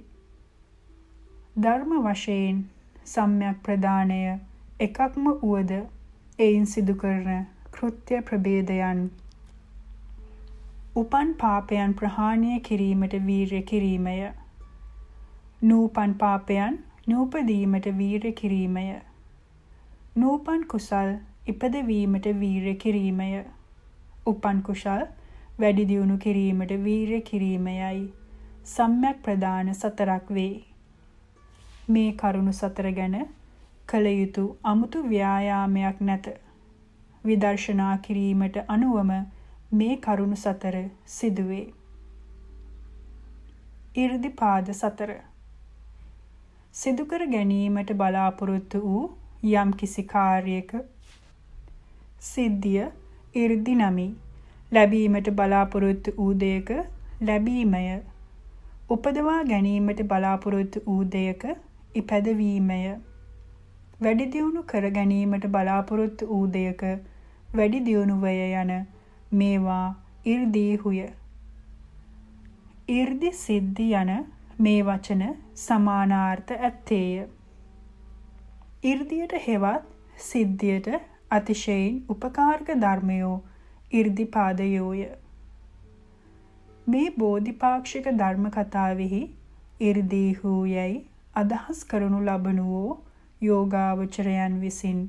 ධර්ම 1.60 1.94
වශයෙන් 2.02 2.58
සම්‍යක් 3.06 3.62
ප්‍රදානය 3.62 4.18
එකක්ම 4.80 5.30
උවද 5.30 5.72
එයින් 6.38 6.66
සිදු 6.66 6.94
කරන 6.94 7.46
කෘත්‍ය 7.70 8.20
ප්‍රභේදයන් 8.22 9.00
උපන් 10.96 11.34
පාපයන් 11.34 11.94
ප්‍රහාණය 11.94 12.60
කිරීමට 12.60 13.18
වීරය 13.26 13.62
කිරීමය. 13.62 14.14
නූපන් 15.62 16.14
පාපයන් 16.14 16.78
නූපදීමට 17.06 17.86
වීරය 17.98 18.32
කිරීමය. 18.32 18.86
නූපන් 20.18 20.62
කුසල් 20.66 21.10
ඉපදවීමට 21.46 22.26
වීරය 22.40 22.74
කිරීමය. 22.76 23.28
උපන් 24.26 24.62
කුසල් 24.62 25.02
වැඩි 25.60 25.84
දියුණු 25.90 26.16
කිරීමට 26.18 26.72
වීරය 26.84 27.20
කිරීමයයි 27.22 28.00
සම්‍යක් 28.66 29.20
ප්‍රදාන 29.22 29.70
සතරක් 29.74 30.30
වේ. 30.30 30.64
මේ 31.88 32.10
කරුණු 32.14 32.52
සතර 32.52 32.88
ගැන 32.92 33.16
කල 33.88 34.06
යුතු 34.12 34.44
අමුතු 34.64 35.02
ව්‍යායාමයක් 35.04 36.00
නැත. 36.00 36.26
විදර්ශනා 37.24 37.94
කිරීමට 37.98 38.58
අනුවම 38.68 39.12
මේ 39.72 39.96
කරුණු 39.98 40.36
සතර 40.36 40.76
සිදුවේ. 41.08 41.66
이르දිපාද 43.96 44.74
සතර 44.74 45.14
සිදු 46.74 47.06
කර 47.06 47.26
ගැනීමට 47.28 47.90
බලාපොරොත්තු 47.94 48.82
වූ 48.82 49.06
යම් 49.42 49.72
කිසි 49.72 50.02
කාර්යයක 50.02 50.72
සිද්ධිය 52.20 52.86
이르දි 53.34 53.74
නමි. 53.74 54.06
ලැබීමට 54.72 55.28
බලාපොරොත්තු 55.30 56.16
වූ 56.16 56.32
දෙයක 56.34 56.70
ලැබීමය. 57.20 58.02
උපදවා 58.90 59.44
ගැනීමට 59.44 60.02
බලාපොරොත්තු 60.04 60.82
වූ 60.86 61.04
දෙයක 61.04 61.44
ඉපැදවීමය. 61.94 62.80
වැඩි 64.00 64.26
දියුණු 64.32 64.62
කර 64.62 64.90
ගැනීමට 64.90 65.46
බලාපොරොත්තු 65.46 66.26
වූ 66.26 66.46
දෙයක 66.52 66.82
වැඩි 67.54 67.84
දියුණු 67.86 68.20
වය 68.20 68.36
යන 68.54 68.74
මේවා 69.32 69.86
이르දීහුය 70.26 71.06
이르දි 72.88 73.32
සිද්ධි 73.38 73.88
යන 73.94 74.12
මේ 74.60 74.82
වචන 74.82 75.24
සමානාර්ථ 75.54 76.52
ඇත්තේය. 76.58 77.37
이르දියට 78.88 79.34
හෙවත් 79.46 79.88
සිද්ධියට 80.22 80.88
අතිශයින් 81.30 81.96
උපකාරක 82.08 82.68
ධර්මයෝ 82.82 83.36
이르දිපාදයෝය. 83.92 85.02
මේ 86.86 87.08
බෝධිපාක්ෂික 87.18 88.06
ධර්ම 88.20 88.46
කතාවෙහි 88.52 89.22
이르දීහූ 89.80 90.60
යයි 90.66 90.94
අදහස් 91.36 91.80
කරනු 91.84 92.20
ලබනුවෝ 92.22 92.92
යෝගාවචරයන් 93.42 94.54
විසින් 94.60 95.02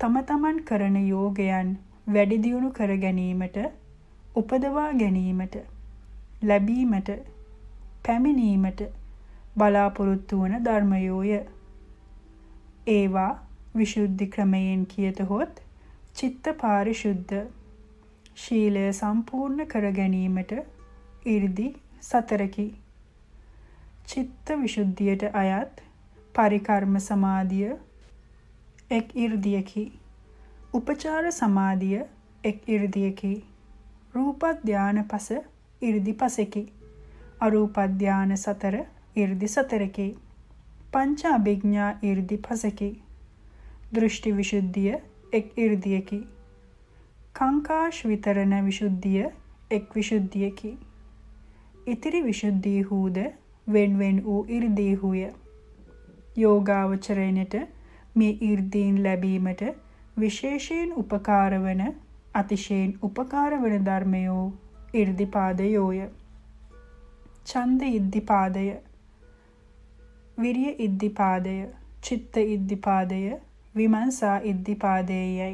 තම 0.00 0.18
තමන් 0.22 0.58
කරන 0.64 0.98
යෝගයන් 1.04 1.70
වැඩි 2.08 2.42
දියුණු 2.42 2.70
කර 2.72 2.92
ගැනීමට 2.98 3.56
උපදවා 4.36 4.90
ගැනීමට 4.94 5.56
ලැබීමට 6.42 7.10
පැමිණීමට 8.04 8.80
බලාපොරොත්තු 9.56 10.40
වන 10.40 10.64
ධර්මයෝය. 10.64 11.34
ඒවා 12.86 13.32
විශුද්ධි 13.76 14.26
ක්‍රමයෙන් 14.26 14.86
කියතහොත් 14.86 15.60
චිත්ත 16.14 16.48
පාරිශුද්ධ 16.60 17.34
ශීලය 18.36 18.82
සම්පූර්ණ 18.92 19.66
කර 19.66 19.86
ගැනීමට 19.92 20.52
이르දි 21.26 21.66
සතරකි. 22.02 22.66
චිත්ත 24.06 24.52
විසුද්ධියට 24.62 25.24
අයත් 25.34 25.82
පරිකර්ම 26.34 26.98
සමාධිය 26.98 27.72
එක් 28.90 29.16
이르දියකි. 29.16 29.84
උපචාර 30.74 31.30
සමාධිය 31.32 32.02
එක් 32.44 32.68
이르දියකි. 32.68 33.32
රූප 34.14 34.42
ධානපස 34.66 35.30
이르දි 35.82 36.12
පසෙකි. 36.14 36.64
අරූප 37.40 37.76
ධාන 37.98 38.36
සතර 38.36 38.76
이르දි 39.16 39.48
සතරකි. 39.48 40.08
पंचाभिज्ञा 40.94 41.86
इर्दि 42.02 42.36
फसकी 42.44 42.90
දෘෂ්ටි 43.92 44.30
විසුද්ධිය 44.32 44.92
එක් 45.32 45.46
이르දියකි. 45.56 46.18
කාංකාශ 47.36 48.00
විතරණ 48.06 48.54
විසුද්ධිය 48.64 49.24
එක් 49.70 49.96
විසුද්ධියකි. 49.96 50.70
ඉතිරි 51.86 52.20
විසුද්ධී 52.24 52.82
හූද 52.82 53.18
වෙන්වෙන් 53.66 54.22
වූ 54.24 54.40
이르දී 54.48 54.94
හුය. 54.94 55.22
යෝගාවචරණයට 56.36 57.54
මේ 58.16 58.38
이르දීන් 58.40 59.02
ලැබීමට 59.04 59.62
විශේෂයෙන් 60.16 60.96
උපකාර 60.96 61.60
වන 61.62 61.84
අතිශයින් 62.34 62.98
උපකාර 63.02 63.60
වන 63.62 63.86
ධර්මයෝ 63.86 64.44
이르දිපාදයෝය. 64.94 66.00
ඡන්ද 67.46 67.82
ඉද්ධිපාදය 67.92 68.66
විරිය 70.38 70.70
ඉද්ධිපාදය 70.78 71.56
චිත්ත 72.02 72.36
ඉද්ධිපාදය 72.44 73.18
විමර්ශා 73.74 74.38
ඉද්ධිපාදයයි. 74.44 75.52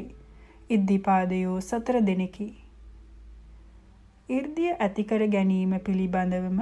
ඉද්ධිපාදයෝ 0.69 1.57
සතර 1.59 1.97
දෙනෙකි. 2.07 2.47
이르දිය 4.29 4.71
ඇති 4.75 5.03
කර 5.03 5.23
ගැනීම 5.27 5.75
පිළිබඳවම 5.85 6.59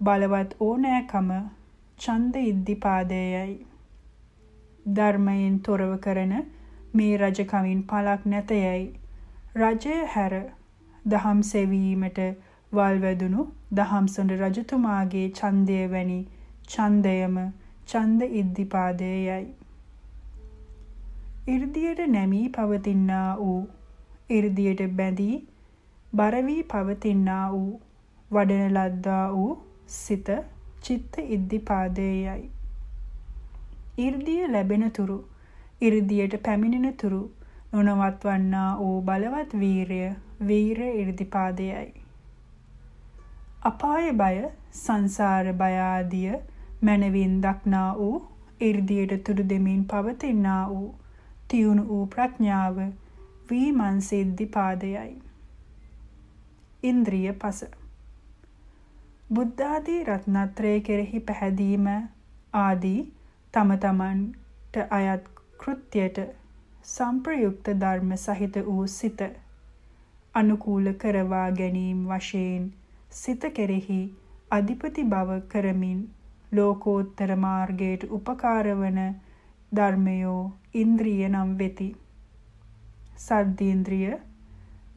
බලවත් 0.00 0.52
ඕනෑකම 0.60 1.30
ඡන්ද 1.98 2.42
ඉද්ධිපාදයයි. 2.44 3.54
ධර්මයෙන් 4.90 5.56
තොරව 5.60 5.96
කරන 5.98 6.34
මේ 6.94 7.16
රජකමින් 7.18 7.82
පලක් 7.84 8.26
නැතයයි. 8.26 8.84
රජය 9.56 9.96
හැර 10.08 10.36
දහම් 11.06 11.42
සෙවීමට 11.46 12.22
වල්වැදුණු 12.72 13.48
දහම්සොඬ 13.72 14.38
රජතුමාගේ 14.42 15.26
ඡන්දය 15.32 15.80
වැනි 15.88 16.20
ඡන්දයම 16.68 17.36
ඡන්ද 17.88 18.20
ඉද්ධිපාදයේයයි. 18.40 19.54
이르දියට 21.46 22.00
නැමී 22.08 22.48
පවතිනා 22.48 23.30
වූ 23.36 23.60
이르දියට 24.30 24.82
බැඳී 24.98 25.36
බර 26.12 26.36
වී 26.46 26.62
පවතිනා 26.64 27.44
වූ 27.52 27.80
වඩන 28.30 28.74
ලද්දා 28.76 29.24
වූ 29.32 29.52
සිත 29.96 30.28
චිත්ත 30.82 31.18
ඉද්ධිපාදයේයයි. 31.28 32.50
이르දිය 33.98 34.52
ලැබෙන 34.52 34.84
තුරු 34.90 35.18
이르දියට 35.80 36.36
පැමිණෙන 36.42 36.96
තුරු 36.96 37.22
නොනවත්වන්නා 37.74 38.70
වූ 38.78 38.96
බලවත් 39.02 39.58
වීරය 39.60 40.00
වීර 40.46 40.80
이르දිපාදයේයයි. 40.92 42.02
අපාය 43.62 44.08
බය 44.12 44.36
සංසාර 44.74 45.52
බය 45.54 45.74
ආදී 45.82 46.32
මනවින් 46.82 47.34
දක්නා 47.42 47.90
වූ 47.98 48.16
이르දියට 48.60 49.24
තුඩු 49.24 49.44
දෙමින් 49.48 49.84
පවතිනා 49.86 50.62
වූ 50.68 50.88
තියුණු 51.48 51.84
වූ 51.88 52.06
ප්‍රඥාව 52.06 52.80
වීමන් 53.50 54.00
සිද්ධි 54.02 54.46
පාදයයි. 54.48 55.12
ඉන්ද්‍රිය 56.82 57.32
පස 57.34 57.64
බුද්ධ 59.30 59.66
ආදී 59.66 59.98
රත්නත්‍රය 60.06 60.72
කෙරෙහි 60.80 61.20
පැහැදීම 61.22 61.86
ආදී 62.54 63.00
තම 63.54 63.70
තමන්ට 63.80 64.80
අයත් 64.90 65.28
කෘත්‍යයට 65.58 66.18
සංප්‍රයුක්ත 66.86 67.70
ධර්ම 67.76 68.16
සහිත 68.18 68.58
වූ 68.66 68.86
සිත 68.92 69.22
අනුකූල 70.34 70.90
කරවා 70.96 71.46
ගැනීම 71.52 72.02
වශයෙන් 72.08 72.66
සිත 73.12 73.46
කෙරෙහි 73.54 74.00
අධිපති 74.50 75.06
බව 75.06 75.38
කරමින් 75.48 76.02
ලෝකෝත්තර 76.52 77.30
මාර්ගයට 77.36 78.02
උපකාර 78.10 78.66
වන 78.80 78.98
ධර්මයෝ 79.72 80.40
ඉන්ද්‍රිය 80.74 81.28
නම් 81.28 81.52
වෙති. 81.58 81.88
සද්දීන්ද්‍රිය, 83.16 84.12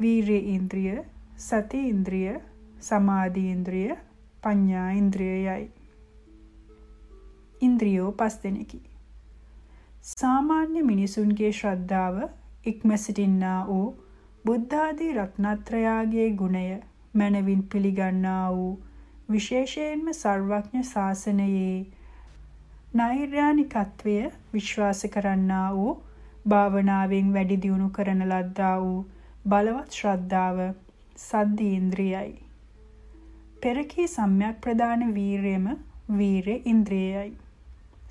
වීර්ය 0.01 0.39
ඉන්ද්‍රිය, 0.56 0.97
සති 1.38 1.82
ඉන්ද්‍රිය, 1.89 2.34
සමාධි 2.80 3.43
ඉන්ද්‍රිය, 3.51 3.95
පඤ්ඤා 4.43 4.89
ඉන්ද්‍රියයයි. 4.91 5.70
ඉන්ද්‍රියෝ 7.62 8.12
පස් 8.12 8.36
දෙනෙකි. 8.43 8.82
සාමාන්‍ය 10.01 10.82
මිනිසුන්ගේ 10.82 11.51
ශ්‍රද්ධාව 11.51 12.18
ඉක්ම 12.66 12.91
සිටින්නා 12.97 13.60
වූ 13.68 13.88
බුද්ධ 14.45 14.76
ආදී 14.80 15.14
රත්නත්‍රයාගේ 15.14 16.28
ගුණය 16.41 16.66
මනවින් 17.14 17.64
පිළිගන්නා 17.64 18.43
වූ 18.51 18.74
විශේෂයෙන්ම 19.30 20.10
සර්වඥ 20.14 20.82
ශාසනයේ 20.84 21.86
නෛර්යානිකත්වය 22.94 24.18
විශ්වාස 24.54 25.00
කරන්නා 25.14 25.70
වූ 25.76 25.94
භාවනාවෙන් 26.48 27.32
වැඩි 27.36 27.58
දියුණු 27.64 27.88
කරන 27.90 28.22
ලද්දා 28.26 28.76
වූ 28.82 29.00
බලවත් 29.46 29.98
ශ්‍රද්ධාව 30.00 30.60
සද්දී 31.20 31.72
ඉන්ද්‍රියයි. 31.78 32.36
පෙරකී 33.62 34.06
සම්‍යක් 34.08 34.62
ප්‍රදාන 34.62 35.08
වීරයම 35.16 35.66
වීර 36.18 36.52
ඉන්ද්‍රියයි. 36.66 37.34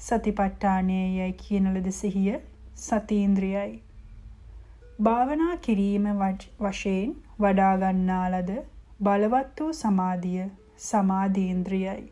සතිපට්ඨානයයි 0.00 1.30
කියන 1.38 1.70
ලද 1.74 1.92
සිහිය 1.92 2.42
සති 2.80 3.20
ඉන්ද්‍රියයි. 3.22 3.72
භාවනා 5.00 5.56
කිරීම 5.62 6.10
වශයෙන් 6.60 7.16
වඩා 7.38 7.72
ගන්නා 7.78 8.26
ලද 8.30 8.60
බලවත් 9.00 9.60
වූ 9.60 9.72
සමාධිය 9.76 10.50
සමාධීන්ද්‍රියයි. 10.84 12.02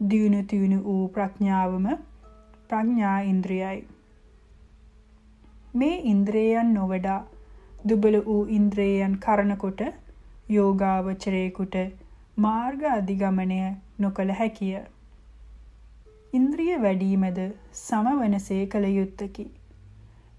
දියුණු 0.00 0.40
තියුණු 0.52 0.78
වූ 0.84 1.02
ප්‍රඥාවම 1.08 1.88
ප්‍රඥා 2.68 3.18
ඉන්ද්‍රියයි. 3.32 3.80
මේ 5.74 5.96
ඉන්ද්‍රයන් 6.10 6.72
නොවඩා 6.74 7.20
දුබල 7.84 8.16
වූ 8.26 8.40
ඉන්ද්‍රයන් 8.56 9.14
කරනකොට 9.18 9.82
යෝගාවචරේකුට 10.50 11.76
මාර්ග 12.38 12.82
අධිගමනය 12.90 13.60
නොකළ 13.98 14.32
හැකිය. 14.32 14.74
ඉන්ද්‍රිය 16.32 16.76
වැඩිමද 16.82 17.40
සමවනසේ 17.78 18.60
කළ 18.66 18.88
යුත්තකි. 18.90 19.46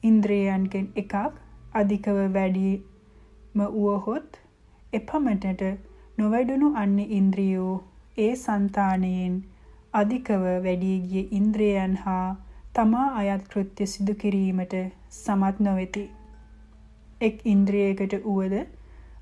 ඉන්ද්‍රයන්ගෙන් 0.03 0.88
එකක් 0.95 1.15
අධිකව 1.74 2.19
වැඩිම 2.34 3.65
වුවහොත් 3.74 4.39
එපමණට 4.93 5.63
නොවැඩුණු 6.18 6.68
අන්‍ය 6.80 7.03
ඉන්ද්‍රියෝ 7.18 7.76
ඒ 8.18 8.34
సంతාණයෙන් 8.39 9.38
අධිකව 9.93 10.43
වැඩි 10.66 10.91
ගිය 11.11 11.24
ඉන්ද්‍රයන් 11.38 11.95
හා 12.01 12.28
තමා 12.76 13.05
අයත් 13.22 13.47
කෘත්‍ය 13.51 13.88
සිදු 13.91 14.14
කිරීමට 14.22 14.76
සමත් 15.14 15.64
නොවේති. 15.68 16.03
එක් 17.22 17.41
ඉන්ද්‍රියයකට 17.45 18.14
උවද 18.34 18.55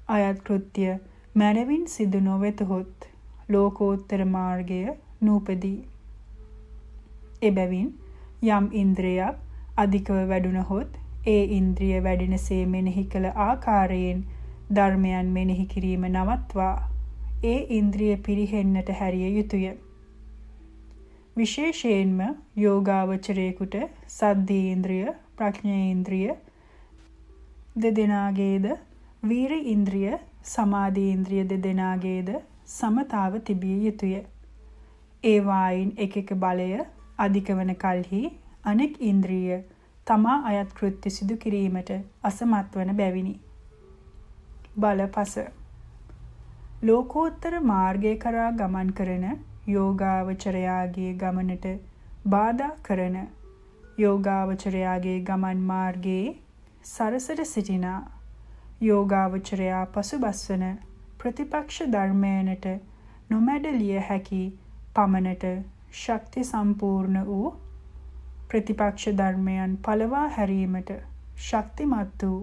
අයත් 0.10 0.42
කෘත්‍ය 0.44 0.90
මනවින් 1.36 1.86
සිදු 1.88 2.22
නොවෙතහොත් 2.22 3.08
ලෝකෝත්තර 3.50 4.26
මාර්ගය 4.36 4.82
නූපදී. 5.22 5.80
එබැවින් 7.42 7.90
යම් 8.50 8.70
ඉන්ද්‍රියක් 8.76 9.42
අධිකව 9.78 10.22
වැඩුණහොත් 10.30 11.00
ඒ 11.28 11.42
ඉන්ද්‍රිය 11.58 12.04
වැඩෙනසේ 12.04 12.62
මෙනෙහි 12.68 13.04
කළ 13.06 13.28
ආකාරයෙන් 13.46 14.22
ධර්මයන් 14.72 15.32
මෙනෙහි 15.34 15.66
කිරීම 15.66 16.04
නවත්වා 16.08 16.74
ඒ 17.44 17.60
ඉන්ද්‍රිය 17.78 18.14
පිරිහෙන්නට 18.20 18.90
හැරිය 19.00 19.32
යුතුය. 19.38 19.66
විශේෂයෙන්ම 21.36 22.20
යෝගාවචරයේකුට 22.58 23.76
සද්දේන්ද්‍රිය 24.10 25.08
ප්‍රඥේන්ද්‍රිය 25.38 26.30
දෙදෙනාගේද 27.78 28.68
වීර 29.24 29.58
ඉන්ද්‍රිය 29.74 30.14
සමාධි 30.46 31.06
ඉන්ද්‍රිය 31.12 31.44
දෙදෙනාගේද 31.46 32.32
සමතාව 32.70 33.40
තිබිය 33.42 33.78
යුතුය. 33.86 34.16
ඒ 35.24 35.40
වායින් 35.42 35.94
එක 35.98 36.18
එක 36.18 36.34
බලය 36.38 36.72
අධික 37.20 37.54
වන 37.54 37.76
කලෙහි 37.76 38.24
අනෙක් 38.66 39.00
ඉන්ද්‍රිය 39.04 39.62
තමා 40.08 40.42
අයත් 40.46 40.74
කෘත්‍ය 40.74 41.10
සිදු 41.12 41.38
කිරීමට 41.38 41.92
අසමත් 42.24 42.76
වන 42.76 42.94
බැවිනි. 42.96 43.40
බලපස. 44.76 45.34
ලෝකෝත්තර 46.84 47.56
මාර්ගය 47.66 48.12
කරා 48.18 48.52
ගමන් 48.54 48.92
කරන 48.94 49.26
යෝගාවචරයාගේ 49.68 51.12
ගමනට 51.16 51.68
බාධා 52.28 52.70
කරන 52.84 53.18
යෝගාවචරයාගේ 53.98 55.18
ගමන් 55.24 55.60
මාර්ගයේ 55.66 56.32
සරසර 56.86 57.44
සිටිනා 57.46 58.00
යෝගාවචරයා 58.82 59.84
පසුබස්වන 59.90 60.66
ප්‍රතිපක්ෂ 61.20 61.84
ධර්මයනට 61.92 62.66
නොමැඩලිය 63.30 64.00
හැකි 64.04 64.44
පමණට 64.96 65.48
ශක්ති 65.98 66.44
සම්පූර්ණ 66.46 67.24
වූ 67.26 67.56
ප්‍රතිපක්ෂ 68.50 69.10
ධර්මයන් 69.16 69.80
පළවා 69.80 70.28
හැරීමට 70.32 70.94
ශක්තිමත් 71.44 72.24
වූ 72.24 72.40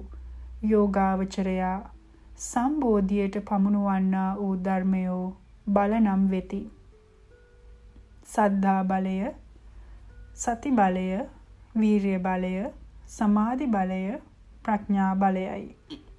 යෝගාවචරයා 0.69 1.79
සම්බෝධියට 2.39 3.37
පමුණුවන්නා 3.45 4.29
වූ 4.37 4.57
ධර්මයෝ 4.65 5.23
බල 5.69 5.95
නම් 5.97 6.27
වෙති. 6.31 6.61
සද්ධා 8.27 8.83
බලය, 8.85 9.15
සති 10.35 10.71
බලය, 10.73 11.07
වීරිය 11.81 12.19
බලය, 12.19 12.53
සමාධි 13.09 13.67
බලය, 13.69 13.99
ප්‍රඥා 14.65 15.15
බලයයි. 15.17 15.67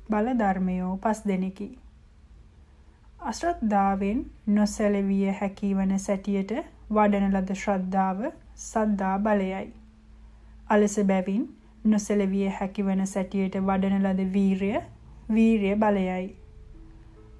බල 0.09 0.27
ධර්මයෝ 0.35 0.91
පස් 0.97 1.23
දෙනෙකි. 1.27 1.69
අශ්‍රද්ධාවෙන් 3.23 4.21
නොසැලවිය 4.49 5.31
හැකි 5.39 5.73
වන 5.75 5.97
සැටියට 5.99 6.53
වඩන 6.91 7.33
ලද 7.33 7.59
ශ්‍රද්ධාව 7.63 8.23
සද්දා 8.59 9.15
බලයයි. 9.19 9.65
අලස 10.69 10.99
බැවින් 11.07 11.43
නොසැලවිය 11.85 12.47
හැකි 12.59 12.85
වන 12.85 13.07
සැටියට 13.07 13.61
වඩන 13.63 14.01
ලද 14.03 14.31
වීරය 14.33 14.77
වීරය 15.29 15.75
බලයයි. 15.75 16.35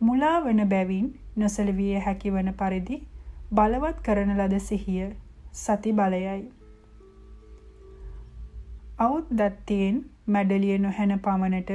මුලා 0.02 0.38
වන 0.42 0.62
බැවින් 0.70 1.08
නොසැලවිය 1.36 2.00
හැකි 2.00 2.32
වන 2.32 2.54
පරිදි 2.54 2.98
බලවත් 3.52 4.02
කරන 4.02 4.32
ලද 4.36 4.60
සිහිය 4.60 5.10
සති 5.54 5.94
බලයයි. 5.94 6.42
අවුද්දත්තයෙන් 9.00 10.00
මැඩලිය 10.28 10.78
නොහැන 10.78 11.16
පමණට 11.20 11.72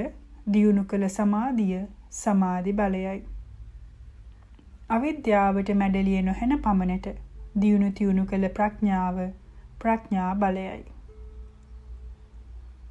දියුණු 0.53 0.85
කළ 0.85 1.09
සමාධිය 1.09 1.85
සමාධි 2.15 2.73
බලයයි. 2.73 3.21
අවිද්‍යාවට 4.89 5.75
මැඩලිය 5.75 6.23
නොහැන 6.23 6.59
පමණට 6.59 7.09
දියුණු 7.61 7.93
තියුණු 7.93 8.27
කළ 8.27 8.49
ප්‍රඥාව 8.51 9.25
ප්‍රඥා 9.79 10.35
බලයයි. 10.35 10.85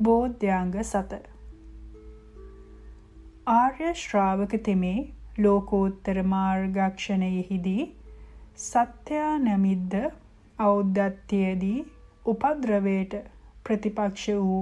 බෝධ්‍යාංග 0.01 0.75
සත 0.83 1.32
ආර්ය 3.51 3.87
ශ්‍රාවක 3.99 4.53
තෙමේ 4.65 4.99
ලෝකෝත්තර 5.37 6.17
මාර්ගක්ෂණයෙහිදී 6.33 7.87
සත්‍යා 8.57 9.31
නමිද්ද 9.39 9.95
ඖද්ධත්‍යයේදී 10.59 11.79
උපද්‍රවයට 12.25 13.15
ප්‍රතිපක්ෂ 13.65 14.27
වූ 14.41 14.61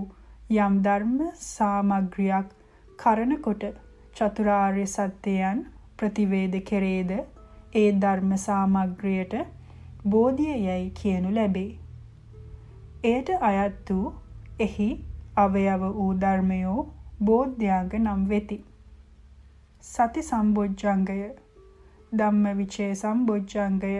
යම් 0.58 0.80
ධර්ම 0.88 1.20
සාමග්‍රියක් 1.42 2.56
කරනකොට 3.00 3.68
චතුරාර්ය 4.16 4.88
සත්‍යයන් 4.88 5.62
ප්‍රතිවේද 5.98 6.58
කෙරේද 6.64 7.14
ඒ 7.76 7.86
ධර්ම 8.00 8.34
සාමග්‍රියට 8.38 9.38
බෝධිය 10.06 10.58
යයි 10.64 10.90
කියනු 10.96 11.36
ලැබේ. 11.36 11.70
එයට 13.04 13.30
අයත් 13.44 13.92
වූ 13.92 14.16
එහි 14.60 14.90
අවයව 15.38 15.88
වූ 15.92 16.12
ධර්මයෝ 16.18 16.90
බෝධ්‍යාංග 17.22 17.98
නම් 18.00 18.28
වෙති. 18.28 18.62
සති 19.82 20.22
සම්බොජ්ජංගය 20.22 21.20
ධම්මවිචේ 22.14 22.92
සම්බොජ්ජංගය 22.96 23.94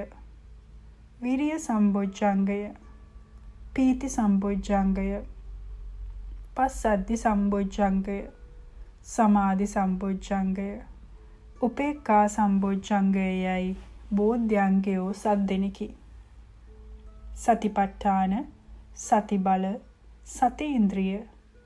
විරිය 1.22 1.58
සම්බොජ්ජංගය 1.60 2.60
පීති 3.74 4.10
සම්බොජ්ජංගය 4.10 5.08
පස්සද්ධි 6.56 7.18
සම්බොජ්ජංගය 7.18 8.20
සමාධි 9.06 9.68
සම්බොජ්ජංගය 9.68 10.70
උපේක්ඛා 11.62 12.26
සම්බොජ්ජංගයයි 12.28 13.76
බෝධ්‍යංගයෝ 14.12 15.10
සද්දෙනකි. 15.14 15.88
සතිපට්ඨාන 17.36 18.34
සති 18.96 19.38
බල 19.38 19.66
සති 20.28 20.68
ඉන්ද්‍රිය 20.76 21.20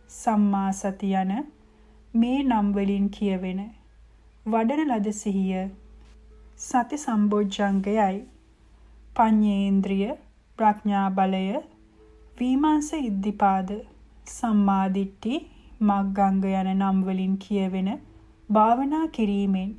සම්මා 0.09 0.71
සති 0.73 1.09
යන 1.13 1.33
මේ 2.13 2.43
නම් 2.43 2.67
වලින් 2.73 3.07
කියවෙන 3.09 3.61
වඩන 4.45 4.89
ලද 4.89 5.11
සිහිය 5.11 5.61
සති 6.59 6.97
සම්බොජ්ජංගයයි 6.97 8.17
පඤ්ඤේන්ද්‍රිය 9.15 10.11
ප්‍රඥා 10.59 11.07
බලය 11.11 11.39
විමර්ශ 12.37 12.91
ඉද්ධිපාද 12.99 13.73
සම්මා 14.27 14.83
දිට්ඨි 14.89 15.39
මග්ගංග 15.81 16.45
යන 16.51 16.69
නම් 16.73 17.01
වලින් 17.07 17.33
කියවෙන 17.37 17.89
භාවනා 18.49 19.07
කිරීමෙන් 19.09 19.73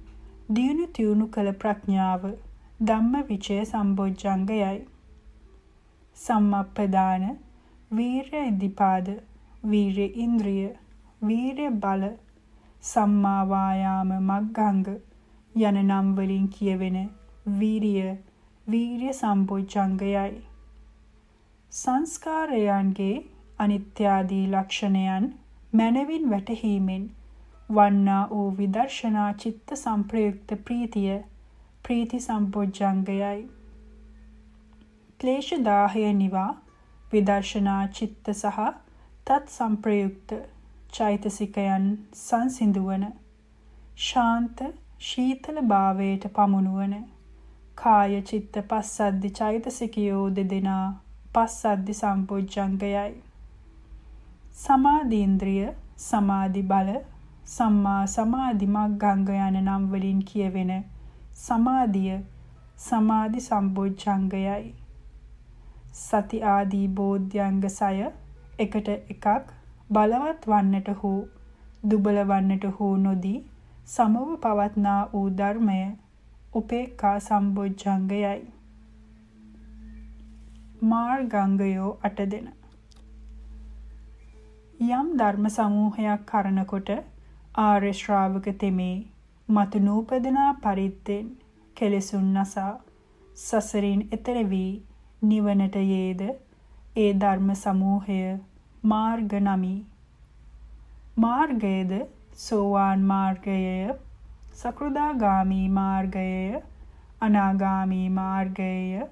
දියුණු 0.51 0.89
තියුණු 0.95 1.27
කළ 1.29 1.53
ප්‍රඥාව 1.61 2.27
ධම්ම 2.81 3.15
විචය 3.25 3.63
සම්බොජ්ජංගයයි. 3.65 4.77
සම්මප්පදාන 6.17 7.25
වීරය 7.91 8.47
ඉදිපාද 8.49 9.09
වීරය 9.65 10.07
ඉන්ද්‍රිය 10.25 10.69
වීරය 11.23 11.73
බල 11.79 12.05
සම්මා 12.87 13.43
වායාම 13.51 14.11
මග්ගංග 14.21 14.89
යන 15.55 15.79
නම් 15.83 16.09
වලින් 16.17 16.49
කියවෙන 16.49 16.99
වීරිය 17.59 18.11
වීරිය 18.67 19.15
සම්බොජ්ජංගයයි. 19.15 20.43
සංස්කාරයන්ගේ 21.73 23.15
අනිත්‍ය 23.59 24.09
ආදී 24.09 24.47
ලක්ෂණයන් 24.49 25.29
මනවින් 25.73 26.31
වැටහීමෙන් 26.31 27.05
වන්නා 27.71 28.23
වූ 28.31 28.49
විදර්ශනා 28.59 29.31
චිත්ත 29.35 29.75
සංප්‍රයුක්ත 29.77 30.53
ප්‍රීතිය 30.65 31.17
ප්‍රීති 31.85 32.21
සම්පොජ්ජංගයයි. 32.21 33.41
ක්ලේශ 35.21 35.53
දාහය 35.65 36.13
නිවා 36.13 36.51
විදර්ශනා 37.13 37.83
චිත්ත 37.91 38.31
සහ 38.33 38.69
තත් 39.27 39.49
සංප්‍රයුක්ත 39.49 40.37
චෛතසිකයන් 40.97 41.87
සංසිඳුවන 42.19 43.05
ශාන්ත 44.03 44.63
ශීතල 45.01 45.59
භාවයට 45.65 46.27
පමුණුවන 46.35 46.95
කාය 47.79 48.21
චිත්ත 48.23 48.55
පස්සද්ධි 48.69 49.31
චෛතසිකයෝ 49.33 50.25
දෙදෙනා 50.31 50.87
පස්සද්ධි 51.35 51.95
සම්පොජ්ජංගයයි. 51.95 53.11
සමාධීන්ද්‍රිය 54.57 55.67
සමාධි 56.03 56.63
බල 56.65 56.91
සම්මා 57.49 58.05
සමාධි 58.09 58.69
මග්ගංග 58.69 59.29
යන 59.41 59.59
නම් 59.61 59.85
වලින් 59.91 60.23
කියවෙන 60.25 60.73
සමාධිය 61.39 62.17
සමාධි 62.79 63.41
සම්බොජ්ජංගයයි 63.41 64.73
සති 65.99 66.43
ආදී 66.47 66.89
බෝධ්‍යංග 66.97 67.63
සය 67.71 68.09
එකට 68.59 68.89
එකක් 68.89 69.56
බලවත් 69.91 70.47
වන්නට 70.47 70.89
හෝ 71.01 71.19
දුබල 71.85 72.19
වන්නට 72.25 72.65
හෝ 72.77 72.93
නොදී 72.99 73.39
සමව 73.87 74.37
පවත්නා 74.41 75.01
වූ 75.11 75.29
ධර්මය 75.33 75.81
උපේක්ඛා 76.55 77.19
සම්බොජ්ජංගයයි. 77.21 78.39
මාර්ගංගයෝ 80.85 81.91
අට 82.03 82.23
දෙන. 82.31 82.49
යම් 84.89 85.13
ධර්ම 85.15 85.47
සමූහයක් 85.51 86.25
කරනකොට 86.27 86.91
ආර්ය 87.61 87.93
ශ්‍රාවක 87.93 88.49
තෙමේ 88.59 88.97
මතු 89.49 89.79
නූපදනා 89.81 90.51
පරිද්දෙන් 90.61 91.31
කෙලෙසුන් 91.77 92.27
නසා 92.35 92.75
සසරින් 93.37 94.03
එතර 94.13 94.43
වී 94.47 94.73
නිවනට 95.23 95.81
යේද 95.85 96.23
ඒ 96.97 97.11
ධර්ම 97.15 97.49
සමූහය 97.57 98.21
මාර්ග 98.93 99.37
නමි 99.41 99.75
මාර්ගයේද 101.19 101.93
සෝවාන් 102.39 103.07
මාර්ගයය 103.13 103.93
සකෘදාගාමි 104.55 105.63
මාර්ගයය 105.79 106.61
අනාගාමි 107.21 108.03
මාර්ගයය 108.19 109.07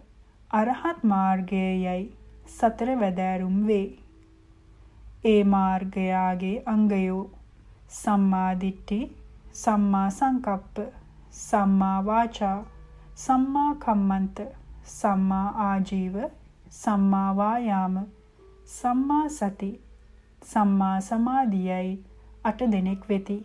අරහත් 0.51 1.07
මාර්ගයයි 1.13 2.03
සතර 2.49 2.91
වැදෑරුම් 3.01 3.57
වේ. 3.67 3.87
ඒ 5.25 5.41
මාර්ගයාගේ 5.55 6.57
අංගයෝ 6.67 7.23
සම්මා 7.93 8.53
දිට්ඨි, 8.61 8.99
සම්මා 9.55 10.09
සංකප්ප, 10.11 10.77
සම්මා 11.33 11.99
වාචා, 12.07 12.59
සම්මා 13.17 13.73
කම්මන්ත, 13.75 14.41
සම්මා 14.93 15.49
ආජීව, 15.67 16.17
සම්මා 16.71 17.31
වායාම, 17.37 17.97
සම්මා 18.67 19.29
සති, 19.29 19.71
සම්මා 20.43 21.01
සමාධියයි 21.01 21.91
අට 22.45 22.61
දෙනෙක් 22.73 23.03
වෙති. 23.09 23.37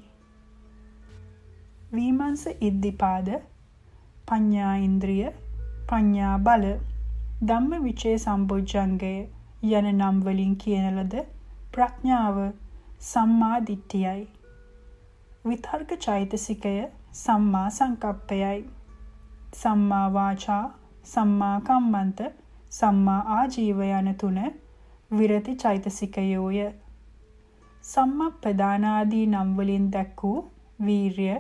විමර්ශ 1.94 2.48
ඉද්ධිපාද 2.62 3.30
පඤ්ඤා 4.28 4.76
ඉන්ද්‍රිය 4.78 5.26
පඤ්ඤා 5.90 6.38
බල 6.40 6.66
ධම්ම 7.42 7.84
විචේ 7.84 8.16
සම්බොජ්ජංගය 8.18 9.14
යන 9.70 9.90
නම් 9.92 10.22
වලින් 10.22 10.56
කියන 10.56 10.88
ලද 10.94 11.24
ප්‍රඥාව 11.74 12.38
සම්මා 13.02 13.58
දිට්ඨියයි. 13.68 14.24
විතර්ක 15.46 15.92
චෛතසිකය 16.06 16.76
සම්මා 17.16 17.68
සංකප්පයයි. 17.70 18.60
සම්මා 19.54 20.08
වාචා 20.14 20.64
සම්මා 21.06 21.58
කම්මන්ත 21.68 22.26
සම්මා 22.72 23.22
ආජීව 23.38 23.80
යන 23.90 24.12
තුන 24.16 24.42
විරති 25.12 25.56
චෛතසිකයෝය. 25.56 26.72
සම්මප්පදානාදී 27.84 29.26
නම් 29.26 29.54
වලින් 29.58 29.86
දැක් 29.92 30.24
වූ 30.24 30.52
වීරිය 30.86 31.38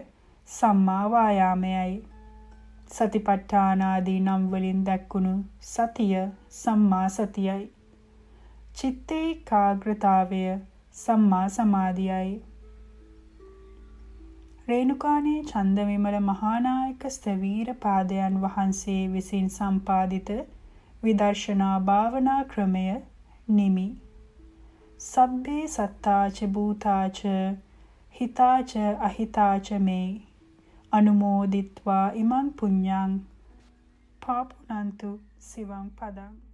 සම්මා 0.47 1.03
වායාමයයි. 1.11 1.97
සතිපට්ඨානාදී 2.91 4.20
නම් 4.20 4.47
වලින් 4.51 4.80
දැක්කුණු 4.86 5.34
සතිය 5.61 6.15
සම්මා 6.49 7.09
සතියයි. 7.09 7.72
චිත්තේ 8.76 9.28
කාග්‍රතාවය 9.49 10.41
සම්මා 10.95 11.49
සමාධියයි. 11.49 12.34
රේණුකාණේ 14.67 15.43
චන්දවිමල 15.43 16.20
මහානායක 16.22 17.05
ස්තවීර 17.09 17.70
පාදයන් 17.74 18.41
වහන්සේ 18.41 19.07
විසින් 19.13 19.47
සම්පාදිත 19.49 20.34
විදර්ශනා 21.03 21.80
භාවනා 21.80 22.43
ක්‍රමය 22.43 22.84
නිමි. 23.49 23.87
සබ්බේ 24.99 25.67
සත්තාච 25.67 26.43
භූතාච 26.53 27.19
හිතාච 28.15 28.75
අහිතාච 29.07 29.71
මේ. 29.79 30.21
අනුමෝදිත්වා 30.91 32.11
ඉමං 32.11 32.51
පුඤ්ඤං. 32.59 33.15
පාපුනන්තු 34.25 35.19
සිවං 35.39 35.89
පදං. 35.99 36.48